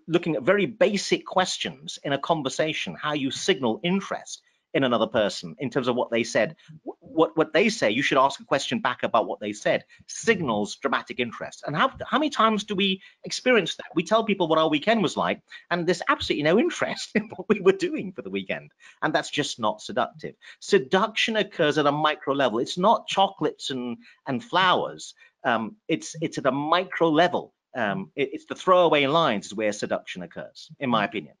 looking 0.06 0.36
at 0.36 0.42
very 0.42 0.66
basic 0.66 1.24
questions 1.24 1.98
in 2.04 2.12
a 2.12 2.18
conversation, 2.18 2.94
how 2.94 3.14
you 3.14 3.30
signal 3.30 3.80
interest 3.82 4.42
in 4.74 4.84
another 4.84 5.06
person 5.06 5.56
in 5.58 5.70
terms 5.70 5.88
of 5.88 5.96
what 5.96 6.10
they 6.10 6.22
said. 6.22 6.56
What 7.16 7.36
what 7.36 7.52
they 7.52 7.68
say, 7.68 7.90
you 7.90 8.02
should 8.02 8.18
ask 8.18 8.38
a 8.40 8.44
question 8.44 8.80
back 8.80 9.02
about 9.02 9.26
what 9.26 9.40
they 9.40 9.52
said. 9.52 9.84
Signals 10.06 10.76
dramatic 10.76 11.18
interest. 11.18 11.64
And 11.66 11.74
how 11.74 11.92
how 12.06 12.18
many 12.18 12.30
times 12.30 12.64
do 12.64 12.74
we 12.74 13.00
experience 13.24 13.76
that? 13.76 13.86
We 13.94 14.04
tell 14.04 14.24
people 14.24 14.48
what 14.48 14.58
our 14.58 14.68
weekend 14.68 15.02
was 15.02 15.16
like, 15.16 15.40
and 15.70 15.86
there's 15.86 16.02
absolutely 16.08 16.44
no 16.44 16.58
interest 16.58 17.10
in 17.14 17.28
what 17.30 17.48
we 17.48 17.60
were 17.60 17.72
doing 17.72 18.12
for 18.12 18.22
the 18.22 18.30
weekend, 18.30 18.72
and 19.02 19.14
that's 19.14 19.30
just 19.30 19.58
not 19.58 19.80
seductive. 19.80 20.34
Seduction 20.60 21.36
occurs 21.36 21.78
at 21.78 21.86
a 21.86 21.92
micro 21.92 22.34
level. 22.34 22.58
It's 22.58 22.78
not 22.78 23.06
chocolates 23.06 23.70
and 23.70 23.98
and 24.26 24.44
flowers. 24.44 25.14
Um, 25.44 25.76
it's 25.88 26.16
it's 26.20 26.38
at 26.38 26.46
a 26.46 26.52
micro 26.52 27.08
level. 27.08 27.54
Um, 27.74 28.10
it, 28.16 28.30
it's 28.32 28.46
the 28.46 28.54
throwaway 28.54 29.06
lines 29.06 29.54
where 29.54 29.72
seduction 29.72 30.22
occurs, 30.22 30.70
in 30.80 30.90
my 30.90 31.04
opinion. 31.04 31.34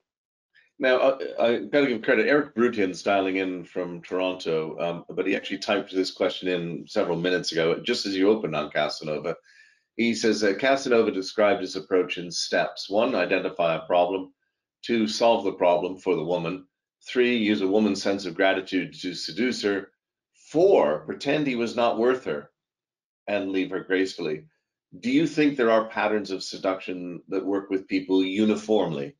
Now, 0.78 0.98
I, 0.98 1.46
I 1.46 1.58
got 1.60 1.80
to 1.82 1.86
give 1.86 2.02
credit. 2.02 2.26
Eric 2.26 2.54
Brutian's 2.54 3.02
dialing 3.02 3.36
in 3.36 3.64
from 3.64 4.02
Toronto, 4.02 4.78
um, 4.78 5.04
but 5.08 5.26
he 5.26 5.34
actually 5.34 5.58
typed 5.58 5.94
this 5.94 6.10
question 6.10 6.48
in 6.48 6.86
several 6.86 7.18
minutes 7.18 7.52
ago, 7.52 7.80
just 7.80 8.04
as 8.04 8.14
you 8.14 8.28
opened 8.28 8.54
on 8.54 8.70
Casanova. 8.70 9.36
He 9.96 10.14
says 10.14 10.44
uh, 10.44 10.52
Casanova 10.54 11.10
described 11.10 11.62
his 11.62 11.76
approach 11.76 12.18
in 12.18 12.30
steps. 12.30 12.90
One, 12.90 13.14
identify 13.14 13.76
a 13.76 13.86
problem. 13.86 14.34
Two, 14.82 15.08
solve 15.08 15.44
the 15.44 15.52
problem 15.52 15.96
for 15.96 16.14
the 16.14 16.24
woman. 16.24 16.66
Three, 17.08 17.38
use 17.38 17.62
a 17.62 17.66
woman's 17.66 18.02
sense 18.02 18.26
of 18.26 18.34
gratitude 18.34 18.92
to 19.00 19.14
seduce 19.14 19.62
her. 19.62 19.92
Four, 20.50 21.06
pretend 21.06 21.46
he 21.46 21.56
was 21.56 21.74
not 21.74 21.98
worth 21.98 22.24
her 22.24 22.50
and 23.26 23.50
leave 23.50 23.70
her 23.70 23.80
gracefully. 23.80 24.44
Do 25.00 25.10
you 25.10 25.26
think 25.26 25.56
there 25.56 25.70
are 25.70 25.88
patterns 25.88 26.30
of 26.30 26.42
seduction 26.42 27.22
that 27.28 27.44
work 27.44 27.70
with 27.70 27.88
people 27.88 28.22
uniformly? 28.22 29.15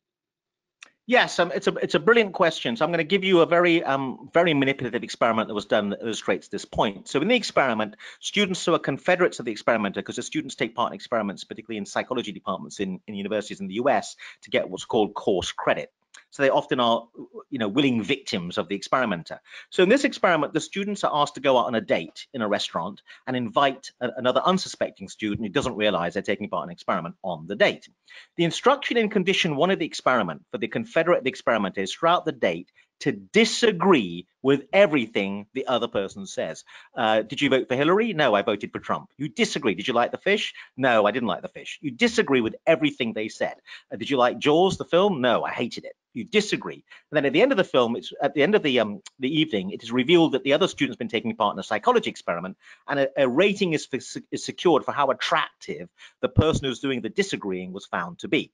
Yes, 1.09 1.39
um, 1.39 1.53
it's 1.55 1.67
a 1.67 1.75
it's 1.75 1.95
a 1.95 2.01
brilliant 2.01 2.33
question. 2.33 2.75
So 2.75 2.83
I'm 2.83 2.91
going 2.91 2.97
to 2.97 3.05
give 3.05 3.23
you 3.23 3.39
a 3.39 3.45
very 3.45 3.81
um, 3.81 4.29
very 4.33 4.53
manipulative 4.53 5.05
experiment 5.05 5.47
that 5.47 5.53
was 5.53 5.65
done 5.65 5.91
that 5.91 6.01
illustrates 6.01 6.49
this 6.49 6.65
point. 6.65 7.07
So 7.07 7.21
in 7.21 7.29
the 7.29 7.35
experiment, 7.35 7.95
students 8.19 8.65
who 8.65 8.73
are 8.73 8.79
confederates 8.79 9.39
of 9.39 9.45
the 9.45 9.53
experimenter, 9.53 10.01
because 10.01 10.17
the 10.17 10.21
students 10.21 10.55
take 10.55 10.75
part 10.75 10.91
in 10.91 10.95
experiments, 10.95 11.45
particularly 11.45 11.77
in 11.77 11.85
psychology 11.85 12.33
departments 12.33 12.81
in, 12.81 12.99
in 13.07 13.15
universities 13.15 13.61
in 13.61 13.67
the 13.67 13.75
US, 13.75 14.17
to 14.41 14.49
get 14.49 14.69
what's 14.69 14.83
called 14.83 15.13
course 15.13 15.53
credit. 15.53 15.93
So 16.31 16.43
they 16.43 16.49
often 16.49 16.79
are, 16.79 17.07
you 17.49 17.57
know, 17.57 17.67
willing 17.67 18.03
victims 18.03 18.57
of 18.57 18.67
the 18.67 18.75
experimenter. 18.75 19.39
So 19.69 19.83
in 19.83 19.89
this 19.89 20.03
experiment, 20.03 20.53
the 20.53 20.59
students 20.59 21.03
are 21.03 21.11
asked 21.13 21.35
to 21.35 21.41
go 21.41 21.57
out 21.57 21.67
on 21.67 21.75
a 21.75 21.81
date 21.81 22.27
in 22.33 22.41
a 22.41 22.47
restaurant 22.47 23.01
and 23.25 23.35
invite 23.35 23.91
a, 24.01 24.09
another 24.17 24.41
unsuspecting 24.45 25.07
student 25.07 25.47
who 25.47 25.53
doesn't 25.53 25.75
realize 25.75 26.13
they're 26.13 26.21
taking 26.21 26.49
part 26.49 26.63
in 26.63 26.69
an 26.69 26.73
experiment 26.73 27.15
on 27.23 27.47
the 27.47 27.55
date. 27.55 27.87
The 28.35 28.43
instruction 28.43 28.97
in 28.97 29.09
condition 29.09 29.55
one 29.55 29.71
of 29.71 29.79
the 29.79 29.85
experiment 29.85 30.43
for 30.51 30.57
the 30.57 30.67
confederate 30.67 31.25
experimenter 31.25 31.81
is 31.81 31.93
throughout 31.93 32.25
the 32.25 32.31
date 32.31 32.71
to 32.99 33.11
disagree 33.11 34.27
with 34.41 34.63
everything 34.71 35.45
the 35.53 35.67
other 35.67 35.87
person 35.87 36.25
says. 36.25 36.63
Uh, 36.95 37.21
did 37.21 37.41
you 37.41 37.49
vote 37.49 37.67
for 37.67 37.75
Hillary? 37.75 38.13
No, 38.13 38.33
I 38.33 38.41
voted 38.41 38.71
for 38.71 38.79
Trump. 38.79 39.09
You 39.17 39.29
disagree. 39.29 39.75
Did 39.75 39.87
you 39.87 39.93
like 39.93 40.11
the 40.11 40.17
fish? 40.17 40.53
No, 40.75 41.05
I 41.05 41.11
didn't 41.11 41.27
like 41.27 41.41
the 41.41 41.47
fish. 41.49 41.79
You 41.81 41.91
disagree 41.91 42.41
with 42.41 42.55
everything 42.65 43.13
they 43.13 43.27
said. 43.27 43.55
Uh, 43.91 43.97
did 43.97 44.09
you 44.09 44.17
like 44.17 44.39
Jaws, 44.39 44.77
the 44.77 44.85
film? 44.85 45.21
No, 45.21 45.43
I 45.43 45.51
hated 45.51 45.85
it. 45.85 45.95
You 46.13 46.23
disagree. 46.23 46.83
And 47.11 47.17
then 47.17 47.25
at 47.25 47.33
the 47.33 47.41
end 47.41 47.51
of 47.51 47.57
the 47.57 47.63
film, 47.63 47.95
it's 47.95 48.11
at 48.21 48.33
the 48.33 48.41
end 48.41 48.55
of 48.55 48.63
the 48.63 48.79
um, 48.79 49.01
the 49.19 49.39
evening, 49.41 49.71
it 49.71 49.83
is 49.83 49.91
revealed 49.91 50.31
that 50.31 50.43
the 50.43 50.53
other 50.53 50.67
student's 50.67 50.97
been 50.97 51.09
taking 51.09 51.35
part 51.35 51.55
in 51.55 51.59
a 51.59 51.63
psychology 51.63 52.09
experiment, 52.09 52.57
and 52.87 53.01
a, 53.01 53.09
a 53.17 53.29
rating 53.29 53.73
is, 53.73 53.85
for, 53.85 53.99
is 54.31 54.43
secured 54.43 54.83
for 54.83 54.91
how 54.91 55.11
attractive 55.11 55.89
the 56.21 56.29
person 56.29 56.65
who's 56.65 56.79
doing 56.79 57.01
the 57.01 57.09
disagreeing 57.09 57.71
was 57.71 57.85
found 57.85 58.19
to 58.19 58.27
be. 58.27 58.51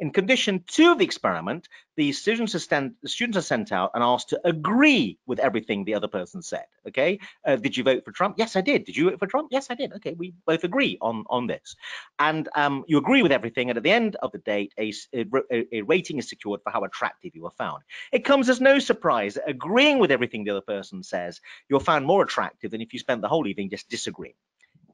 In 0.00 0.10
condition 0.12 0.64
two 0.66 0.92
of 0.92 0.98
the 0.98 1.04
experiment, 1.04 1.68
the 1.96 2.12
students, 2.12 2.54
are 2.54 2.58
sent, 2.58 2.94
the 3.02 3.08
students 3.08 3.36
are 3.36 3.42
sent 3.42 3.70
out 3.70 3.90
and 3.92 4.02
asked 4.02 4.30
to 4.30 4.40
agree 4.44 5.18
with 5.26 5.38
everything 5.38 5.84
the 5.84 5.94
other 5.94 6.08
person 6.08 6.40
said. 6.40 6.64
Okay, 6.88 7.20
uh, 7.46 7.56
did 7.56 7.76
you 7.76 7.84
vote 7.84 8.02
for 8.06 8.10
Trump? 8.10 8.36
Yes, 8.38 8.56
I 8.56 8.62
did. 8.62 8.86
Did 8.86 8.96
you 8.96 9.10
vote 9.10 9.18
for 9.18 9.26
Trump? 9.26 9.48
Yes, 9.50 9.66
I 9.68 9.74
did. 9.74 9.92
Okay, 9.92 10.14
we 10.14 10.32
both 10.46 10.64
agree 10.64 10.96
on 11.02 11.24
on 11.28 11.46
this, 11.46 11.76
and 12.18 12.48
um, 12.54 12.82
you 12.88 12.96
agree 12.96 13.22
with 13.22 13.30
everything. 13.30 13.68
And 13.68 13.76
at 13.76 13.82
the 13.82 13.90
end 13.90 14.16
of 14.16 14.32
the 14.32 14.38
date, 14.38 14.72
a, 14.78 14.90
a, 15.12 15.76
a 15.76 15.82
rating 15.82 16.16
is 16.16 16.30
secured 16.30 16.62
for 16.62 16.70
how 16.70 16.82
attractive 16.84 17.34
you 17.34 17.42
were 17.42 17.50
found. 17.50 17.82
It 18.10 18.24
comes 18.24 18.48
as 18.48 18.58
no 18.58 18.78
surprise 18.78 19.34
that 19.34 19.50
agreeing 19.50 19.98
with 19.98 20.10
everything 20.10 20.44
the 20.44 20.52
other 20.52 20.62
person 20.62 21.02
says, 21.02 21.42
you're 21.68 21.78
found 21.78 22.06
more 22.06 22.22
attractive 22.22 22.70
than 22.70 22.80
if 22.80 22.94
you 22.94 22.98
spent 22.98 23.20
the 23.20 23.28
whole 23.28 23.46
evening 23.46 23.68
just 23.68 23.90
disagreeing. 23.90 24.34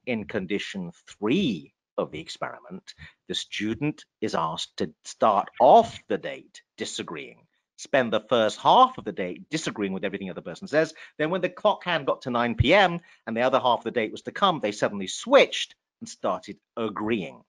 In 0.05 0.25
condition 0.25 0.91
three 1.07 1.73
of 1.99 2.11
the 2.11 2.21
experiment, 2.21 2.95
the 3.29 3.35
student 3.35 4.05
is 4.21 4.35
asked 4.35 4.77
to 4.79 4.93
start 5.05 5.49
off 5.61 5.99
the 6.09 6.19
date 6.19 6.63
disagreeing, 6.77 7.47
spend 7.77 8.13
the 8.13 8.25
first 8.29 8.59
half 8.59 8.99
of 8.99 9.05
the 9.05 9.13
date 9.13 9.49
disagreeing 9.51 9.93
with 9.93 10.05
everything 10.05 10.29
the 10.29 10.33
other 10.33 10.41
person 10.41 10.69
says. 10.69 10.95
Then 11.19 11.31
when 11.31 11.41
the 11.41 11.49
clock 11.49 11.85
hand 11.85 12.07
got 12.07 12.23
to 12.23 12.31
9 12.31 12.55
p.m. 12.57 13.01
and 13.27 13.37
the 13.37 13.43
other 13.43 13.61
half 13.61 13.81
of 13.81 13.85
the 13.85 13.91
date 13.91 14.13
was 14.13 14.23
to 14.23 14.33
come, 14.33 14.61
they 14.61 14.73
suddenly 14.73 15.07
switched 15.07 15.75
and 16.01 16.09
started 16.09 16.59
agreeing. 16.77 17.43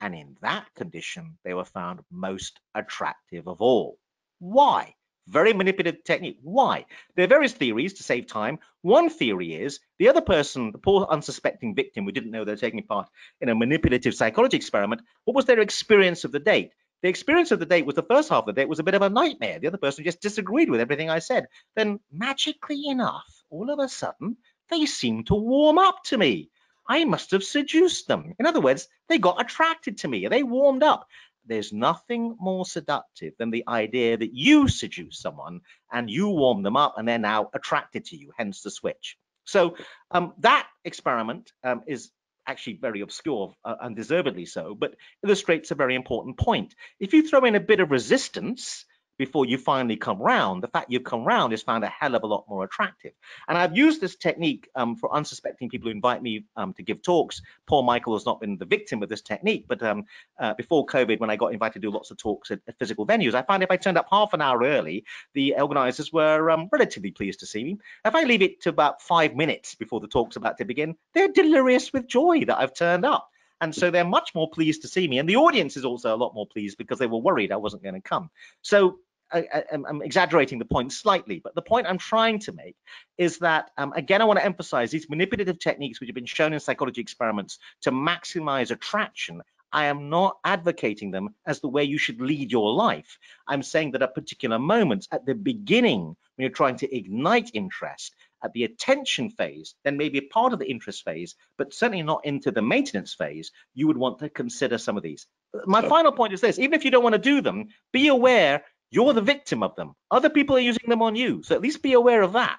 And 0.00 0.14
in 0.14 0.36
that 0.42 0.66
condition, 0.74 1.38
they 1.44 1.54
were 1.54 1.64
found 1.64 2.00
most 2.10 2.60
attractive 2.74 3.48
of 3.48 3.62
all. 3.62 3.98
Why? 4.38 4.94
Very 5.26 5.54
manipulative 5.54 6.04
technique. 6.04 6.38
Why? 6.42 6.84
There 7.16 7.24
are 7.24 7.28
various 7.28 7.52
theories 7.54 7.94
to 7.94 8.02
save 8.02 8.26
time. 8.26 8.58
One 8.82 9.08
theory 9.08 9.54
is 9.54 9.80
the 9.98 10.08
other 10.08 10.20
person, 10.20 10.70
the 10.70 10.78
poor 10.78 11.06
unsuspecting 11.08 11.74
victim 11.74 12.04
who 12.04 12.12
didn't 12.12 12.30
know 12.30 12.44
they're 12.44 12.56
taking 12.56 12.82
part 12.82 13.08
in 13.40 13.48
a 13.48 13.54
manipulative 13.54 14.14
psychology 14.14 14.58
experiment, 14.58 15.00
what 15.24 15.34
was 15.34 15.46
their 15.46 15.60
experience 15.60 16.24
of 16.24 16.32
the 16.32 16.40
date? 16.40 16.72
The 17.02 17.08
experience 17.08 17.52
of 17.52 17.58
the 17.58 17.66
date 17.66 17.86
was 17.86 17.96
the 17.96 18.02
first 18.02 18.28
half 18.28 18.40
of 18.40 18.46
the 18.46 18.52
date 18.52 18.68
was 18.68 18.78
a 18.78 18.82
bit 18.82 18.94
of 18.94 19.02
a 19.02 19.10
nightmare. 19.10 19.58
The 19.58 19.68
other 19.68 19.78
person 19.78 20.04
just 20.04 20.20
disagreed 20.20 20.70
with 20.70 20.80
everything 20.80 21.10
I 21.10 21.18
said. 21.18 21.46
Then 21.74 22.00
magically 22.10 22.86
enough, 22.86 23.44
all 23.50 23.70
of 23.70 23.78
a 23.78 23.88
sudden, 23.88 24.36
they 24.70 24.86
seemed 24.86 25.26
to 25.26 25.34
warm 25.34 25.78
up 25.78 26.04
to 26.04 26.18
me. 26.18 26.50
I 26.86 27.04
must 27.04 27.30
have 27.30 27.44
seduced 27.44 28.08
them. 28.08 28.34
In 28.38 28.46
other 28.46 28.60
words, 28.60 28.88
they 29.08 29.18
got 29.18 29.40
attracted 29.40 29.98
to 29.98 30.08
me. 30.08 30.28
They 30.28 30.42
warmed 30.42 30.82
up 30.82 31.06
there's 31.46 31.72
nothing 31.72 32.36
more 32.40 32.64
seductive 32.64 33.34
than 33.38 33.50
the 33.50 33.64
idea 33.68 34.16
that 34.16 34.34
you 34.34 34.68
seduce 34.68 35.18
someone 35.18 35.60
and 35.92 36.10
you 36.10 36.28
warm 36.28 36.62
them 36.62 36.76
up 36.76 36.94
and 36.96 37.06
they're 37.06 37.18
now 37.18 37.50
attracted 37.54 38.06
to 38.06 38.16
you, 38.16 38.32
hence 38.36 38.62
the 38.62 38.70
switch. 38.70 39.16
So 39.44 39.76
um, 40.10 40.32
that 40.38 40.66
experiment 40.84 41.52
um, 41.62 41.82
is 41.86 42.10
actually 42.46 42.78
very 42.80 43.00
obscure, 43.00 43.54
uh, 43.64 43.76
undeservedly 43.80 44.46
so, 44.46 44.74
but 44.74 44.94
illustrates 45.22 45.70
a 45.70 45.74
very 45.74 45.94
important 45.94 46.38
point. 46.38 46.74
If 47.00 47.12
you 47.14 47.26
throw 47.28 47.44
in 47.44 47.54
a 47.54 47.60
bit 47.60 47.80
of 47.80 47.90
resistance, 47.90 48.84
before 49.16 49.46
you 49.46 49.58
finally 49.58 49.96
come 49.96 50.20
round, 50.20 50.62
the 50.62 50.68
fact 50.68 50.90
you've 50.90 51.04
come 51.04 51.24
round 51.24 51.52
is 51.52 51.62
found 51.62 51.84
a 51.84 51.88
hell 51.88 52.14
of 52.14 52.22
a 52.22 52.26
lot 52.26 52.44
more 52.48 52.64
attractive. 52.64 53.12
And 53.48 53.56
I've 53.56 53.76
used 53.76 54.00
this 54.00 54.16
technique 54.16 54.68
um, 54.74 54.96
for 54.96 55.14
unsuspecting 55.14 55.68
people 55.68 55.88
who 55.88 55.94
invite 55.94 56.22
me 56.22 56.44
um, 56.56 56.72
to 56.74 56.82
give 56.82 57.02
talks. 57.02 57.40
Paul 57.66 57.82
Michael 57.82 58.14
has 58.14 58.26
not 58.26 58.40
been 58.40 58.56
the 58.56 58.64
victim 58.64 59.02
of 59.02 59.08
this 59.08 59.22
technique, 59.22 59.66
but 59.68 59.82
um, 59.82 60.04
uh, 60.38 60.54
before 60.54 60.86
COVID, 60.86 61.20
when 61.20 61.30
I 61.30 61.36
got 61.36 61.52
invited 61.52 61.74
to 61.74 61.78
do 61.80 61.90
lots 61.90 62.10
of 62.10 62.18
talks 62.18 62.50
at, 62.50 62.60
at, 62.66 62.78
physical 62.78 63.06
venues, 63.06 63.34
I 63.34 63.42
found 63.42 63.62
if 63.62 63.70
I 63.70 63.76
turned 63.76 63.98
up 63.98 64.06
half 64.10 64.32
an 64.32 64.42
hour 64.42 64.62
early, 64.62 65.04
the 65.34 65.54
organizers 65.54 66.12
were 66.12 66.50
um, 66.50 66.68
relatively 66.72 67.10
pleased 67.10 67.40
to 67.40 67.46
see 67.46 67.64
me. 67.64 67.78
If 68.04 68.14
I 68.14 68.24
leave 68.24 68.42
it 68.42 68.60
to 68.62 68.68
about 68.68 69.00
five 69.00 69.34
minutes 69.36 69.74
before 69.74 70.00
the 70.00 70.08
talk's 70.08 70.36
about 70.36 70.58
to 70.58 70.64
begin, 70.64 70.96
they're 71.12 71.28
delirious 71.28 71.92
with 71.92 72.08
joy 72.08 72.44
that 72.46 72.58
I've 72.58 72.74
turned 72.74 73.04
up. 73.04 73.30
And 73.64 73.74
so 73.74 73.90
they're 73.90 74.04
much 74.04 74.34
more 74.34 74.50
pleased 74.50 74.82
to 74.82 74.88
see 74.88 75.08
me. 75.08 75.18
And 75.18 75.26
the 75.26 75.36
audience 75.36 75.78
is 75.78 75.86
also 75.86 76.14
a 76.14 76.18
lot 76.18 76.34
more 76.34 76.46
pleased 76.46 76.76
because 76.76 76.98
they 76.98 77.06
were 77.06 77.16
worried 77.16 77.50
I 77.50 77.56
wasn't 77.56 77.82
going 77.82 77.94
to 77.94 78.00
come. 78.02 78.30
So 78.60 78.98
I, 79.32 79.64
am 79.72 80.02
exaggerating 80.02 80.58
the 80.58 80.66
point 80.66 80.92
slightly, 80.92 81.40
but 81.42 81.54
the 81.54 81.62
point 81.62 81.86
I'm 81.86 81.96
trying 81.96 82.40
to 82.40 82.52
make 82.52 82.76
is 83.16 83.38
that, 83.38 83.70
um, 83.78 83.94
again, 83.94 84.20
I 84.20 84.26
want 84.26 84.38
to 84.38 84.44
emphasize 84.44 84.90
these 84.90 85.08
manipulative 85.08 85.58
techniques 85.58 85.98
which 85.98 86.10
have 86.10 86.14
been 86.14 86.26
shown 86.26 86.52
in 86.52 86.60
psychology 86.60 87.00
experiments 87.00 87.58
to 87.80 87.90
maximize 87.90 88.70
attraction. 88.70 89.40
I 89.72 89.86
am 89.86 90.10
not 90.10 90.36
advocating 90.44 91.10
them 91.10 91.34
as 91.46 91.60
the 91.60 91.68
way 91.68 91.84
you 91.84 91.96
should 91.96 92.20
lead 92.20 92.52
your 92.52 92.70
life. 92.74 93.18
I'm 93.48 93.62
saying 93.62 93.92
that 93.92 94.02
at 94.02 94.14
particular 94.14 94.58
moments, 94.58 95.08
at 95.10 95.24
the 95.24 95.34
beginning, 95.34 96.04
when 96.04 96.16
you're 96.42 96.50
trying 96.50 96.76
to 96.76 96.94
ignite 96.94 97.50
interest, 97.54 98.14
at 98.44 98.52
the 98.52 98.64
attention 98.64 99.30
phase, 99.30 99.74
then 99.84 99.96
maybe 99.96 100.18
a 100.18 100.22
part 100.22 100.52
of 100.52 100.58
the 100.58 100.70
interest 100.70 101.02
phase, 101.04 101.34
but 101.56 101.72
certainly 101.72 102.02
not 102.02 102.24
into 102.24 102.50
the 102.50 102.62
maintenance 102.62 103.14
phase, 103.14 103.50
you 103.72 103.86
would 103.86 103.96
want 103.96 104.18
to 104.18 104.28
consider 104.28 104.78
some 104.78 104.96
of 104.96 105.02
these. 105.02 105.26
My 105.64 105.78
okay. 105.78 105.88
final 105.88 106.12
point 106.12 106.34
is 106.34 106.40
this, 106.40 106.58
even 106.58 106.74
if 106.74 106.84
you 106.84 106.90
don't 106.90 107.02
want 107.02 107.14
to 107.14 107.20
do 107.20 107.40
them, 107.40 107.68
be 107.92 108.08
aware 108.08 108.62
you're 108.90 109.12
the 109.12 109.22
victim 109.22 109.62
of 109.62 109.74
them. 109.74 109.94
Other 110.10 110.30
people 110.30 110.56
are 110.56 110.60
using 110.60 110.88
them 110.88 111.02
on 111.02 111.16
you. 111.16 111.42
So 111.42 111.54
at 111.54 111.62
least 111.62 111.82
be 111.82 111.94
aware 111.94 112.22
of 112.22 112.34
that. 112.34 112.58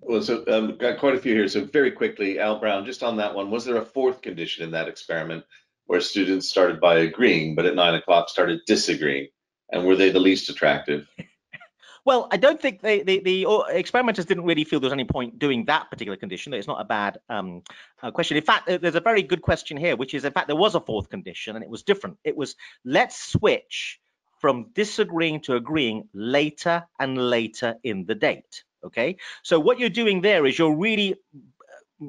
Well, 0.00 0.22
so 0.22 0.42
um, 0.48 0.76
got 0.78 0.98
quite 0.98 1.14
a 1.14 1.20
few 1.20 1.34
here. 1.34 1.46
So 1.46 1.64
very 1.64 1.92
quickly, 1.92 2.40
Al 2.40 2.58
Brown, 2.58 2.84
just 2.86 3.04
on 3.04 3.18
that 3.18 3.34
one, 3.34 3.50
was 3.50 3.64
there 3.64 3.76
a 3.76 3.84
fourth 3.84 4.20
condition 4.20 4.64
in 4.64 4.72
that 4.72 4.88
experiment 4.88 5.44
where 5.86 6.00
students 6.00 6.48
started 6.48 6.80
by 6.80 6.96
agreeing, 6.96 7.54
but 7.54 7.66
at 7.66 7.76
nine 7.76 7.94
o'clock 7.94 8.28
started 8.28 8.62
disagreeing? 8.66 9.28
And 9.70 9.86
were 9.86 9.96
they 9.96 10.10
the 10.10 10.18
least 10.18 10.50
attractive? 10.50 11.06
Well, 12.04 12.26
I 12.32 12.36
don't 12.36 12.60
think 12.60 12.80
they, 12.80 13.02
the, 13.02 13.20
the 13.20 13.64
experimenters 13.68 14.24
didn't 14.24 14.44
really 14.44 14.64
feel 14.64 14.80
there 14.80 14.86
was 14.86 14.92
any 14.92 15.04
point 15.04 15.38
doing 15.38 15.66
that 15.66 15.88
particular 15.88 16.16
condition. 16.16 16.52
It's 16.52 16.66
not 16.66 16.80
a 16.80 16.84
bad 16.84 17.18
um, 17.28 17.62
uh, 18.02 18.10
question. 18.10 18.36
In 18.36 18.42
fact, 18.42 18.66
there's 18.66 18.96
a 18.96 19.00
very 19.00 19.22
good 19.22 19.42
question 19.42 19.76
here, 19.76 19.94
which 19.94 20.12
is, 20.12 20.24
in 20.24 20.32
fact, 20.32 20.48
there 20.48 20.56
was 20.56 20.74
a 20.74 20.80
fourth 20.80 21.10
condition 21.10 21.54
and 21.54 21.62
it 21.62 21.70
was 21.70 21.84
different. 21.84 22.18
It 22.24 22.36
was 22.36 22.56
let's 22.84 23.22
switch 23.22 24.00
from 24.40 24.66
disagreeing 24.74 25.40
to 25.42 25.54
agreeing 25.54 26.08
later 26.12 26.84
and 26.98 27.16
later 27.30 27.76
in 27.84 28.04
the 28.06 28.16
date. 28.16 28.64
Okay, 28.84 29.16
so 29.44 29.60
what 29.60 29.78
you're 29.78 29.88
doing 29.88 30.22
there 30.22 30.44
is 30.44 30.58
you're 30.58 30.74
really 30.74 31.14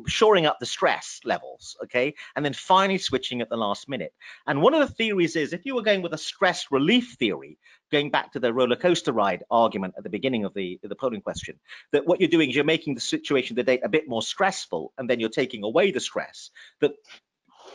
shoring 0.07 0.45
up 0.45 0.59
the 0.59 0.65
stress 0.65 1.19
levels, 1.23 1.75
okay, 1.83 2.15
and 2.35 2.43
then 2.43 2.53
finally 2.53 2.97
switching 2.97 3.41
at 3.41 3.49
the 3.49 3.57
last 3.57 3.89
minute. 3.89 4.13
And 4.47 4.61
one 4.61 4.73
of 4.73 4.79
the 4.79 4.93
theories 4.93 5.35
is 5.35 5.53
if 5.53 5.65
you 5.65 5.75
were 5.75 5.81
going 5.81 6.01
with 6.01 6.13
a 6.13 6.17
stress 6.17 6.67
relief 6.71 7.15
theory, 7.19 7.57
going 7.91 8.09
back 8.09 8.33
to 8.33 8.39
the 8.39 8.53
roller 8.53 8.75
coaster 8.75 9.11
ride 9.11 9.43
argument 9.51 9.95
at 9.97 10.03
the 10.03 10.09
beginning 10.09 10.45
of 10.45 10.53
the, 10.53 10.79
the 10.81 10.95
polling 10.95 11.21
question, 11.21 11.59
that 11.91 12.05
what 12.05 12.19
you're 12.19 12.29
doing 12.29 12.49
is 12.49 12.55
you're 12.55 12.65
making 12.65 12.95
the 12.95 13.01
situation, 13.01 13.55
the 13.55 13.63
date 13.63 13.81
a 13.83 13.89
bit 13.89 14.07
more 14.07 14.21
stressful, 14.21 14.93
and 14.97 15.09
then 15.09 15.19
you're 15.19 15.29
taking 15.29 15.63
away 15.63 15.91
the 15.91 15.99
stress. 15.99 16.49
That 16.81 16.93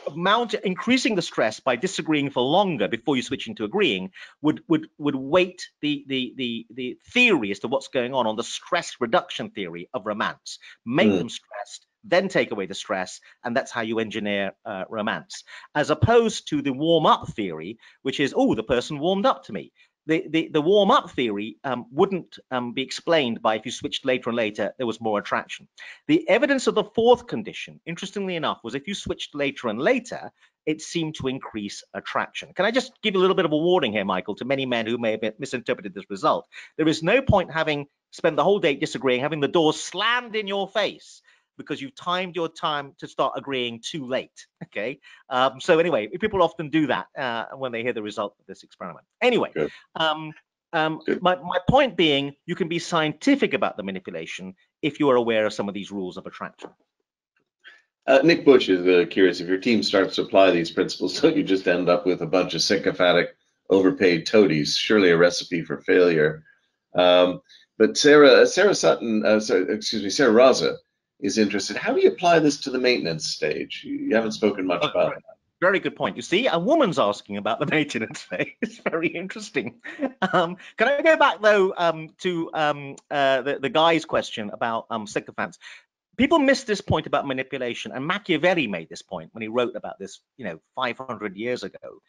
amount 0.07 0.53
increasing 0.53 1.15
the 1.15 1.21
stress 1.21 1.59
by 1.59 1.75
disagreeing 1.75 2.29
for 2.29 2.41
longer 2.41 2.87
before 2.87 3.15
you 3.15 3.21
switch 3.21 3.47
into 3.47 3.63
agreeing 3.63 4.11
would 4.41 4.61
would 4.67 4.87
would 4.97 5.15
weight 5.15 5.69
the 5.81 6.05
the 6.07 6.33
the 6.37 6.65
the 6.73 6.97
theory 7.11 7.51
as 7.51 7.59
to 7.59 7.67
what's 7.67 7.89
going 7.89 8.13
on 8.13 8.27
on 8.27 8.35
the 8.35 8.43
stress 8.43 8.95
reduction 8.99 9.49
theory 9.49 9.89
of 9.93 10.05
romance 10.05 10.59
make 10.85 11.09
mm. 11.09 11.17
them 11.17 11.29
stressed 11.29 11.85
then 12.03 12.27
take 12.27 12.51
away 12.51 12.65
the 12.65 12.75
stress, 12.75 13.19
and 13.43 13.55
that's 13.55 13.71
how 13.71 13.81
you 13.81 13.99
engineer 13.99 14.53
uh, 14.65 14.85
romance. 14.89 15.43
As 15.75 15.89
opposed 15.89 16.49
to 16.49 16.61
the 16.61 16.73
warm 16.73 17.05
up 17.05 17.29
theory, 17.29 17.77
which 18.01 18.19
is, 18.19 18.33
oh, 18.35 18.55
the 18.55 18.63
person 18.63 18.99
warmed 18.99 19.25
up 19.25 19.45
to 19.45 19.53
me. 19.53 19.71
The, 20.05 20.25
the, 20.27 20.49
the 20.51 20.61
warm 20.61 20.89
up 20.89 21.11
theory 21.11 21.57
um, 21.63 21.85
wouldn't 21.91 22.39
um, 22.49 22.73
be 22.73 22.81
explained 22.81 23.43
by 23.43 23.55
if 23.55 23.65
you 23.65 23.71
switched 23.71 24.05
later 24.05 24.29
and 24.29 24.37
later, 24.37 24.73
there 24.77 24.87
was 24.87 24.99
more 24.99 25.19
attraction. 25.19 25.67
The 26.07 26.27
evidence 26.27 26.65
of 26.65 26.73
the 26.73 26.85
fourth 26.95 27.27
condition, 27.27 27.79
interestingly 27.85 28.35
enough, 28.35 28.59
was 28.63 28.73
if 28.73 28.87
you 28.87 28.95
switched 28.95 29.35
later 29.35 29.67
and 29.67 29.79
later, 29.79 30.31
it 30.65 30.81
seemed 30.81 31.15
to 31.15 31.27
increase 31.27 31.83
attraction. 31.93 32.53
Can 32.55 32.65
I 32.65 32.71
just 32.71 32.91
give 33.03 33.13
you 33.13 33.19
a 33.19 33.21
little 33.21 33.35
bit 33.35 33.45
of 33.45 33.51
a 33.51 33.57
warning 33.57 33.91
here, 33.91 34.05
Michael, 34.05 34.35
to 34.35 34.45
many 34.45 34.65
men 34.65 34.87
who 34.87 34.97
may 34.97 35.11
have 35.11 35.33
misinterpreted 35.37 35.93
this 35.93 36.09
result? 36.09 36.47
There 36.77 36.87
is 36.87 37.03
no 37.03 37.21
point 37.21 37.51
having 37.51 37.85
spent 38.11 38.35
the 38.35 38.43
whole 38.43 38.59
day 38.59 38.75
disagreeing, 38.75 39.21
having 39.21 39.41
the 39.41 39.47
door 39.47 39.73
slammed 39.73 40.35
in 40.35 40.47
your 40.47 40.67
face 40.67 41.21
because 41.59 41.79
you've 41.79 41.93
timed 41.93 42.35
your 42.35 42.49
time 42.49 42.93
to 42.97 43.07
start 43.07 43.33
agreeing 43.35 43.79
too 43.85 44.07
late. 44.07 44.47
Okay. 44.63 44.99
Um, 45.29 45.59
so 45.61 45.77
anyway, 45.77 46.07
people 46.07 46.41
often 46.41 46.69
do 46.69 46.87
that 46.87 47.07
uh, 47.15 47.45
when 47.55 47.71
they 47.71 47.83
hear 47.83 47.93
the 47.93 48.01
result 48.01 48.33
of 48.39 48.45
this 48.47 48.63
experiment. 48.63 49.05
Anyway, 49.21 49.51
um, 49.95 50.31
um, 50.73 51.01
my, 51.21 51.35
my 51.35 51.59
point 51.69 51.95
being, 51.97 52.33
you 52.45 52.55
can 52.55 52.67
be 52.67 52.79
scientific 52.79 53.53
about 53.53 53.77
the 53.77 53.83
manipulation 53.83 54.55
if 54.81 54.99
you 54.99 55.09
are 55.09 55.17
aware 55.17 55.45
of 55.45 55.53
some 55.53 55.67
of 55.67 55.75
these 55.75 55.91
rules 55.91 56.17
of 56.17 56.25
attraction. 56.25 56.69
Uh, 58.07 58.21
Nick 58.23 58.45
Bush 58.45 58.69
is 58.69 58.87
uh, 58.87 59.05
curious 59.09 59.39
if 59.39 59.47
your 59.47 59.59
team 59.59 59.83
starts 59.83 60.15
to 60.15 60.23
apply 60.23 60.49
these 60.49 60.71
principles, 60.71 61.19
don't 61.21 61.37
you 61.37 61.43
just 61.43 61.67
end 61.67 61.89
up 61.89 62.05
with 62.05 62.21
a 62.21 62.25
bunch 62.25 62.55
of 62.55 62.61
sycophantic, 62.61 63.35
overpaid 63.69 64.25
toadies? 64.25 64.75
Surely 64.77 65.11
a 65.11 65.17
recipe 65.17 65.61
for 65.61 65.81
failure. 65.81 66.43
Um, 66.95 67.41
but 67.77 67.97
Sarah, 67.97 68.47
Sarah 68.47 68.75
Sutton, 68.75 69.25
uh, 69.25 69.39
sorry, 69.39 69.73
excuse 69.73 70.03
me, 70.03 70.09
Sarah 70.09 70.33
Raza 70.33 70.77
is 71.19 71.37
interested. 71.37 71.75
How 71.75 71.93
do 71.93 72.01
you 72.01 72.09
apply 72.09 72.39
this 72.39 72.57
to 72.61 72.69
the 72.69 72.79
maintenance 72.79 73.25
stage? 73.25 73.83
You 73.83 74.15
haven't 74.15 74.31
spoken 74.31 74.65
much 74.65 74.81
oh, 74.83 74.89
about 74.89 75.15
that. 75.15 75.23
Very 75.61 75.79
good 75.79 75.95
point. 75.95 76.15
You 76.15 76.21
see, 76.21 76.47
a 76.47 76.57
woman's 76.57 76.99
asking 76.99 77.37
about 77.37 77.59
the 77.59 77.65
maintenance 77.71 78.21
phase. 78.21 78.53
It's 78.61 78.77
Very 78.79 79.07
interesting. 79.07 79.81
Um, 80.33 80.57
can 80.77 80.87
I 80.87 81.01
go 81.01 81.17
back 81.17 81.41
though 81.41 81.73
um, 81.77 82.09
to 82.19 82.49
um, 82.53 82.95
uh, 83.11 83.41
the, 83.41 83.59
the 83.59 83.69
guy's 83.69 84.05
question 84.05 84.49
about 84.51 84.85
um, 84.89 85.05
sycophants? 85.05 85.59
People 86.17 86.39
miss 86.39 86.63
this 86.63 86.81
point 86.81 87.07
about 87.07 87.25
manipulation, 87.25 87.93
and 87.93 88.05
Machiavelli 88.05 88.67
made 88.67 88.89
this 88.89 89.01
point 89.01 89.29
when 89.33 89.41
he 89.41 89.47
wrote 89.47 89.75
about 89.75 89.97
this, 89.99 90.19
you 90.35 90.43
know, 90.43 90.59
500 90.75 91.37
years 91.37 91.63
ago 91.63 92.01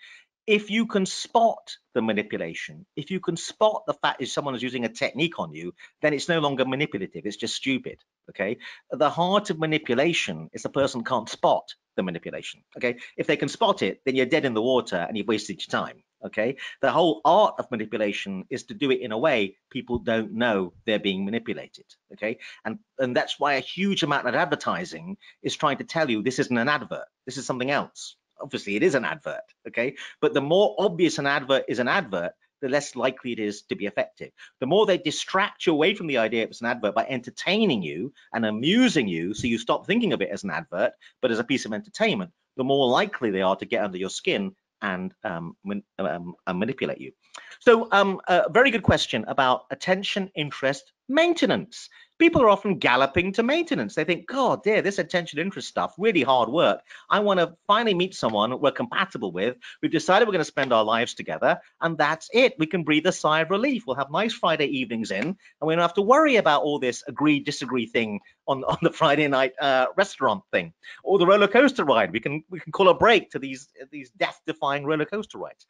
if 0.50 0.68
you 0.68 0.84
can 0.86 1.06
spot 1.06 1.76
the 1.94 2.02
manipulation, 2.02 2.84
if 2.96 3.12
you 3.12 3.20
can 3.20 3.36
spot 3.36 3.84
the 3.86 3.94
fact 3.94 4.18
that 4.18 4.26
someone 4.26 4.56
is 4.56 4.62
using 4.64 4.84
a 4.84 4.88
technique 4.88 5.38
on 5.38 5.54
you, 5.54 5.72
then 6.02 6.12
it's 6.12 6.28
no 6.28 6.40
longer 6.40 6.64
manipulative, 6.64 7.24
it's 7.24 7.36
just 7.36 7.54
stupid. 7.54 7.98
Okay. 8.30 8.58
The 8.90 9.10
heart 9.10 9.50
of 9.50 9.60
manipulation 9.60 10.50
is 10.52 10.64
the 10.64 10.68
person 10.68 11.04
can't 11.04 11.28
spot 11.28 11.74
the 11.94 12.02
manipulation. 12.02 12.64
Okay. 12.76 12.96
If 13.16 13.28
they 13.28 13.36
can 13.36 13.48
spot 13.48 13.82
it, 13.82 14.00
then 14.04 14.16
you're 14.16 14.26
dead 14.26 14.44
in 14.44 14.54
the 14.54 14.60
water 14.60 14.96
and 14.96 15.16
you've 15.16 15.28
wasted 15.28 15.60
your 15.60 15.70
time. 15.70 16.02
Okay. 16.26 16.56
The 16.82 16.90
whole 16.90 17.20
art 17.24 17.54
of 17.60 17.70
manipulation 17.70 18.44
is 18.50 18.64
to 18.64 18.74
do 18.74 18.90
it 18.90 19.02
in 19.02 19.12
a 19.12 19.18
way 19.18 19.56
people 19.70 20.00
don't 20.00 20.32
know 20.32 20.72
they're 20.84 20.98
being 20.98 21.24
manipulated. 21.24 21.86
Okay. 22.14 22.38
And 22.64 22.80
and 22.98 23.16
that's 23.16 23.38
why 23.38 23.54
a 23.54 23.60
huge 23.60 24.02
amount 24.02 24.26
of 24.26 24.34
advertising 24.34 25.16
is 25.44 25.54
trying 25.54 25.78
to 25.78 25.84
tell 25.84 26.10
you 26.10 26.22
this 26.22 26.40
isn't 26.40 26.58
an 26.58 26.68
advert. 26.68 27.06
This 27.24 27.36
is 27.36 27.46
something 27.46 27.70
else 27.70 28.16
obviously 28.40 28.76
it 28.76 28.82
is 28.82 28.94
an 28.94 29.04
advert, 29.04 29.44
okay? 29.68 29.96
But 30.20 30.34
the 30.34 30.40
more 30.40 30.74
obvious 30.78 31.18
an 31.18 31.26
advert 31.26 31.64
is 31.68 31.78
an 31.78 31.88
advert, 31.88 32.32
the 32.60 32.68
less 32.68 32.94
likely 32.94 33.32
it 33.32 33.38
is 33.38 33.62
to 33.62 33.74
be 33.74 33.86
effective. 33.86 34.30
The 34.60 34.66
more 34.66 34.86
they 34.86 34.98
distract 34.98 35.66
you 35.66 35.72
away 35.72 35.94
from 35.94 36.06
the 36.06 36.18
idea 36.18 36.44
it's 36.44 36.60
an 36.60 36.66
advert 36.66 36.94
by 36.94 37.06
entertaining 37.06 37.82
you 37.82 38.12
and 38.34 38.44
amusing 38.44 39.08
you, 39.08 39.34
so 39.34 39.46
you 39.46 39.58
stop 39.58 39.86
thinking 39.86 40.12
of 40.12 40.20
it 40.20 40.30
as 40.30 40.44
an 40.44 40.50
advert, 40.50 40.92
but 41.22 41.30
as 41.30 41.38
a 41.38 41.44
piece 41.44 41.64
of 41.64 41.72
entertainment, 41.72 42.32
the 42.56 42.64
more 42.64 42.88
likely 42.88 43.30
they 43.30 43.42
are 43.42 43.56
to 43.56 43.64
get 43.64 43.82
under 43.82 43.98
your 43.98 44.10
skin 44.10 44.54
and 44.82 45.14
um, 45.24 45.56
um, 45.98 46.34
manipulate 46.52 47.00
you. 47.00 47.12
So 47.60 47.88
um, 47.92 48.20
a 48.28 48.50
very 48.50 48.70
good 48.70 48.82
question 48.82 49.24
about 49.28 49.64
attention, 49.70 50.30
interest, 50.34 50.92
maintenance 51.08 51.88
people 52.20 52.42
are 52.42 52.50
often 52.50 52.78
galloping 52.78 53.32
to 53.32 53.42
maintenance. 53.42 53.94
They 53.94 54.04
think, 54.04 54.28
God, 54.28 54.62
dear, 54.62 54.82
this 54.82 54.98
attention 54.98 55.40
interest 55.40 55.66
stuff, 55.66 55.94
really 55.98 56.22
hard 56.22 56.50
work. 56.50 56.82
I 57.08 57.18
want 57.18 57.40
to 57.40 57.56
finally 57.66 57.94
meet 57.94 58.14
someone 58.14 58.60
we're 58.60 58.70
compatible 58.70 59.32
with. 59.32 59.56
We've 59.82 59.90
decided 59.90 60.28
we're 60.28 60.32
going 60.32 60.40
to 60.40 60.44
spend 60.44 60.72
our 60.72 60.84
lives 60.84 61.14
together, 61.14 61.58
and 61.80 61.96
that's 61.96 62.28
it. 62.32 62.54
We 62.58 62.66
can 62.66 62.84
breathe 62.84 63.06
a 63.06 63.12
sigh 63.12 63.40
of 63.40 63.50
relief. 63.50 63.84
We'll 63.86 63.96
have 63.96 64.10
nice 64.12 64.34
Friday 64.34 64.66
evenings 64.66 65.10
in, 65.10 65.24
and 65.24 65.36
we 65.62 65.74
don't 65.74 65.82
have 65.82 65.94
to 65.94 66.02
worry 66.02 66.36
about 66.36 66.62
all 66.62 66.78
this 66.78 67.02
agree 67.08 67.40
disagree 67.40 67.86
thing 67.86 68.20
on, 68.46 68.62
on 68.68 68.76
the 68.82 68.92
Friday 68.92 69.26
night 69.26 69.54
uh, 69.60 69.86
restaurant 69.96 70.44
thing 70.52 70.72
or 71.02 71.18
the 71.18 71.26
roller 71.26 71.48
coaster 71.48 71.84
ride. 71.84 72.12
We 72.12 72.20
can 72.20 72.44
we 72.50 72.60
can 72.60 72.70
call 72.70 72.88
a 72.88 72.94
break 72.94 73.30
to 73.30 73.38
these 73.38 73.68
these 73.90 74.10
death-defying 74.10 74.84
roller 74.84 75.06
coaster 75.06 75.38
rides. 75.38 75.66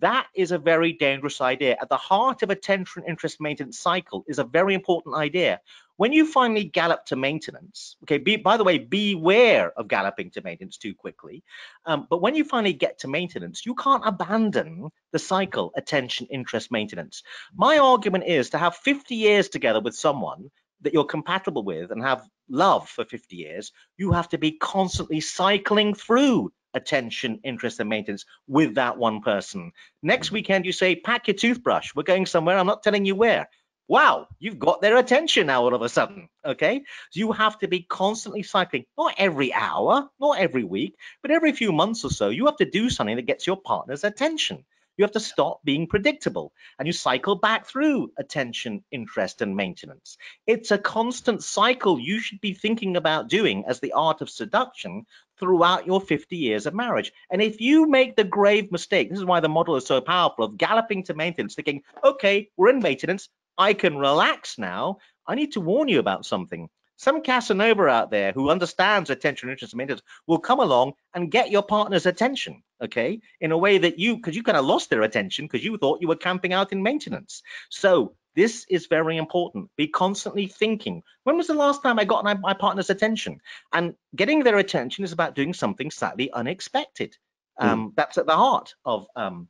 That 0.00 0.26
is 0.34 0.50
a 0.50 0.58
very 0.58 0.92
dangerous 0.92 1.40
idea. 1.40 1.76
At 1.80 1.88
the 1.88 1.96
heart 1.96 2.42
of 2.42 2.50
attention 2.50 3.04
interest 3.06 3.40
maintenance 3.40 3.78
cycle 3.78 4.24
is 4.26 4.38
a 4.38 4.44
very 4.44 4.74
important 4.74 5.14
idea. 5.14 5.60
When 5.96 6.12
you 6.12 6.26
finally 6.26 6.64
gallop 6.64 7.06
to 7.06 7.16
maintenance, 7.16 7.96
okay, 8.02 8.18
be, 8.18 8.36
by 8.36 8.56
the 8.56 8.64
way, 8.64 8.78
beware 8.78 9.72
of 9.78 9.86
galloping 9.86 10.30
to 10.32 10.42
maintenance 10.42 10.76
too 10.76 10.94
quickly. 10.94 11.44
Um, 11.86 12.08
but 12.10 12.20
when 12.20 12.34
you 12.34 12.42
finally 12.42 12.72
get 12.72 12.98
to 13.00 13.08
maintenance, 13.08 13.64
you 13.64 13.76
can't 13.76 14.02
abandon 14.04 14.90
the 15.12 15.20
cycle 15.20 15.72
attention 15.76 16.26
interest 16.28 16.72
maintenance. 16.72 17.22
My 17.54 17.78
argument 17.78 18.24
is 18.24 18.50
to 18.50 18.58
have 18.58 18.74
50 18.76 19.14
years 19.14 19.48
together 19.48 19.80
with 19.80 19.94
someone 19.94 20.50
that 20.80 20.92
you're 20.92 21.04
compatible 21.04 21.62
with 21.62 21.92
and 21.92 22.02
have 22.02 22.26
love 22.48 22.88
for 22.88 23.04
50 23.04 23.36
years, 23.36 23.72
you 23.96 24.10
have 24.12 24.28
to 24.30 24.38
be 24.38 24.52
constantly 24.52 25.20
cycling 25.20 25.94
through 25.94 26.52
attention, 26.74 27.40
interest, 27.44 27.80
and 27.80 27.88
maintenance 27.88 28.24
with 28.46 28.74
that 28.74 28.98
one 28.98 29.20
person. 29.20 29.72
Next 30.02 30.28
mm-hmm. 30.28 30.34
weekend, 30.34 30.66
you 30.66 30.72
say, 30.72 30.96
pack 30.96 31.28
your 31.28 31.36
toothbrush. 31.36 31.94
We're 31.94 32.02
going 32.02 32.26
somewhere. 32.26 32.58
I'm 32.58 32.66
not 32.66 32.82
telling 32.82 33.04
you 33.04 33.14
where. 33.14 33.48
Wow, 33.86 34.28
you've 34.38 34.58
got 34.58 34.80
their 34.80 34.96
attention 34.96 35.48
now 35.48 35.62
all 35.62 35.74
of 35.74 35.82
a 35.82 35.90
sudden. 35.90 36.28
Okay. 36.44 36.82
So 37.10 37.18
you 37.18 37.32
have 37.32 37.58
to 37.58 37.68
be 37.68 37.82
constantly 37.82 38.42
cycling, 38.42 38.86
not 38.96 39.14
every 39.18 39.52
hour, 39.52 40.08
not 40.18 40.38
every 40.38 40.64
week, 40.64 40.94
but 41.20 41.30
every 41.30 41.52
few 41.52 41.70
months 41.70 42.04
or 42.04 42.10
so. 42.10 42.30
You 42.30 42.46
have 42.46 42.56
to 42.56 42.70
do 42.70 42.88
something 42.88 43.16
that 43.16 43.26
gets 43.26 43.46
your 43.46 43.60
partner's 43.60 44.04
attention. 44.04 44.64
You 44.96 45.04
have 45.04 45.12
to 45.12 45.20
stop 45.20 45.60
being 45.64 45.86
predictable 45.86 46.52
and 46.78 46.86
you 46.86 46.92
cycle 46.92 47.34
back 47.34 47.66
through 47.66 48.12
attention, 48.18 48.84
interest, 48.90 49.42
and 49.42 49.56
maintenance. 49.56 50.16
It's 50.46 50.70
a 50.70 50.78
constant 50.78 51.42
cycle 51.42 51.98
you 51.98 52.20
should 52.20 52.40
be 52.40 52.54
thinking 52.54 52.96
about 52.96 53.28
doing 53.28 53.64
as 53.66 53.80
the 53.80 53.92
art 53.92 54.20
of 54.20 54.30
seduction 54.30 55.04
throughout 55.38 55.86
your 55.86 56.00
50 56.00 56.36
years 56.36 56.66
of 56.66 56.74
marriage. 56.74 57.12
And 57.30 57.42
if 57.42 57.60
you 57.60 57.88
make 57.88 58.14
the 58.14 58.24
grave 58.24 58.70
mistake, 58.70 59.10
this 59.10 59.18
is 59.18 59.24
why 59.24 59.40
the 59.40 59.48
model 59.48 59.76
is 59.76 59.86
so 59.86 60.00
powerful 60.00 60.44
of 60.44 60.56
galloping 60.56 61.02
to 61.04 61.14
maintenance, 61.14 61.54
thinking, 61.54 61.82
okay, 62.04 62.50
we're 62.56 62.70
in 62.70 62.78
maintenance, 62.78 63.28
I 63.58 63.74
can 63.74 63.96
relax 63.96 64.58
now. 64.58 64.98
I 65.26 65.34
need 65.34 65.52
to 65.52 65.60
warn 65.60 65.88
you 65.88 65.98
about 65.98 66.26
something. 66.26 66.68
Some 66.96 67.22
Casanova 67.22 67.88
out 67.88 68.10
there 68.10 68.32
who 68.32 68.50
understands 68.50 69.10
attention, 69.10 69.50
interest, 69.50 69.72
and 69.72 69.78
maintenance 69.78 70.02
will 70.26 70.38
come 70.38 70.60
along 70.60 70.94
and 71.14 71.30
get 71.30 71.50
your 71.50 71.62
partner's 71.62 72.06
attention, 72.06 72.62
okay, 72.80 73.20
in 73.40 73.52
a 73.52 73.58
way 73.58 73.78
that 73.78 73.98
you, 73.98 74.16
because 74.16 74.36
you 74.36 74.42
kind 74.42 74.56
of 74.56 74.64
lost 74.64 74.90
their 74.90 75.02
attention 75.02 75.46
because 75.46 75.64
you 75.64 75.76
thought 75.76 76.00
you 76.00 76.08
were 76.08 76.16
camping 76.16 76.52
out 76.52 76.72
in 76.72 76.82
maintenance. 76.82 77.42
So 77.68 78.14
this 78.34 78.66
is 78.68 78.86
very 78.86 79.16
important. 79.16 79.70
Be 79.76 79.88
constantly 79.88 80.46
thinking. 80.46 81.02
When 81.24 81.36
was 81.36 81.46
the 81.46 81.54
last 81.54 81.82
time 81.82 81.98
I 81.98 82.04
got 82.04 82.24
my, 82.24 82.54
partner's 82.54 82.90
attention? 82.90 83.40
And 83.72 83.94
getting 84.14 84.42
their 84.42 84.58
attention 84.58 85.04
is 85.04 85.12
about 85.12 85.34
doing 85.34 85.54
something 85.54 85.90
slightly 85.90 86.32
unexpected. 86.32 87.16
Hmm. 87.58 87.68
Um, 87.68 87.90
mm. 87.90 87.94
That's 87.96 88.18
at 88.18 88.26
the 88.26 88.36
heart 88.36 88.74
of 88.84 89.06
um, 89.14 89.48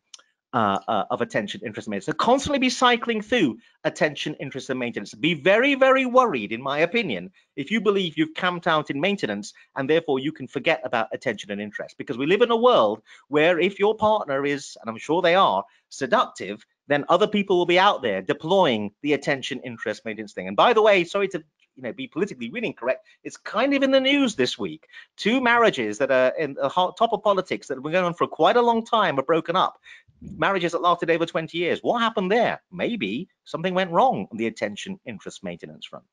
uh, 0.54 0.78
uh, 0.86 1.04
of 1.10 1.20
attention, 1.20 1.60
interest, 1.66 1.88
and 1.88 1.90
maintenance. 1.90 2.06
So 2.06 2.12
constantly 2.12 2.60
be 2.60 2.70
cycling 2.70 3.22
through 3.22 3.58
attention, 3.82 4.34
interest, 4.34 4.70
and 4.70 4.78
maintenance. 4.78 5.12
Be 5.12 5.34
very, 5.34 5.74
very 5.74 6.06
worried, 6.06 6.52
in 6.52 6.62
my 6.62 6.78
opinion, 6.78 7.32
if 7.56 7.72
you 7.72 7.80
believe 7.80 8.16
you've 8.16 8.34
camped 8.34 8.68
out 8.68 8.88
in 8.88 9.00
maintenance 9.00 9.52
and 9.74 9.90
therefore 9.90 10.20
you 10.20 10.30
can 10.30 10.46
forget 10.46 10.80
about 10.84 11.08
attention 11.12 11.50
and 11.50 11.60
interest. 11.60 11.98
Because 11.98 12.16
we 12.16 12.26
live 12.26 12.40
in 12.40 12.52
a 12.52 12.56
world 12.56 13.02
where 13.26 13.58
if 13.58 13.80
your 13.80 13.96
partner 13.96 14.46
is, 14.46 14.76
and 14.80 14.88
I'm 14.88 14.96
sure 14.96 15.20
they 15.20 15.34
are, 15.34 15.64
seductive, 15.88 16.64
then 16.86 17.04
other 17.08 17.26
people 17.26 17.58
will 17.58 17.66
be 17.66 17.78
out 17.78 18.02
there 18.02 18.22
deploying 18.22 18.92
the 19.02 19.14
attention, 19.14 19.60
interest, 19.64 20.04
maintenance 20.04 20.34
thing. 20.34 20.46
And 20.46 20.56
by 20.56 20.72
the 20.72 20.82
way, 20.82 21.02
sorry 21.02 21.28
to 21.28 21.42
you 21.76 21.82
know 21.82 21.92
be 21.92 22.06
politically 22.06 22.50
really 22.50 22.68
incorrect 22.68 23.06
it's 23.22 23.36
kind 23.36 23.74
of 23.74 23.82
in 23.82 23.90
the 23.90 24.00
news 24.00 24.34
this 24.34 24.58
week. 24.58 24.86
Two 25.16 25.40
marriages 25.40 25.98
that 25.98 26.10
are 26.10 26.32
in 26.38 26.54
the 26.54 26.68
top 26.68 27.12
of 27.12 27.22
politics 27.22 27.66
that 27.66 27.74
have 27.74 27.82
been 27.82 27.92
going 27.92 28.04
on 28.04 28.14
for 28.14 28.26
quite 28.26 28.56
a 28.56 28.62
long 28.62 28.84
time 28.84 29.18
are 29.18 29.22
broken 29.22 29.56
up. 29.56 29.78
Marriages 30.20 30.72
that 30.72 30.82
lasted 30.82 31.10
over 31.10 31.26
20 31.26 31.56
years. 31.56 31.80
What 31.80 32.00
happened 32.00 32.30
there? 32.30 32.62
Maybe 32.72 33.28
something 33.44 33.74
went 33.74 33.90
wrong 33.90 34.26
on 34.30 34.36
the 34.36 34.46
attention 34.46 34.98
interest 35.04 35.42
maintenance 35.42 35.86
front. 35.86 36.04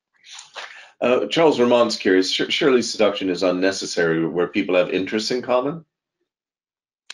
Uh, 0.99 1.25
charles 1.27 1.57
Vermont's 1.57 1.95
curious. 1.95 2.29
Surely 2.29 2.81
seduction 2.81 3.29
is 3.29 3.43
unnecessary 3.43 4.25
where 4.25 4.47
people 4.47 4.75
have 4.75 4.91
interests 4.91 5.31
in 5.31 5.41
common 5.41 5.83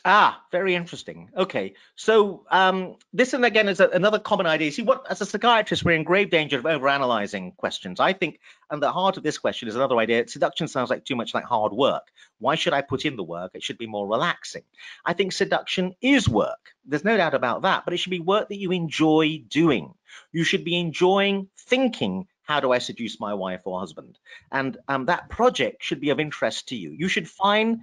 Ah, 0.09 0.41
very 0.53 0.73
interesting. 0.73 1.29
Okay, 1.35 1.73
so 1.97 2.45
um, 2.49 2.95
this 3.11 3.33
and 3.33 3.43
again 3.43 3.67
is 3.67 3.81
a, 3.81 3.89
another 3.89 4.19
common 4.19 4.45
idea. 4.45 4.71
See, 4.71 4.81
what 4.81 5.05
as 5.09 5.19
a 5.19 5.25
psychiatrist, 5.25 5.83
we're 5.83 5.97
in 5.97 6.05
grave 6.05 6.29
danger 6.29 6.57
of 6.57 6.63
overanalyzing 6.63 7.57
questions. 7.57 7.99
I 7.99 8.13
think, 8.13 8.39
and 8.71 8.81
the 8.81 8.89
heart 8.89 9.17
of 9.17 9.23
this 9.23 9.37
question 9.37 9.67
is 9.67 9.75
another 9.75 9.97
idea. 9.97 10.25
Seduction 10.29 10.69
sounds 10.69 10.89
like 10.89 11.03
too 11.03 11.17
much 11.17 11.33
like 11.33 11.43
hard 11.43 11.73
work. 11.73 12.03
Why 12.39 12.55
should 12.55 12.71
I 12.71 12.83
put 12.83 13.03
in 13.03 13.17
the 13.17 13.23
work? 13.23 13.51
It 13.53 13.63
should 13.63 13.77
be 13.77 13.85
more 13.85 14.07
relaxing. 14.07 14.63
I 15.05 15.11
think 15.11 15.33
seduction 15.33 15.93
is 15.99 16.29
work. 16.29 16.73
There's 16.85 17.03
no 17.03 17.17
doubt 17.17 17.33
about 17.33 17.63
that, 17.63 17.83
but 17.83 17.93
it 17.93 17.97
should 17.97 18.11
be 18.11 18.21
work 18.21 18.47
that 18.47 18.59
you 18.59 18.71
enjoy 18.71 19.43
doing. 19.49 19.93
You 20.31 20.45
should 20.45 20.63
be 20.63 20.79
enjoying 20.79 21.49
thinking 21.57 22.27
how 22.43 22.61
do 22.61 22.71
I 22.71 22.77
seduce 22.77 23.19
my 23.19 23.33
wife 23.33 23.59
or 23.65 23.77
husband? 23.77 24.17
And 24.53 24.77
um, 24.87 25.07
that 25.07 25.29
project 25.29 25.83
should 25.83 25.99
be 25.99 26.11
of 26.11 26.19
interest 26.21 26.69
to 26.69 26.77
you. 26.77 26.91
You 26.91 27.09
should 27.09 27.29
find 27.29 27.81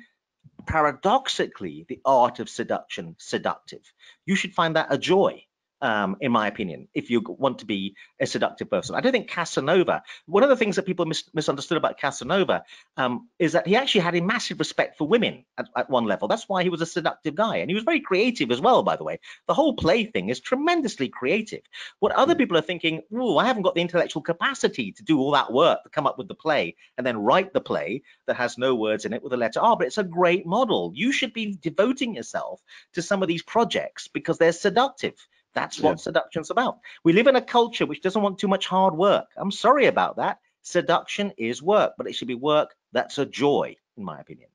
paradoxically 0.67 1.85
the 1.89 2.01
art 2.05 2.41
of 2.41 2.49
seduction 2.49 3.17
seductive. 3.19 3.93
You 4.27 4.37
should 4.37 4.55
find 4.55 4.77
that 4.77 4.89
a 4.91 4.99
joy 4.99 5.45
um, 5.85 6.17
in 6.23 6.33
my 6.33 6.47
opinion, 6.47 6.89
if 6.95 7.11
you 7.11 7.23
want 7.29 7.59
to 7.59 7.67
be 7.67 7.95
a 8.19 8.27
seductive 8.27 8.71
person. 8.71 8.95
I 8.95 9.03
don't 9.03 9.13
think 9.13 9.29
Casanova, 9.29 10.03
one 10.25 10.43
of 10.43 10.49
the 10.49 10.57
things 10.57 10.77
that 10.77 10.87
people 10.87 11.05
mis 11.05 11.25
misunderstood 11.35 11.77
about 11.77 11.99
Casanova 11.99 12.65
um, 12.97 13.29
is 13.39 13.53
that 13.53 13.67
he 13.67 13.77
actually 13.77 14.01
had 14.01 14.15
a 14.15 14.23
massive 14.23 14.59
respect 14.59 14.97
for 14.97 15.07
women 15.07 15.45
at, 15.59 15.69
at, 15.77 15.91
one 15.91 16.07
level. 16.07 16.27
That's 16.27 16.49
why 16.49 16.63
he 16.63 16.71
was 16.71 16.81
a 16.81 16.87
seductive 16.87 17.35
guy. 17.35 17.59
And 17.59 17.69
he 17.69 17.75
was 17.75 17.85
very 17.85 18.01
creative 18.01 18.51
as 18.51 18.63
well, 18.63 18.83
by 18.83 18.97
the 18.97 19.05
way. 19.05 19.21
The 19.47 19.53
whole 19.53 19.75
play 19.75 20.07
thing 20.07 20.31
is 20.31 20.41
tremendously 20.41 21.11
creative. 21.11 21.61
What 21.99 22.13
other 22.13 22.33
hmm. 22.33 22.39
people 22.39 22.57
are 22.57 22.63
thinking, 22.63 23.03
oh, 23.15 23.37
I 23.37 23.45
haven't 23.45 23.65
got 23.65 23.75
the 23.75 23.83
intellectual 23.83 24.23
capacity 24.23 24.93
to 24.93 25.03
do 25.03 25.19
all 25.19 25.33
that 25.33 25.53
work 25.53 25.83
to 25.83 25.91
come 25.91 26.07
up 26.07 26.17
with 26.17 26.29
the 26.29 26.35
play 26.35 26.77
and 26.97 27.07
then 27.07 27.19
write 27.19 27.53
the 27.53 27.61
play 27.61 28.05
that 28.27 28.37
has 28.37 28.57
no 28.57 28.75
words 28.75 29.05
in 29.05 29.13
it 29.13 29.23
with 29.23 29.35
a 29.35 29.37
letter 29.37 29.61
R, 29.61 29.77
but 29.77 29.89
it's 29.89 29.99
a 29.99 30.05
great 30.05 30.47
model. 30.47 30.93
You 30.95 31.13
should 31.13 31.35
be 31.35 31.59
devoting 31.61 32.15
yourself 32.15 32.63
to 32.95 33.03
some 33.03 33.21
of 33.21 33.29
these 33.29 33.43
projects 33.43 34.09
because 34.09 34.39
they're 34.39 34.53
seductive. 34.53 35.15
That's 35.55 35.81
what 35.81 35.93
yeah. 35.93 35.97
seduction's 35.97 36.51
about. 36.51 36.79
We 37.05 37.13
live 37.13 37.27
in 37.27 37.37
a 37.37 37.43
culture 37.43 37.87
which 37.87 38.03
doesn't 38.03 38.21
want 38.21 38.39
too 38.39 38.49
much 38.49 38.67
hard 38.67 38.95
work. 38.95 39.27
I'm 39.37 39.53
sorry 39.53 39.87
about 39.87 40.17
that. 40.17 40.39
Seduction 40.63 41.33
is 41.37 41.63
work, 41.63 41.93
but 41.97 42.07
it 42.07 42.15
should 42.15 42.29
be 42.29 42.35
work 42.35 42.75
that's 42.93 43.19
a 43.19 43.27
joy, 43.27 43.77
in 43.97 44.05
my 44.05 44.21
opinion. 44.21 44.49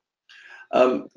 Um, 0.71 1.07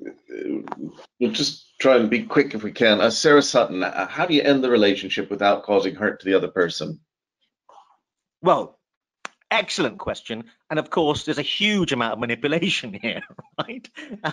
we'll 1.20 1.30
just 1.30 1.78
try 1.78 1.97
and 1.97 2.11
be 2.11 2.24
quick 2.24 2.55
if 2.55 2.62
we 2.62 2.72
can. 2.72 3.01
Uh, 3.01 3.11
Sarah 3.11 3.43
Sutton, 3.43 3.83
uh, 3.83 4.07
how 4.09 4.26
do 4.26 4.35
you 4.35 4.43
end 4.43 4.62
the 4.62 4.70
relationship 4.70 5.30
without 5.30 5.62
causing 5.62 5.95
hurt 5.95 6.20
to 6.20 6.26
the 6.26 6.35
other 6.35 6.49
person? 6.49 7.01
Well, 8.41 8.78
excellent 9.53 9.98
question. 9.98 10.44
And 10.70 10.78
of 10.78 10.90
course, 10.90 11.24
there's 11.24 11.38
a 11.38 11.42
huge 11.42 11.92
amount 11.92 12.14
of 12.14 12.18
manipulation 12.18 12.92
here, 13.03 13.22
right? 13.59 13.88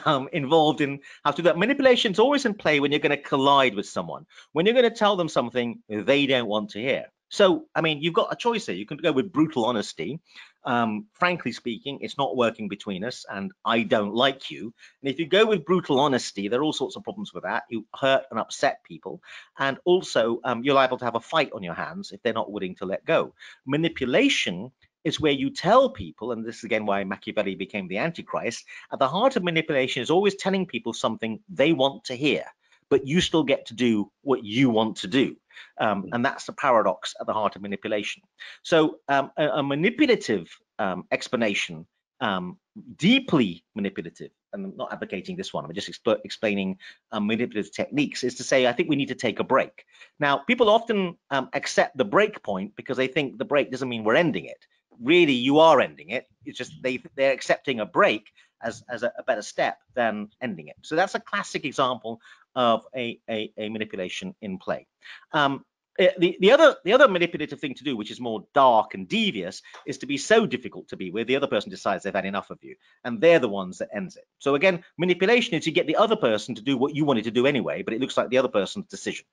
Um, 0.06 0.30
involved 0.32 0.82
in 0.82 1.02
how 1.24 1.32
to 1.32 1.38
do 1.38 1.44
that. 1.44 1.58
Manipulation 1.58 2.14
is 2.14 2.20
always 2.20 2.46
in 2.46 2.54
play 2.54 2.80
when 2.80 2.92
you're 2.92 3.00
going 3.00 3.16
to 3.16 3.22
collide 3.22 3.76
with 3.76 3.88
someone, 3.88 4.26
when 4.54 4.66
you're 4.66 4.74
going 4.76 4.90
to 4.90 4.96
tell 4.96 5.16
them 5.16 5.30
something 5.30 5.82
they 5.90 6.26
don't 6.26 6.48
want 6.48 6.72
to 6.72 6.80
hear. 6.80 7.06
So, 7.32 7.66
I 7.76 7.82
mean, 7.82 8.02
you've 8.02 8.16
got 8.16 8.34
a 8.34 8.36
choice 8.36 8.66
here. 8.66 8.76
You 8.76 8.88
can 8.88 8.98
go 8.98 9.12
with 9.12 9.32
brutal 9.32 9.66
honesty. 9.66 10.20
Um, 10.66 11.06
frankly 11.14 11.52
speaking, 11.52 12.00
it's 12.02 12.18
not 12.18 12.36
working 12.36 12.68
between 12.68 13.04
us, 13.06 13.26
and 13.30 13.52
I 13.64 13.84
don't 13.84 14.14
like 14.14 14.52
you. 14.52 14.74
And 15.02 15.12
if 15.12 15.20
you 15.20 15.28
go 15.28 15.46
with 15.46 15.64
brutal 15.64 16.00
honesty, 16.00 16.48
there 16.48 16.60
are 16.60 16.64
all 16.64 16.74
sorts 16.74 16.96
of 16.96 17.04
problems 17.04 17.34
with 17.34 17.44
that. 17.44 17.64
You 17.70 17.86
hurt 17.96 18.26
and 18.30 18.40
upset 18.40 18.84
people, 18.84 19.22
and 19.58 19.78
also 19.86 20.42
um, 20.44 20.64
you're 20.64 20.76
liable 20.76 20.98
to 20.98 21.06
have 21.06 21.16
a 21.16 21.22
fight 21.22 21.52
on 21.54 21.64
your 21.64 21.76
hands 21.76 22.12
if 22.12 22.22
they're 22.24 22.34
not 22.34 22.52
willing 22.52 22.76
to 22.76 22.86
let 22.86 23.06
go. 23.06 23.34
Manipulation 23.66 24.72
is 25.04 25.20
where 25.20 25.32
you 25.32 25.50
tell 25.50 25.90
people, 25.90 26.32
and 26.32 26.46
this 26.46 26.58
is 26.58 26.64
again 26.64 26.86
why 26.86 27.04
Machiavelli 27.04 27.56
became 27.56 27.88
the 27.88 27.98
Antichrist, 27.98 28.66
at 28.92 29.00
the 29.00 29.08
heart 29.08 29.36
of 29.36 29.44
manipulation 29.44 30.02
is 30.02 30.10
always 30.10 30.36
telling 30.36 30.66
people 30.66 30.94
something 30.94 31.40
they 31.50 31.74
want 31.74 32.06
to 32.06 32.16
hear, 32.16 32.44
but 32.90 33.08
you 33.08 33.22
still 33.22 33.44
get 33.44 33.68
to 33.68 33.74
do 33.74 34.12
what 34.22 34.44
you 34.44 34.70
want 34.70 34.98
to 34.98 35.08
do. 35.08 35.36
Um, 35.78 36.08
and 36.12 36.24
that's 36.26 36.46
the 36.46 36.54
paradox 36.54 37.16
at 37.20 37.28
the 37.28 37.34
heart 37.34 37.56
of 37.56 37.62
manipulation. 37.62 38.24
So 38.64 39.00
um, 39.08 39.32
a, 39.38 39.48
a, 39.48 39.64
manipulative 39.64 40.48
um, 40.78 41.04
explanation, 41.12 41.86
um, 42.22 42.58
deeply 42.96 43.64
manipulative, 43.76 44.32
and 44.54 44.66
I'm 44.66 44.78
not 44.78 44.94
advocating 44.94 45.36
this 45.36 45.54
one, 45.54 45.66
I'm 45.66 45.74
just 45.74 45.90
exp 45.92 46.18
explaining 46.24 46.78
um, 47.12 47.28
manipulative 47.28 47.74
techniques, 47.74 48.24
is 48.24 48.36
to 48.36 48.44
say, 48.44 48.68
I 48.68 48.74
think 48.74 48.90
we 48.90 48.96
need 48.96 49.10
to 49.10 49.16
take 49.16 49.40
a 49.40 49.44
break. 49.44 49.86
Now, 50.20 50.38
people 50.38 50.70
often 50.70 51.18
um, 51.30 51.50
accept 51.54 51.98
the 51.98 52.06
break 52.06 52.42
point 52.42 52.76
because 52.76 52.98
they 52.98 53.08
think 53.08 53.38
the 53.38 53.46
break 53.46 53.70
doesn't 53.70 53.90
mean 53.90 54.04
we're 54.04 54.16
ending 54.16 54.46
it 54.46 54.66
really 55.02 55.34
you 55.34 55.60
are 55.60 55.80
ending 55.80 56.10
it. 56.10 56.28
It's 56.46 56.58
just 56.58 56.74
they 56.82 57.02
they're 57.16 57.34
accepting 57.34 57.80
a 57.80 57.86
break 57.86 58.32
as 58.62 58.84
as 58.90 59.04
a, 59.04 59.12
a 59.18 59.24
better 59.24 59.42
step 59.42 59.80
than 59.94 60.30
ending 60.42 60.68
it. 60.68 60.76
So 60.82 60.96
that's 60.96 61.16
a 61.16 61.20
classic 61.20 61.66
example 61.66 62.22
of 62.56 62.84
a 62.96 63.20
a, 63.30 63.52
a 63.58 63.70
manipulation 63.70 64.36
in 64.42 64.58
play. 64.58 64.88
Um, 65.32 65.66
eh, 65.98 66.12
the, 66.18 66.38
the 66.40 66.52
other 66.52 66.76
the 66.84 66.94
other 66.94 67.08
manipulative 67.08 67.60
thing 67.60 67.76
to 67.76 67.84
do, 67.84 67.96
which 67.96 68.12
is 68.12 68.20
more 68.20 68.46
dark 68.54 68.94
and 68.94 69.08
devious, 69.08 69.62
is 69.86 70.00
to 70.00 70.06
be 70.06 70.18
so 70.18 70.46
difficult 70.46 70.90
to 70.90 70.98
be 70.98 71.12
where 71.12 71.26
the 71.26 71.36
other 71.36 71.48
person 71.48 71.70
decides 71.70 72.04
they've 72.04 72.14
had 72.14 72.26
enough 72.26 72.50
of 72.50 72.64
you, 72.64 72.76
and 73.04 73.22
they're 73.22 73.40
the 73.40 73.50
ones 73.50 73.78
that 73.78 73.90
ends 73.94 74.16
it. 74.16 74.26
So 74.40 74.56
again, 74.56 74.84
manipulation 74.98 75.54
is 75.56 75.66
you 75.66 75.74
get 75.74 75.88
the 75.88 75.98
other 75.98 76.16
person 76.16 76.56
to 76.56 76.62
do 76.62 76.78
what 76.78 76.96
you 76.96 77.06
wanted 77.06 77.26
to 77.26 77.32
do 77.32 77.46
anyway, 77.46 77.84
but 77.84 77.94
it 77.94 78.02
looks 78.02 78.18
like 78.18 78.30
the 78.30 78.40
other 78.40 78.50
person's 78.50 78.88
decision. 78.88 79.26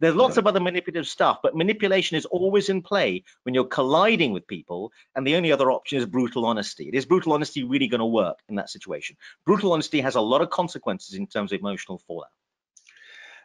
There's 0.00 0.14
lots 0.14 0.38
of 0.38 0.46
other 0.46 0.60
manipulative 0.60 1.06
stuff, 1.06 1.40
but 1.42 1.54
manipulation 1.54 2.16
is 2.16 2.24
always 2.24 2.70
in 2.70 2.80
play 2.80 3.22
when 3.42 3.54
you're 3.54 3.64
colliding 3.64 4.32
with 4.32 4.46
people. 4.46 4.92
And 5.14 5.26
the 5.26 5.36
only 5.36 5.52
other 5.52 5.70
option 5.70 5.98
is 5.98 6.06
brutal 6.06 6.46
honesty. 6.46 6.90
Is 6.92 7.04
brutal 7.04 7.34
honesty 7.34 7.64
really 7.64 7.86
going 7.86 8.00
to 8.00 8.06
work 8.06 8.38
in 8.48 8.54
that 8.56 8.70
situation? 8.70 9.16
Brutal 9.44 9.72
honesty 9.72 10.00
has 10.00 10.14
a 10.14 10.20
lot 10.20 10.40
of 10.40 10.50
consequences 10.50 11.14
in 11.14 11.26
terms 11.26 11.52
of 11.52 11.60
emotional 11.60 11.98
fallout. 11.98 12.30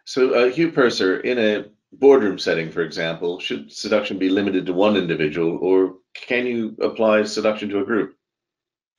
So, 0.05 0.33
uh, 0.33 0.49
Hugh 0.49 0.71
Purser, 0.71 1.19
in 1.19 1.37
a 1.39 1.65
boardroom 1.91 2.39
setting, 2.39 2.71
for 2.71 2.81
example, 2.81 3.39
should 3.39 3.71
seduction 3.71 4.17
be 4.17 4.29
limited 4.29 4.65
to 4.67 4.73
one 4.73 4.95
individual, 4.95 5.57
or 5.57 5.95
can 6.13 6.45
you 6.45 6.75
apply 6.81 7.23
seduction 7.23 7.69
to 7.69 7.79
a 7.79 7.85
group? 7.85 8.15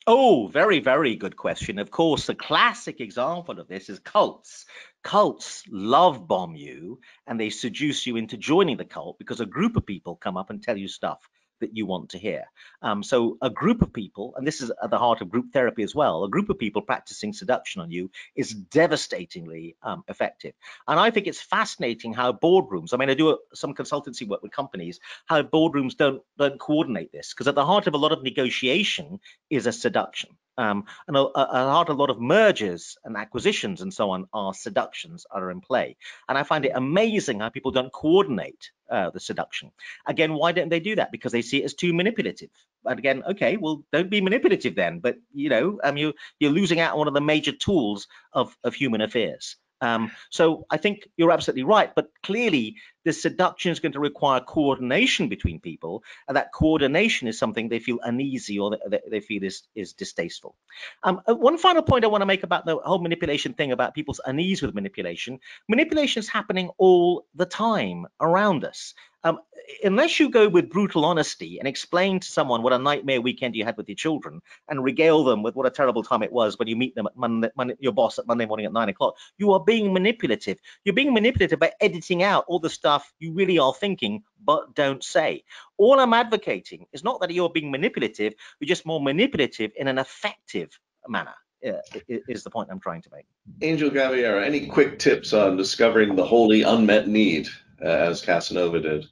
Oh, 0.08 0.46
very, 0.52 0.78
very 0.78 1.16
good 1.16 1.36
question. 1.36 1.80
Of 1.80 1.90
course, 1.90 2.26
the 2.26 2.34
classic 2.34 3.00
example 3.00 3.58
of 3.58 3.66
this 3.66 3.88
is 3.88 3.98
cults. 3.98 4.66
Cults 5.06 5.62
love 5.70 6.26
bomb 6.26 6.56
you 6.56 6.98
and 7.28 7.38
they 7.38 7.50
seduce 7.50 8.08
you 8.08 8.16
into 8.16 8.36
joining 8.36 8.76
the 8.76 8.84
cult 8.84 9.20
because 9.20 9.38
a 9.40 9.46
group 9.46 9.76
of 9.76 9.86
people 9.86 10.16
come 10.16 10.36
up 10.36 10.50
and 10.50 10.60
tell 10.60 10.76
you 10.76 10.88
stuff 10.88 11.20
that 11.60 11.76
you 11.76 11.86
want 11.86 12.10
to 12.10 12.18
hear. 12.18 12.46
Um, 12.82 13.04
so 13.04 13.38
a 13.40 13.48
group 13.48 13.82
of 13.82 13.92
people, 13.92 14.34
and 14.36 14.44
this 14.44 14.60
is 14.60 14.72
at 14.82 14.90
the 14.90 14.98
heart 14.98 15.20
of 15.20 15.30
group 15.30 15.52
therapy 15.52 15.84
as 15.84 15.94
well, 15.94 16.24
a 16.24 16.28
group 16.28 16.50
of 16.50 16.58
people 16.58 16.82
practicing 16.82 17.32
seduction 17.32 17.80
on 17.82 17.92
you 17.92 18.10
is 18.34 18.52
devastatingly 18.52 19.76
um, 19.80 20.02
effective. 20.08 20.54
And 20.88 20.98
I 20.98 21.12
think 21.12 21.28
it's 21.28 21.40
fascinating 21.40 22.12
how 22.12 22.32
boardrooms, 22.32 22.92
I 22.92 22.96
mean, 22.96 23.08
I 23.08 23.14
do 23.14 23.30
a, 23.30 23.36
some 23.54 23.74
consultancy 23.74 24.26
work 24.26 24.42
with 24.42 24.50
companies, 24.50 24.98
how 25.26 25.40
boardrooms 25.44 25.96
don't, 25.96 26.20
don't 26.36 26.58
coordinate 26.58 27.12
this, 27.12 27.32
because 27.32 27.46
at 27.46 27.54
the 27.54 27.64
heart 27.64 27.86
of 27.86 27.94
a 27.94 27.98
lot 27.98 28.10
of 28.10 28.24
negotiation 28.24 29.20
is 29.50 29.68
a 29.68 29.72
seduction. 29.72 30.30
Um, 30.58 30.84
and 31.06 31.16
a, 31.16 31.20
a, 31.20 31.70
heart, 31.70 31.88
a 31.88 31.92
lot 31.92 32.10
of 32.10 32.20
mergers 32.20 32.96
and 33.04 33.16
acquisitions 33.16 33.82
and 33.82 33.92
so 33.92 34.10
on 34.10 34.26
are 34.32 34.54
seductions 34.54 35.26
are 35.30 35.50
in 35.50 35.60
play. 35.60 35.96
And 36.28 36.38
I 36.38 36.42
find 36.42 36.64
it 36.64 36.72
amazing 36.74 37.40
how 37.40 37.50
people 37.50 37.70
don't 37.70 37.92
coordinate 37.92 38.70
uh, 38.90 39.10
the 39.10 39.20
seduction. 39.20 39.72
Again, 40.06 40.34
why 40.34 40.52
don't 40.52 40.68
they 40.68 40.80
do 40.80 40.96
that? 40.96 41.12
Because 41.12 41.32
they 41.32 41.42
see 41.42 41.62
it 41.62 41.64
as 41.64 41.74
too 41.74 41.92
manipulative. 41.92 42.50
And 42.84 42.98
again, 42.98 43.22
okay, 43.24 43.56
well, 43.56 43.84
don't 43.92 44.10
be 44.10 44.20
manipulative 44.20 44.74
then. 44.74 45.00
But 45.00 45.16
you 45.34 45.48
know, 45.48 45.80
um, 45.82 45.96
you 45.96 46.14
you're 46.38 46.52
losing 46.52 46.80
out 46.80 46.92
on 46.92 46.98
one 46.98 47.08
of 47.08 47.14
the 47.14 47.20
major 47.20 47.52
tools 47.52 48.06
of 48.32 48.56
of 48.64 48.74
human 48.74 49.00
affairs. 49.00 49.56
Um, 49.80 50.10
so 50.30 50.64
I 50.70 50.78
think 50.78 51.06
you're 51.16 51.32
absolutely 51.32 51.64
right, 51.64 51.94
but 51.94 52.08
clearly 52.22 52.76
the 53.06 53.12
seduction 53.12 53.70
is 53.70 53.78
going 53.78 53.92
to 53.92 54.00
require 54.00 54.40
coordination 54.40 55.28
between 55.28 55.60
people, 55.60 56.02
and 56.26 56.36
that 56.36 56.52
coordination 56.52 57.28
is 57.28 57.38
something 57.38 57.68
they 57.68 57.78
feel 57.78 58.00
uneasy 58.02 58.58
or 58.58 58.70
that 58.70 59.02
they 59.08 59.20
feel 59.20 59.44
is, 59.44 59.62
is 59.76 59.92
distasteful. 59.92 60.56
Um, 61.04 61.20
uh, 61.28 61.36
one 61.36 61.56
final 61.56 61.82
point 61.82 62.04
I 62.04 62.08
want 62.08 62.22
to 62.22 62.26
make 62.26 62.42
about 62.42 62.66
the 62.66 62.78
whole 62.78 62.98
manipulation 62.98 63.54
thing 63.54 63.70
about 63.70 63.94
people's 63.94 64.20
unease 64.26 64.60
with 64.60 64.74
manipulation, 64.74 65.38
manipulation 65.68 66.18
is 66.18 66.28
happening 66.28 66.70
all 66.78 67.24
the 67.36 67.46
time 67.46 68.06
around 68.20 68.64
us. 68.64 68.92
Um, 69.22 69.38
unless 69.82 70.20
you 70.20 70.30
go 70.30 70.48
with 70.48 70.70
brutal 70.70 71.04
honesty 71.04 71.58
and 71.58 71.66
explain 71.66 72.20
to 72.20 72.28
someone 72.28 72.62
what 72.62 72.72
a 72.72 72.78
nightmare 72.78 73.20
weekend 73.20 73.56
you 73.56 73.64
had 73.64 73.76
with 73.76 73.88
your 73.88 73.96
children 73.96 74.40
and 74.68 74.84
regale 74.84 75.24
them 75.24 75.42
with 75.42 75.56
what 75.56 75.66
a 75.66 75.70
terrible 75.70 76.02
time 76.02 76.22
it 76.22 76.32
was 76.32 76.58
when 76.58 76.68
you 76.68 76.76
meet 76.76 76.94
them 76.94 77.06
at 77.06 77.16
Monday, 77.16 77.50
Monday, 77.56 77.74
your 77.80 77.92
boss 77.92 78.18
at 78.18 78.26
Monday 78.26 78.46
morning 78.46 78.66
at 78.66 78.72
nine 78.72 78.88
o'clock, 78.88 79.16
you 79.38 79.52
are 79.52 79.64
being 79.64 79.92
manipulative. 79.92 80.58
You're 80.84 80.94
being 80.94 81.12
manipulative 81.12 81.58
by 81.58 81.72
editing 81.80 82.22
out 82.22 82.44
all 82.46 82.60
the 82.60 82.70
stuff 82.70 82.95
you 83.18 83.32
really 83.32 83.58
are 83.58 83.74
thinking 83.74 84.22
but 84.44 84.74
don't 84.74 85.02
say. 85.02 85.44
All 85.76 85.98
I'm 85.98 86.12
advocating 86.12 86.86
is 86.92 87.04
not 87.04 87.20
that 87.20 87.30
you're 87.30 87.50
being 87.50 87.70
manipulative, 87.70 88.34
you're 88.60 88.68
just 88.68 88.86
more 88.86 89.00
manipulative 89.00 89.72
in 89.76 89.88
an 89.88 89.98
effective 89.98 90.78
manner. 91.08 91.34
Uh, 91.66 91.80
is 92.08 92.44
the 92.44 92.50
point 92.50 92.68
I'm 92.70 92.78
trying 92.78 93.02
to 93.02 93.10
make. 93.12 93.24
Angel 93.62 93.90
Gaviera, 93.90 94.44
any 94.44 94.66
quick 94.66 94.98
tips 94.98 95.32
on 95.32 95.56
discovering 95.56 96.14
the 96.14 96.24
wholly 96.24 96.62
unmet 96.62 97.08
need 97.08 97.48
uh, 97.82 97.88
as 97.88 98.22
Casanova 98.22 98.78
did? 98.78 99.06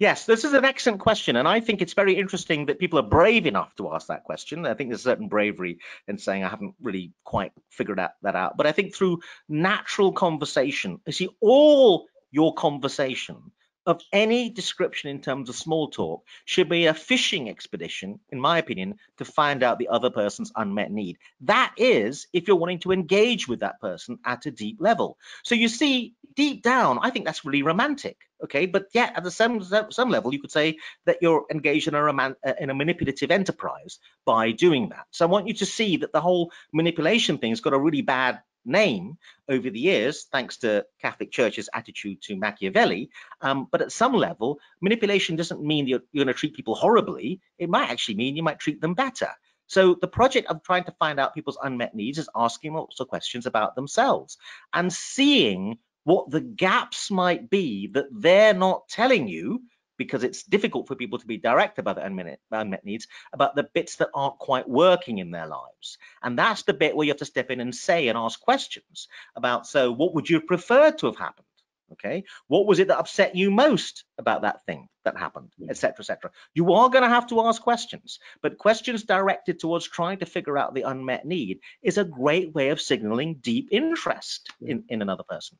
Yes, 0.00 0.24
this 0.24 0.44
is 0.44 0.54
an 0.54 0.64
excellent 0.64 1.00
question, 1.00 1.36
and 1.36 1.46
I 1.46 1.60
think 1.60 1.82
it's 1.82 1.92
very 1.92 2.16
interesting 2.16 2.66
that 2.66 2.78
people 2.78 2.98
are 2.98 3.02
brave 3.02 3.44
enough 3.44 3.74
to 3.76 3.92
ask 3.92 4.06
that 4.06 4.24
question. 4.24 4.64
I 4.64 4.72
think 4.72 4.88
there's 4.88 5.00
a 5.00 5.10
certain 5.10 5.28
bravery 5.28 5.78
in 6.08 6.16
saying 6.16 6.42
I 6.42 6.48
haven't 6.48 6.74
really 6.80 7.12
quite 7.22 7.52
figured 7.68 7.98
that, 7.98 8.14
that 8.22 8.34
out. 8.34 8.56
But 8.56 8.66
I 8.66 8.72
think 8.72 8.94
through 8.94 9.20
natural 9.46 10.12
conversation, 10.12 11.00
you 11.06 11.12
see, 11.12 11.28
all 11.40 12.06
your 12.30 12.54
conversation 12.54 13.52
of 13.86 14.00
any 14.12 14.50
description 14.50 15.10
in 15.10 15.20
terms 15.20 15.48
of 15.48 15.56
small 15.56 15.88
talk 15.88 16.24
should 16.44 16.68
be 16.68 16.86
a 16.86 16.94
fishing 16.94 17.48
expedition, 17.48 18.20
in 18.30 18.40
my 18.40 18.58
opinion, 18.58 18.94
to 19.16 19.24
find 19.24 19.62
out 19.62 19.78
the 19.78 19.88
other 19.88 20.10
person's 20.10 20.52
unmet 20.54 20.90
need. 20.90 21.16
That 21.42 21.74
is, 21.76 22.26
if 22.32 22.46
you're 22.46 22.56
wanting 22.56 22.80
to 22.80 22.92
engage 22.92 23.48
with 23.48 23.60
that 23.60 23.80
person 23.80 24.18
at 24.24 24.46
a 24.46 24.50
deep 24.50 24.76
level. 24.80 25.18
So 25.44 25.54
you 25.54 25.68
see, 25.68 26.14
deep 26.34 26.62
down, 26.62 26.98
I 27.02 27.10
think 27.10 27.24
that's 27.24 27.44
really 27.44 27.62
romantic. 27.62 28.18
Okay, 28.42 28.66
but 28.66 28.86
yet 28.94 29.12
at 29.16 29.24
the 29.24 29.30
some 29.30 29.62
some 29.90 30.08
level, 30.08 30.32
you 30.32 30.40
could 30.40 30.50
say 30.50 30.78
that 31.04 31.18
you're 31.20 31.44
engaged 31.50 31.88
in 31.88 31.94
a 31.94 32.02
roman, 32.02 32.36
uh, 32.46 32.54
in 32.58 32.70
a 32.70 32.74
manipulative 32.74 33.30
enterprise 33.30 33.98
by 34.24 34.52
doing 34.52 34.88
that. 34.90 35.06
So 35.10 35.26
I 35.26 35.28
want 35.28 35.46
you 35.46 35.54
to 35.54 35.66
see 35.66 35.98
that 35.98 36.12
the 36.12 36.22
whole 36.22 36.50
manipulation 36.72 37.36
thing's 37.36 37.60
got 37.60 37.74
a 37.74 37.78
really 37.78 38.00
bad 38.00 38.40
name 38.64 39.18
over 39.48 39.70
the 39.70 39.80
years, 39.80 40.26
thanks 40.32 40.58
to 40.58 40.84
Catholic 41.00 41.30
Church's 41.30 41.68
attitude 41.74 42.22
to 42.22 42.36
Machiavelli. 42.36 43.10
Um, 43.40 43.68
but 43.70 43.82
at 43.82 43.92
some 43.92 44.12
level, 44.12 44.58
manipulation 44.80 45.36
doesn't 45.36 45.62
mean 45.62 45.86
you're, 45.86 46.02
you're 46.12 46.24
going 46.24 46.34
to 46.34 46.38
treat 46.38 46.54
people 46.54 46.74
horribly. 46.74 47.40
It 47.58 47.70
might 47.70 47.90
actually 47.90 48.16
mean 48.16 48.36
you 48.36 48.42
might 48.42 48.58
treat 48.58 48.80
them 48.80 48.94
better. 48.94 49.30
So 49.66 49.94
the 49.94 50.08
project 50.08 50.48
of 50.48 50.64
trying 50.64 50.84
to 50.84 50.94
find 50.98 51.20
out 51.20 51.34
people's 51.34 51.58
unmet 51.62 51.94
needs 51.94 52.18
is 52.18 52.28
asking 52.34 52.74
lots 52.74 52.98
of 52.98 53.06
questions 53.06 53.46
about 53.46 53.76
themselves 53.76 54.36
and 54.72 54.92
seeing 54.92 55.78
what 56.02 56.30
the 56.30 56.40
gaps 56.40 57.10
might 57.10 57.50
be 57.50 57.86
that 57.88 58.06
they're 58.10 58.54
not 58.54 58.88
telling 58.88 59.28
you 59.28 59.62
because 60.00 60.24
it's 60.24 60.44
difficult 60.44 60.88
for 60.88 60.94
people 60.94 61.18
to 61.18 61.26
be 61.26 61.36
direct 61.36 61.78
about 61.78 61.96
the 61.96 62.02
unmet, 62.02 62.40
unmet 62.50 62.86
needs, 62.86 63.06
about 63.34 63.54
the 63.54 63.68
bits 63.74 63.96
that 63.96 64.08
aren't 64.14 64.38
quite 64.38 64.66
working 64.66 65.18
in 65.18 65.30
their 65.30 65.46
lives. 65.46 65.98
And 66.22 66.38
that's 66.38 66.62
the 66.62 66.72
bit 66.72 66.96
where 66.96 67.04
you 67.04 67.10
have 67.10 67.18
to 67.18 67.26
step 67.26 67.50
in 67.50 67.60
and 67.60 67.74
say 67.74 68.08
and 68.08 68.16
ask 68.16 68.40
questions 68.40 69.08
about, 69.36 69.66
so 69.66 69.92
what 69.92 70.14
would 70.14 70.30
you 70.30 70.36
have 70.36 70.46
preferred 70.46 70.96
to 70.98 71.06
have 71.06 71.18
happened? 71.18 71.44
Okay, 71.92 72.24
what 72.46 72.66
was 72.66 72.78
it 72.78 72.88
that 72.88 72.98
upset 72.98 73.36
you 73.36 73.50
most 73.50 74.04
about 74.16 74.42
that 74.42 74.64
thing 74.64 74.88
that 75.04 75.18
happened, 75.18 75.50
mm. 75.60 75.68
etc., 75.68 75.96
etc. 75.98 76.30
You 76.54 76.72
are 76.72 76.88
going 76.88 77.02
to 77.02 77.10
have 77.10 77.26
to 77.26 77.42
ask 77.42 77.60
questions, 77.60 78.20
but 78.40 78.56
questions 78.56 79.02
directed 79.02 79.58
towards 79.58 79.86
trying 79.86 80.20
to 80.20 80.26
figure 80.26 80.56
out 80.56 80.72
the 80.72 80.82
unmet 80.82 81.26
need 81.26 81.60
is 81.82 81.98
a 81.98 82.04
great 82.04 82.54
way 82.54 82.70
of 82.70 82.80
signaling 82.80 83.34
deep 83.42 83.68
interest 83.70 84.50
in, 84.62 84.84
in 84.88 85.02
another 85.02 85.24
person. 85.24 85.58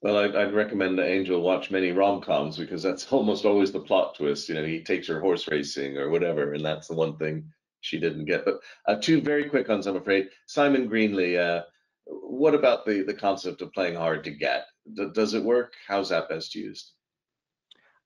Well, 0.00 0.18
I'd, 0.18 0.36
I'd 0.36 0.54
recommend 0.54 0.98
that 0.98 1.08
Angel 1.08 1.40
watch 1.40 1.70
many 1.70 1.90
rom-coms 1.90 2.56
because 2.56 2.82
that's 2.82 3.06
almost 3.12 3.44
always 3.44 3.72
the 3.72 3.80
plot 3.80 4.14
twist. 4.14 4.48
You 4.48 4.54
know, 4.54 4.64
he 4.64 4.82
takes 4.82 5.08
her 5.08 5.20
horse 5.20 5.48
racing 5.48 5.96
or 5.96 6.10
whatever, 6.10 6.54
and 6.54 6.64
that's 6.64 6.88
the 6.88 6.94
one 6.94 7.16
thing 7.16 7.50
she 7.80 7.98
didn't 7.98 8.26
get. 8.26 8.44
But 8.44 8.60
uh, 8.86 8.96
two 9.00 9.20
very 9.20 9.48
quick 9.48 9.68
ones, 9.68 9.86
I'm 9.86 9.96
afraid. 9.96 10.28
Simon 10.46 10.88
Greenley, 10.88 11.38
uh, 11.38 11.64
what 12.06 12.54
about 12.54 12.86
the 12.86 13.02
the 13.02 13.14
concept 13.14 13.60
of 13.60 13.72
playing 13.72 13.94
hard 13.94 14.24
to 14.24 14.30
get? 14.30 14.66
D 14.94 15.08
does 15.12 15.34
it 15.34 15.42
work? 15.44 15.74
How's 15.86 16.08
that 16.08 16.28
best 16.28 16.54
used? 16.54 16.92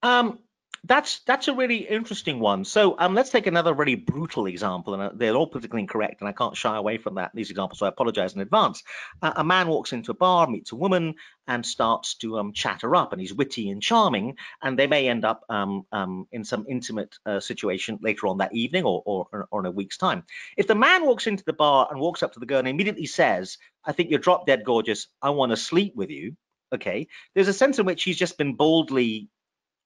Um, 0.03 0.41
that's 0.85 1.21
that's 1.21 1.47
a 1.47 1.55
really 1.55 1.89
interesting 1.89 2.41
one. 2.41 2.65
So 2.65 2.97
um, 2.99 3.15
let's 3.15 3.31
take 3.31 3.47
another 3.47 3.73
really 3.73 3.95
brutal 3.95 4.47
example, 4.47 4.95
and 4.95 5.03
uh, 5.03 5.11
they're 5.15 5.35
all 5.35 5.47
politically 5.47 5.81
incorrect, 5.81 6.21
and 6.21 6.29
I 6.29 6.33
can't 6.33 6.57
shy 6.57 6.77
away 6.77 6.99
from 6.99 7.15
that 7.15 7.31
these 7.35 7.51
examples, 7.51 7.79
so 7.79 7.87
I 7.87 7.89
apologize 7.89 8.35
in 8.35 8.41
advance. 8.41 8.83
Uh, 9.21 9.33
a 9.37 9.45
man 9.45 9.69
walks 9.69 9.93
into 9.93 10.11
a 10.11 10.15
bar, 10.15 10.49
meets 10.49 10.73
a 10.73 10.77
woman, 10.77 11.15
and 11.47 11.65
starts 11.65 12.17
to 12.17 12.39
um, 12.39 12.53
chat 12.53 12.83
her 12.83 12.97
up, 12.97 13.13
and 13.13 13.21
he's 13.21 13.33
witty 13.33 13.71
and 13.71 13.81
charming, 13.81 14.37
and 14.61 14.77
they 14.77 14.89
may 14.89 15.09
end 15.09 15.25
up 15.25 15.45
um, 15.49 15.87
um, 15.93 16.27
in 16.33 16.43
some 16.45 16.67
intimate 16.69 17.15
uh, 17.27 17.39
situation 17.39 18.01
later 18.03 18.27
on 18.27 18.39
that 18.39 18.53
evening 18.53 18.85
or, 18.85 19.03
or, 19.07 19.47
or 19.53 19.61
in 19.61 19.67
a 19.67 19.71
week's 19.71 19.99
time. 19.99 20.25
If 20.57 20.67
the 20.67 20.75
man 20.75 21.07
walks 21.07 21.29
into 21.29 21.45
the 21.45 21.53
bar 21.53 21.87
and 21.91 22.01
walks 22.01 22.25
up 22.25 22.33
to 22.33 22.41
the 22.41 22.47
girl 22.47 22.59
and 22.59 22.69
immediately 22.69 23.07
says, 23.07 23.57
"I 23.85 23.93
think 23.93 24.11
you're 24.11 24.19
drop 24.19 24.47
dead 24.47 24.65
gorgeous. 24.65 25.07
I 25.23 25.31
want 25.31 25.51
to 25.51 25.57
sleep 25.57 25.95
with 25.95 26.11
you," 26.11 26.37
okay, 26.75 27.07
there's 27.35 27.49
a 27.49 27.53
sense 27.53 27.79
in 27.79 27.87
which 27.87 28.03
he's 28.03 28.19
just 28.19 28.37
been 28.37 28.57
boldly 28.57 29.29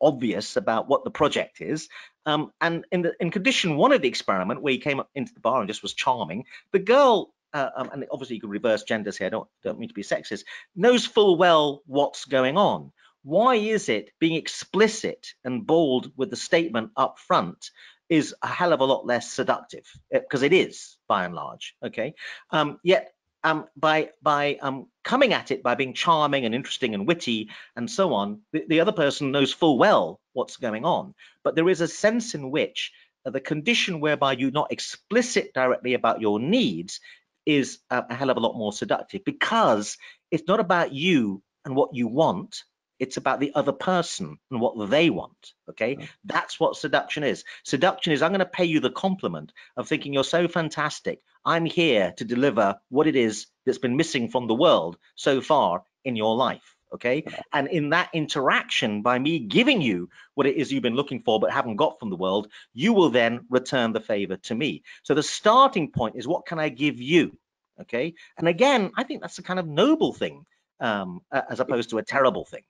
obvious 0.01 0.57
about 0.57 0.89
what 0.89 1.05
the 1.05 1.11
project 1.11 1.61
is. 1.61 1.89
Um, 2.25 2.53
and 2.61 2.85
in 2.91 3.03
the 3.03 3.15
in 3.21 3.31
condition 3.31 3.77
one 3.77 3.93
of 3.93 4.03
the 4.03 4.09
experiment, 4.09 4.63
where 4.63 4.73
he 4.73 4.79
came 4.79 5.01
up 5.01 5.11
into 5.15 5.35
the 5.35 5.41
bar 5.41 5.61
and 5.61 5.69
just 5.69 5.83
was 5.83 5.95
charming, 5.95 6.45
the 6.73 6.79
girl, 6.79 7.33
uh, 7.53 7.71
um, 7.77 7.91
and 7.93 8.07
obviously 8.11 8.37
you 8.37 8.41
can 8.41 8.51
reverse 8.51 8.83
genders 8.83 9.17
here. 9.17 9.29
I 9.29 9.31
don't 9.31 9.49
don't 9.63 9.79
mean 9.79 9.89
to 9.89 9.95
be 9.95 10.03
sexist. 10.03 10.45
Knows 10.75 11.07
full 11.07 11.37
well 11.37 11.83
what's 11.87 12.25
going 12.25 12.57
on. 12.57 12.93
Why 13.23 13.57
is 13.57 13.89
it 13.89 14.11
being 14.21 14.37
explicit 14.37 15.35
and 15.45 15.67
bold 15.67 16.13
with 16.17 16.31
the 16.31 16.37
statement 16.37 16.93
up 16.97 17.19
front 17.19 17.71
is 18.09 18.35
a 18.43 18.47
hell 18.47 18.73
of 18.73 18.81
a 18.81 18.85
lot 18.85 19.07
less 19.07 19.33
seductive 19.33 19.85
because 20.13 20.43
uh, 20.43 20.47
it 20.47 20.53
is 20.53 20.97
by 21.09 21.25
and 21.25 21.35
large 21.35 21.75
okay 21.83 22.15
um, 22.51 22.79
yet 22.85 23.13
um, 23.43 23.67
by 23.77 24.11
by 24.23 24.59
um, 24.61 24.87
coming 25.07 25.33
at 25.33 25.53
it 25.53 25.63
by 25.63 25.77
being 25.77 25.95
charming 25.95 26.45
and 26.45 26.55
interesting 26.55 26.93
and 26.93 27.07
witty 27.07 27.49
and 27.77 27.89
so 27.89 28.13
on, 28.13 28.41
the, 28.53 28.65
the, 28.69 28.81
other 28.81 28.91
person 28.91 29.31
knows 29.31 29.53
full 29.53 29.79
well 29.79 30.21
what's 30.33 30.57
going 30.57 30.85
on. 30.85 31.15
But 31.45 31.55
there 31.55 31.69
is 31.69 31.81
a 31.81 31.87
sense 31.87 32.35
in 32.35 32.51
which 32.51 32.91
uh, 33.25 33.31
the 33.31 33.41
condition 33.41 34.01
whereby 34.01 34.33
you're 34.33 34.51
not 34.51 34.73
explicit 34.73 35.55
directly 35.55 35.95
about 35.95 36.21
your 36.21 36.41
needs 36.41 36.99
is 37.47 37.79
a, 37.89 38.05
a 38.11 38.15
hell 38.17 38.31
of 38.31 38.37
a 38.37 38.41
lot 38.41 38.59
more 38.59 38.73
seductive 38.73 39.25
because 39.25 39.97
it's 40.33 40.49
not 40.49 40.59
about 40.59 40.93
you 40.93 41.41
and 41.65 41.77
what 41.77 41.95
you 41.95 42.09
want, 42.09 42.65
it's 42.99 43.17
about 43.17 43.41
the 43.41 43.53
other 43.55 43.73
person 43.73 44.39
and 44.51 44.61
what 44.61 44.91
they 44.91 45.11
want. 45.11 45.53
Okay. 45.71 45.97
Mm. 45.97 46.09
That's 46.25 46.59
what 46.59 46.77
seduction 46.77 47.25
is. 47.25 47.45
Seduction 47.65 48.13
is 48.13 48.23
I'm 48.23 48.31
going 48.31 48.41
to 48.41 48.47
pay 48.47 48.65
you 48.65 48.81
the 48.81 48.91
compliment 48.91 49.53
of 49.77 49.89
thinking 49.89 50.13
you're 50.13 50.25
so 50.25 50.49
fantastic. 50.49 51.21
I'm 51.45 51.65
here 51.65 52.13
to 52.17 52.25
deliver 52.25 52.77
what 52.89 53.07
it 53.07 53.17
is 53.17 53.47
that's 53.65 53.79
been 53.79 53.97
missing 53.97 54.29
from 54.29 54.47
the 54.47 54.55
world 54.55 54.97
so 55.15 55.41
far 55.41 55.85
in 56.05 56.17
your 56.17 56.37
life. 56.37 56.75
Okay. 56.95 57.25
And 57.53 57.69
in 57.69 57.91
that 57.91 58.11
interaction, 58.15 59.03
by 59.03 59.19
me 59.19 59.41
giving 59.41 59.83
you 59.83 60.09
what 60.35 60.47
it 60.47 60.57
is 60.57 60.73
you've 60.73 60.83
been 60.83 60.95
looking 60.95 61.21
for 61.23 61.41
but 61.41 61.51
haven't 61.51 61.77
got 61.77 61.99
from 61.99 62.11
the 62.11 62.17
world, 62.17 62.49
you 62.73 62.93
will 62.93 63.11
then 63.11 63.47
return 63.51 63.93
the 63.93 64.01
favor 64.01 64.37
to 64.37 64.55
me. 64.55 64.83
So 65.03 65.15
the 65.15 65.23
starting 65.23 65.91
point 65.91 66.17
is 66.17 66.29
what 66.29 66.47
can 66.47 66.59
I 66.59 66.69
give 66.69 67.01
you? 67.01 67.37
Okay. 67.81 68.15
And 68.39 68.49
again, 68.49 68.93
I 68.97 69.03
think 69.03 69.21
that's 69.21 69.39
a 69.39 69.43
kind 69.43 69.59
of 69.59 69.67
noble 69.67 70.13
thing 70.13 70.47
um, 70.81 71.21
as 71.31 71.61
opposed 71.61 71.91
to 71.91 71.99
a 71.99 72.03
terrible 72.03 72.45
thing. 72.45 72.63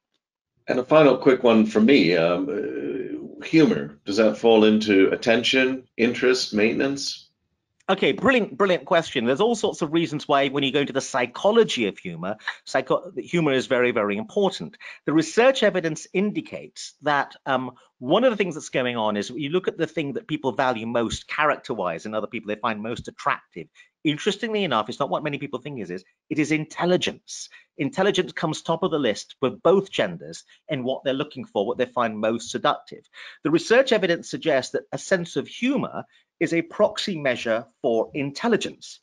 And 0.68 0.78
a 0.78 0.84
final 0.84 1.16
quick 1.16 1.42
one 1.42 1.66
from 1.66 1.86
me. 1.86 2.16
Um, 2.16 3.40
humor, 3.44 3.98
does 4.04 4.16
that 4.16 4.38
fall 4.38 4.64
into 4.64 5.10
attention, 5.10 5.86
interest, 5.96 6.54
maintenance? 6.54 7.26
Okay, 7.88 8.10
brilliant, 8.10 8.56
brilliant 8.56 8.84
question. 8.84 9.26
There's 9.26 9.40
all 9.40 9.54
sorts 9.54 9.80
of 9.80 9.92
reasons 9.92 10.26
why 10.26 10.48
when 10.48 10.64
you 10.64 10.72
go 10.72 10.80
into 10.80 10.92
the 10.92 11.00
psychology 11.00 11.86
of 11.86 11.96
humor, 11.96 12.36
psycho 12.64 13.12
humor 13.16 13.52
is 13.52 13.68
very, 13.68 13.92
very 13.92 14.16
important. 14.16 14.76
The 15.04 15.12
research 15.12 15.62
evidence 15.62 16.08
indicates 16.12 16.94
that 17.02 17.36
um, 17.46 17.72
one 18.00 18.24
of 18.24 18.32
the 18.32 18.36
things 18.36 18.56
that's 18.56 18.70
going 18.70 18.96
on 18.96 19.16
is 19.16 19.30
you 19.30 19.50
look 19.50 19.68
at 19.68 19.78
the 19.78 19.86
thing 19.86 20.14
that 20.14 20.26
people 20.26 20.50
value 20.50 20.84
most 20.84 21.28
character-wise 21.28 22.06
and 22.06 22.14
other 22.16 22.26
people 22.26 22.48
they 22.48 22.60
find 22.60 22.82
most 22.82 23.06
attractive. 23.06 23.68
Interestingly 24.06 24.62
enough, 24.62 24.88
it's 24.88 25.00
not 25.00 25.10
what 25.10 25.24
many 25.24 25.36
people 25.36 25.58
think 25.58 25.80
it 25.80 25.90
is, 25.90 26.04
it 26.30 26.38
is 26.38 26.52
intelligence. 26.52 27.48
Intelligence 27.76 28.30
comes 28.30 28.62
top 28.62 28.84
of 28.84 28.92
the 28.92 29.00
list 29.00 29.34
for 29.40 29.50
both 29.50 29.90
genders 29.90 30.44
and 30.70 30.84
what 30.84 31.02
they're 31.02 31.12
looking 31.12 31.44
for, 31.44 31.66
what 31.66 31.76
they 31.76 31.86
find 31.86 32.16
most 32.16 32.52
seductive. 32.52 33.02
The 33.42 33.50
research 33.50 33.90
evidence 33.90 34.30
suggests 34.30 34.72
that 34.72 34.84
a 34.92 34.98
sense 34.98 35.34
of 35.34 35.48
humor 35.48 36.04
is 36.38 36.54
a 36.54 36.62
proxy 36.62 37.18
measure 37.18 37.66
for 37.82 38.12
intelligence. 38.14 39.00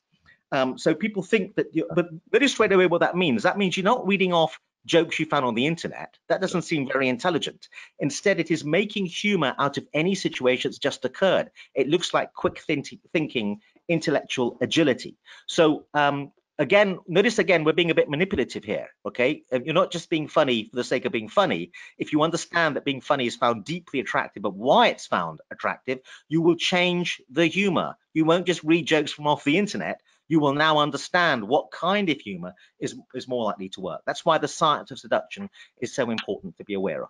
Um, 0.54 0.78
so 0.78 0.96
people 0.96 1.22
think 1.22 1.56
that, 1.56 1.76
you, 1.76 1.86
but 1.94 2.08
very 2.32 2.48
straight 2.48 2.72
away 2.72 2.88
what 2.88 3.02
that 3.02 3.18
means. 3.18 3.44
That 3.44 3.58
means 3.58 3.76
you're 3.76 3.84
not 3.84 4.08
reading 4.08 4.32
off 4.32 4.58
jokes 4.86 5.20
you 5.20 5.26
found 5.26 5.46
on 5.46 5.56
the 5.56 5.68
internet. 5.68 6.18
That 6.30 6.42
doesn't 6.42 6.64
seem 6.64 6.88
very 6.88 7.10
intelligent. 7.10 7.68
Instead, 8.00 8.40
it 8.40 8.52
is 8.52 8.64
making 8.64 9.08
humor 9.08 9.56
out 9.58 9.78
of 9.78 9.88
any 9.94 10.16
situation 10.16 10.70
that's 10.70 10.80
just 10.80 11.06
occurred. 11.06 11.52
It 11.74 11.88
looks 11.90 12.14
like 12.14 12.34
quick 12.34 12.62
thinking, 12.62 13.60
intellectual 13.88 14.58
agility. 14.62 15.18
So 15.48 15.86
um, 15.94 16.32
again, 16.60 17.00
notice 17.08 17.40
again, 17.40 17.64
we're 17.64 17.74
being 17.74 17.92
a 17.92 17.96
bit 17.96 18.10
manipulative 18.10 18.64
here, 18.64 18.90
okay? 19.06 19.44
Uh, 19.52 19.60
you're 19.64 19.74
not 19.74 19.92
just 19.92 20.10
being 20.10 20.28
funny 20.28 20.70
for 20.70 20.76
the 20.76 20.84
sake 20.84 21.06
of 21.06 21.12
being 21.12 21.30
funny. 21.30 21.72
If 21.98 22.14
you 22.14 22.22
understand 22.22 22.76
that 22.76 22.86
being 22.86 23.02
funny 23.02 23.26
is 23.26 23.36
found 23.36 23.66
deeply 23.66 24.00
attractive, 24.00 24.44
but 24.44 24.56
why 24.56 24.88
it's 24.88 25.08
found 25.08 25.40
attractive, 25.52 26.00
you 26.28 26.42
will 26.42 26.56
change 26.56 27.22
the 27.30 27.48
humor. 27.48 27.96
You 28.14 28.26
won't 28.26 28.48
just 28.48 28.64
read 28.64 28.86
jokes 28.86 29.12
from 29.12 29.28
off 29.28 29.44
the 29.44 29.58
internet. 29.58 30.02
You 30.28 30.40
will 30.40 30.54
now 30.54 30.78
understand 30.78 31.48
what 31.48 31.72
kind 31.72 32.10
of 32.10 32.20
humor 32.20 32.54
is, 32.80 32.96
is 33.14 33.28
more 33.28 33.44
likely 33.44 33.70
to 33.70 33.82
work. 33.82 34.02
That's 34.06 34.24
why 34.24 34.38
the 34.38 34.48
science 34.48 34.92
of 34.92 35.00
seduction 35.00 35.50
is 35.82 35.94
so 35.94 36.10
important 36.10 36.58
to 36.58 36.64
be 36.64 36.76
aware 36.76 37.04
of. 37.04 37.10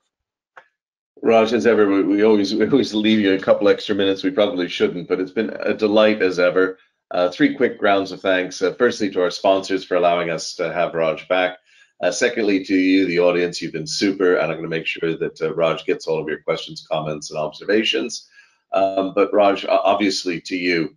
Raj, 1.22 1.54
as 1.54 1.68
ever, 1.68 1.88
we, 1.88 2.04
we 2.04 2.24
always 2.24 2.54
we 2.56 2.68
always 2.68 2.94
leave 2.94 3.20
you 3.20 3.34
a 3.34 3.40
couple 3.40 3.70
extra 3.70 3.96
minutes. 3.96 4.24
We 4.24 4.32
probably 4.32 4.68
shouldn't, 4.68 5.08
but 5.08 5.20
it's 5.20 5.32
been 5.32 5.52
a 5.60 5.74
delight 5.74 6.22
as 6.22 6.40
ever. 6.40 6.78
Uh, 7.12 7.30
three 7.30 7.56
quick 7.56 7.78
rounds 7.82 8.12
of 8.12 8.22
thanks. 8.22 8.62
Uh, 8.62 8.74
firstly, 8.74 9.10
to 9.12 9.22
our 9.22 9.30
sponsors 9.30 9.84
for 9.86 9.96
allowing 9.96 10.30
us 10.30 10.56
to 10.56 10.74
have 10.74 10.96
Raj 10.96 11.28
back. 11.28 11.60
Uh, 12.02 12.12
secondly, 12.12 12.64
to 12.66 12.76
you, 12.76 13.06
the 13.06 13.20
audience, 13.20 13.62
you've 13.62 13.72
been 13.72 13.88
super, 13.88 14.36
and 14.36 14.52
I'm 14.52 14.58
going 14.58 14.64
to 14.64 14.68
make 14.70 14.88
sure 14.88 15.16
that 15.16 15.42
uh, 15.42 15.54
Raj 15.54 15.86
gets 15.86 16.08
all 16.08 16.20
of 16.20 16.28
your 16.28 16.42
questions, 16.42 16.86
comments, 16.92 17.30
and 17.30 17.40
observations. 17.40 18.28
Um, 18.74 19.14
but 19.14 19.34
Raj, 19.34 19.66
obviously 19.70 20.42
to 20.42 20.56
you, 20.56 20.96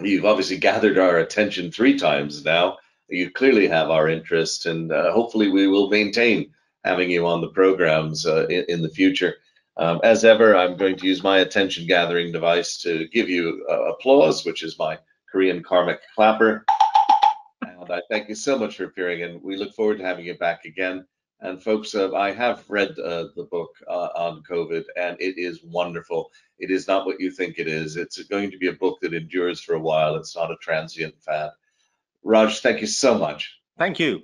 you've 0.00 0.24
obviously 0.24 0.56
gathered 0.56 0.98
our 0.98 1.18
attention 1.18 1.70
three 1.70 1.98
times 1.98 2.44
now. 2.44 2.78
You 3.08 3.30
clearly 3.30 3.68
have 3.68 3.90
our 3.90 4.08
interest, 4.08 4.66
and 4.66 4.90
uh, 4.90 5.12
hopefully 5.12 5.50
we 5.50 5.68
will 5.68 5.90
maintain 5.90 6.50
having 6.82 7.10
you 7.10 7.26
on 7.26 7.40
the 7.40 7.48
programs 7.48 8.26
uh, 8.26 8.46
in, 8.46 8.64
in, 8.68 8.82
the 8.82 8.88
future. 8.88 9.36
Um, 9.76 10.00
as 10.04 10.24
ever, 10.24 10.56
I'm 10.56 10.76
going 10.76 10.96
to 10.96 11.06
use 11.06 11.22
my 11.22 11.38
attention 11.38 11.86
gathering 11.86 12.32
device 12.32 12.78
to 12.82 13.08
give 13.08 13.28
you 13.28 13.64
applause, 13.64 14.44
which 14.44 14.62
is 14.62 14.78
my 14.78 14.98
Korean 15.30 15.62
karmic 15.62 16.00
clapper. 16.14 16.64
And 17.62 17.90
I 17.90 18.02
thank 18.10 18.28
you 18.28 18.34
so 18.34 18.58
much 18.58 18.76
for 18.76 18.84
appearing, 18.84 19.22
and 19.22 19.42
we 19.42 19.56
look 19.56 19.74
forward 19.74 19.98
to 19.98 20.04
having 20.04 20.26
you 20.26 20.34
back 20.34 20.64
again. 20.64 21.06
And 21.40 21.60
folks, 21.60 21.94
uh, 21.94 22.14
I 22.14 22.32
have 22.32 22.64
read 22.68 22.90
uh, 22.98 23.26
the 23.34 23.48
book 23.50 23.70
uh, 23.88 24.10
on 24.14 24.44
COVID, 24.48 24.84
and 24.96 25.16
it 25.20 25.38
is 25.38 25.60
wonderful. 25.64 26.30
It 26.58 26.70
is 26.70 26.86
not 26.86 27.04
what 27.04 27.20
you 27.20 27.32
think 27.32 27.58
it 27.58 27.66
is. 27.66 27.96
It's 27.96 28.22
going 28.24 28.52
to 28.52 28.58
be 28.58 28.68
a 28.68 28.72
book 28.72 29.00
that 29.00 29.12
endures 29.12 29.60
for 29.60 29.74
a 29.74 29.80
while. 29.80 30.14
It's 30.14 30.36
not 30.36 30.52
a 30.52 30.56
transient 30.60 31.20
fad. 31.20 31.50
Raj, 32.22 32.60
thank 32.60 32.80
you 32.80 32.86
so 32.86 33.18
much. 33.18 33.58
Thank 33.76 33.98
you. 33.98 34.22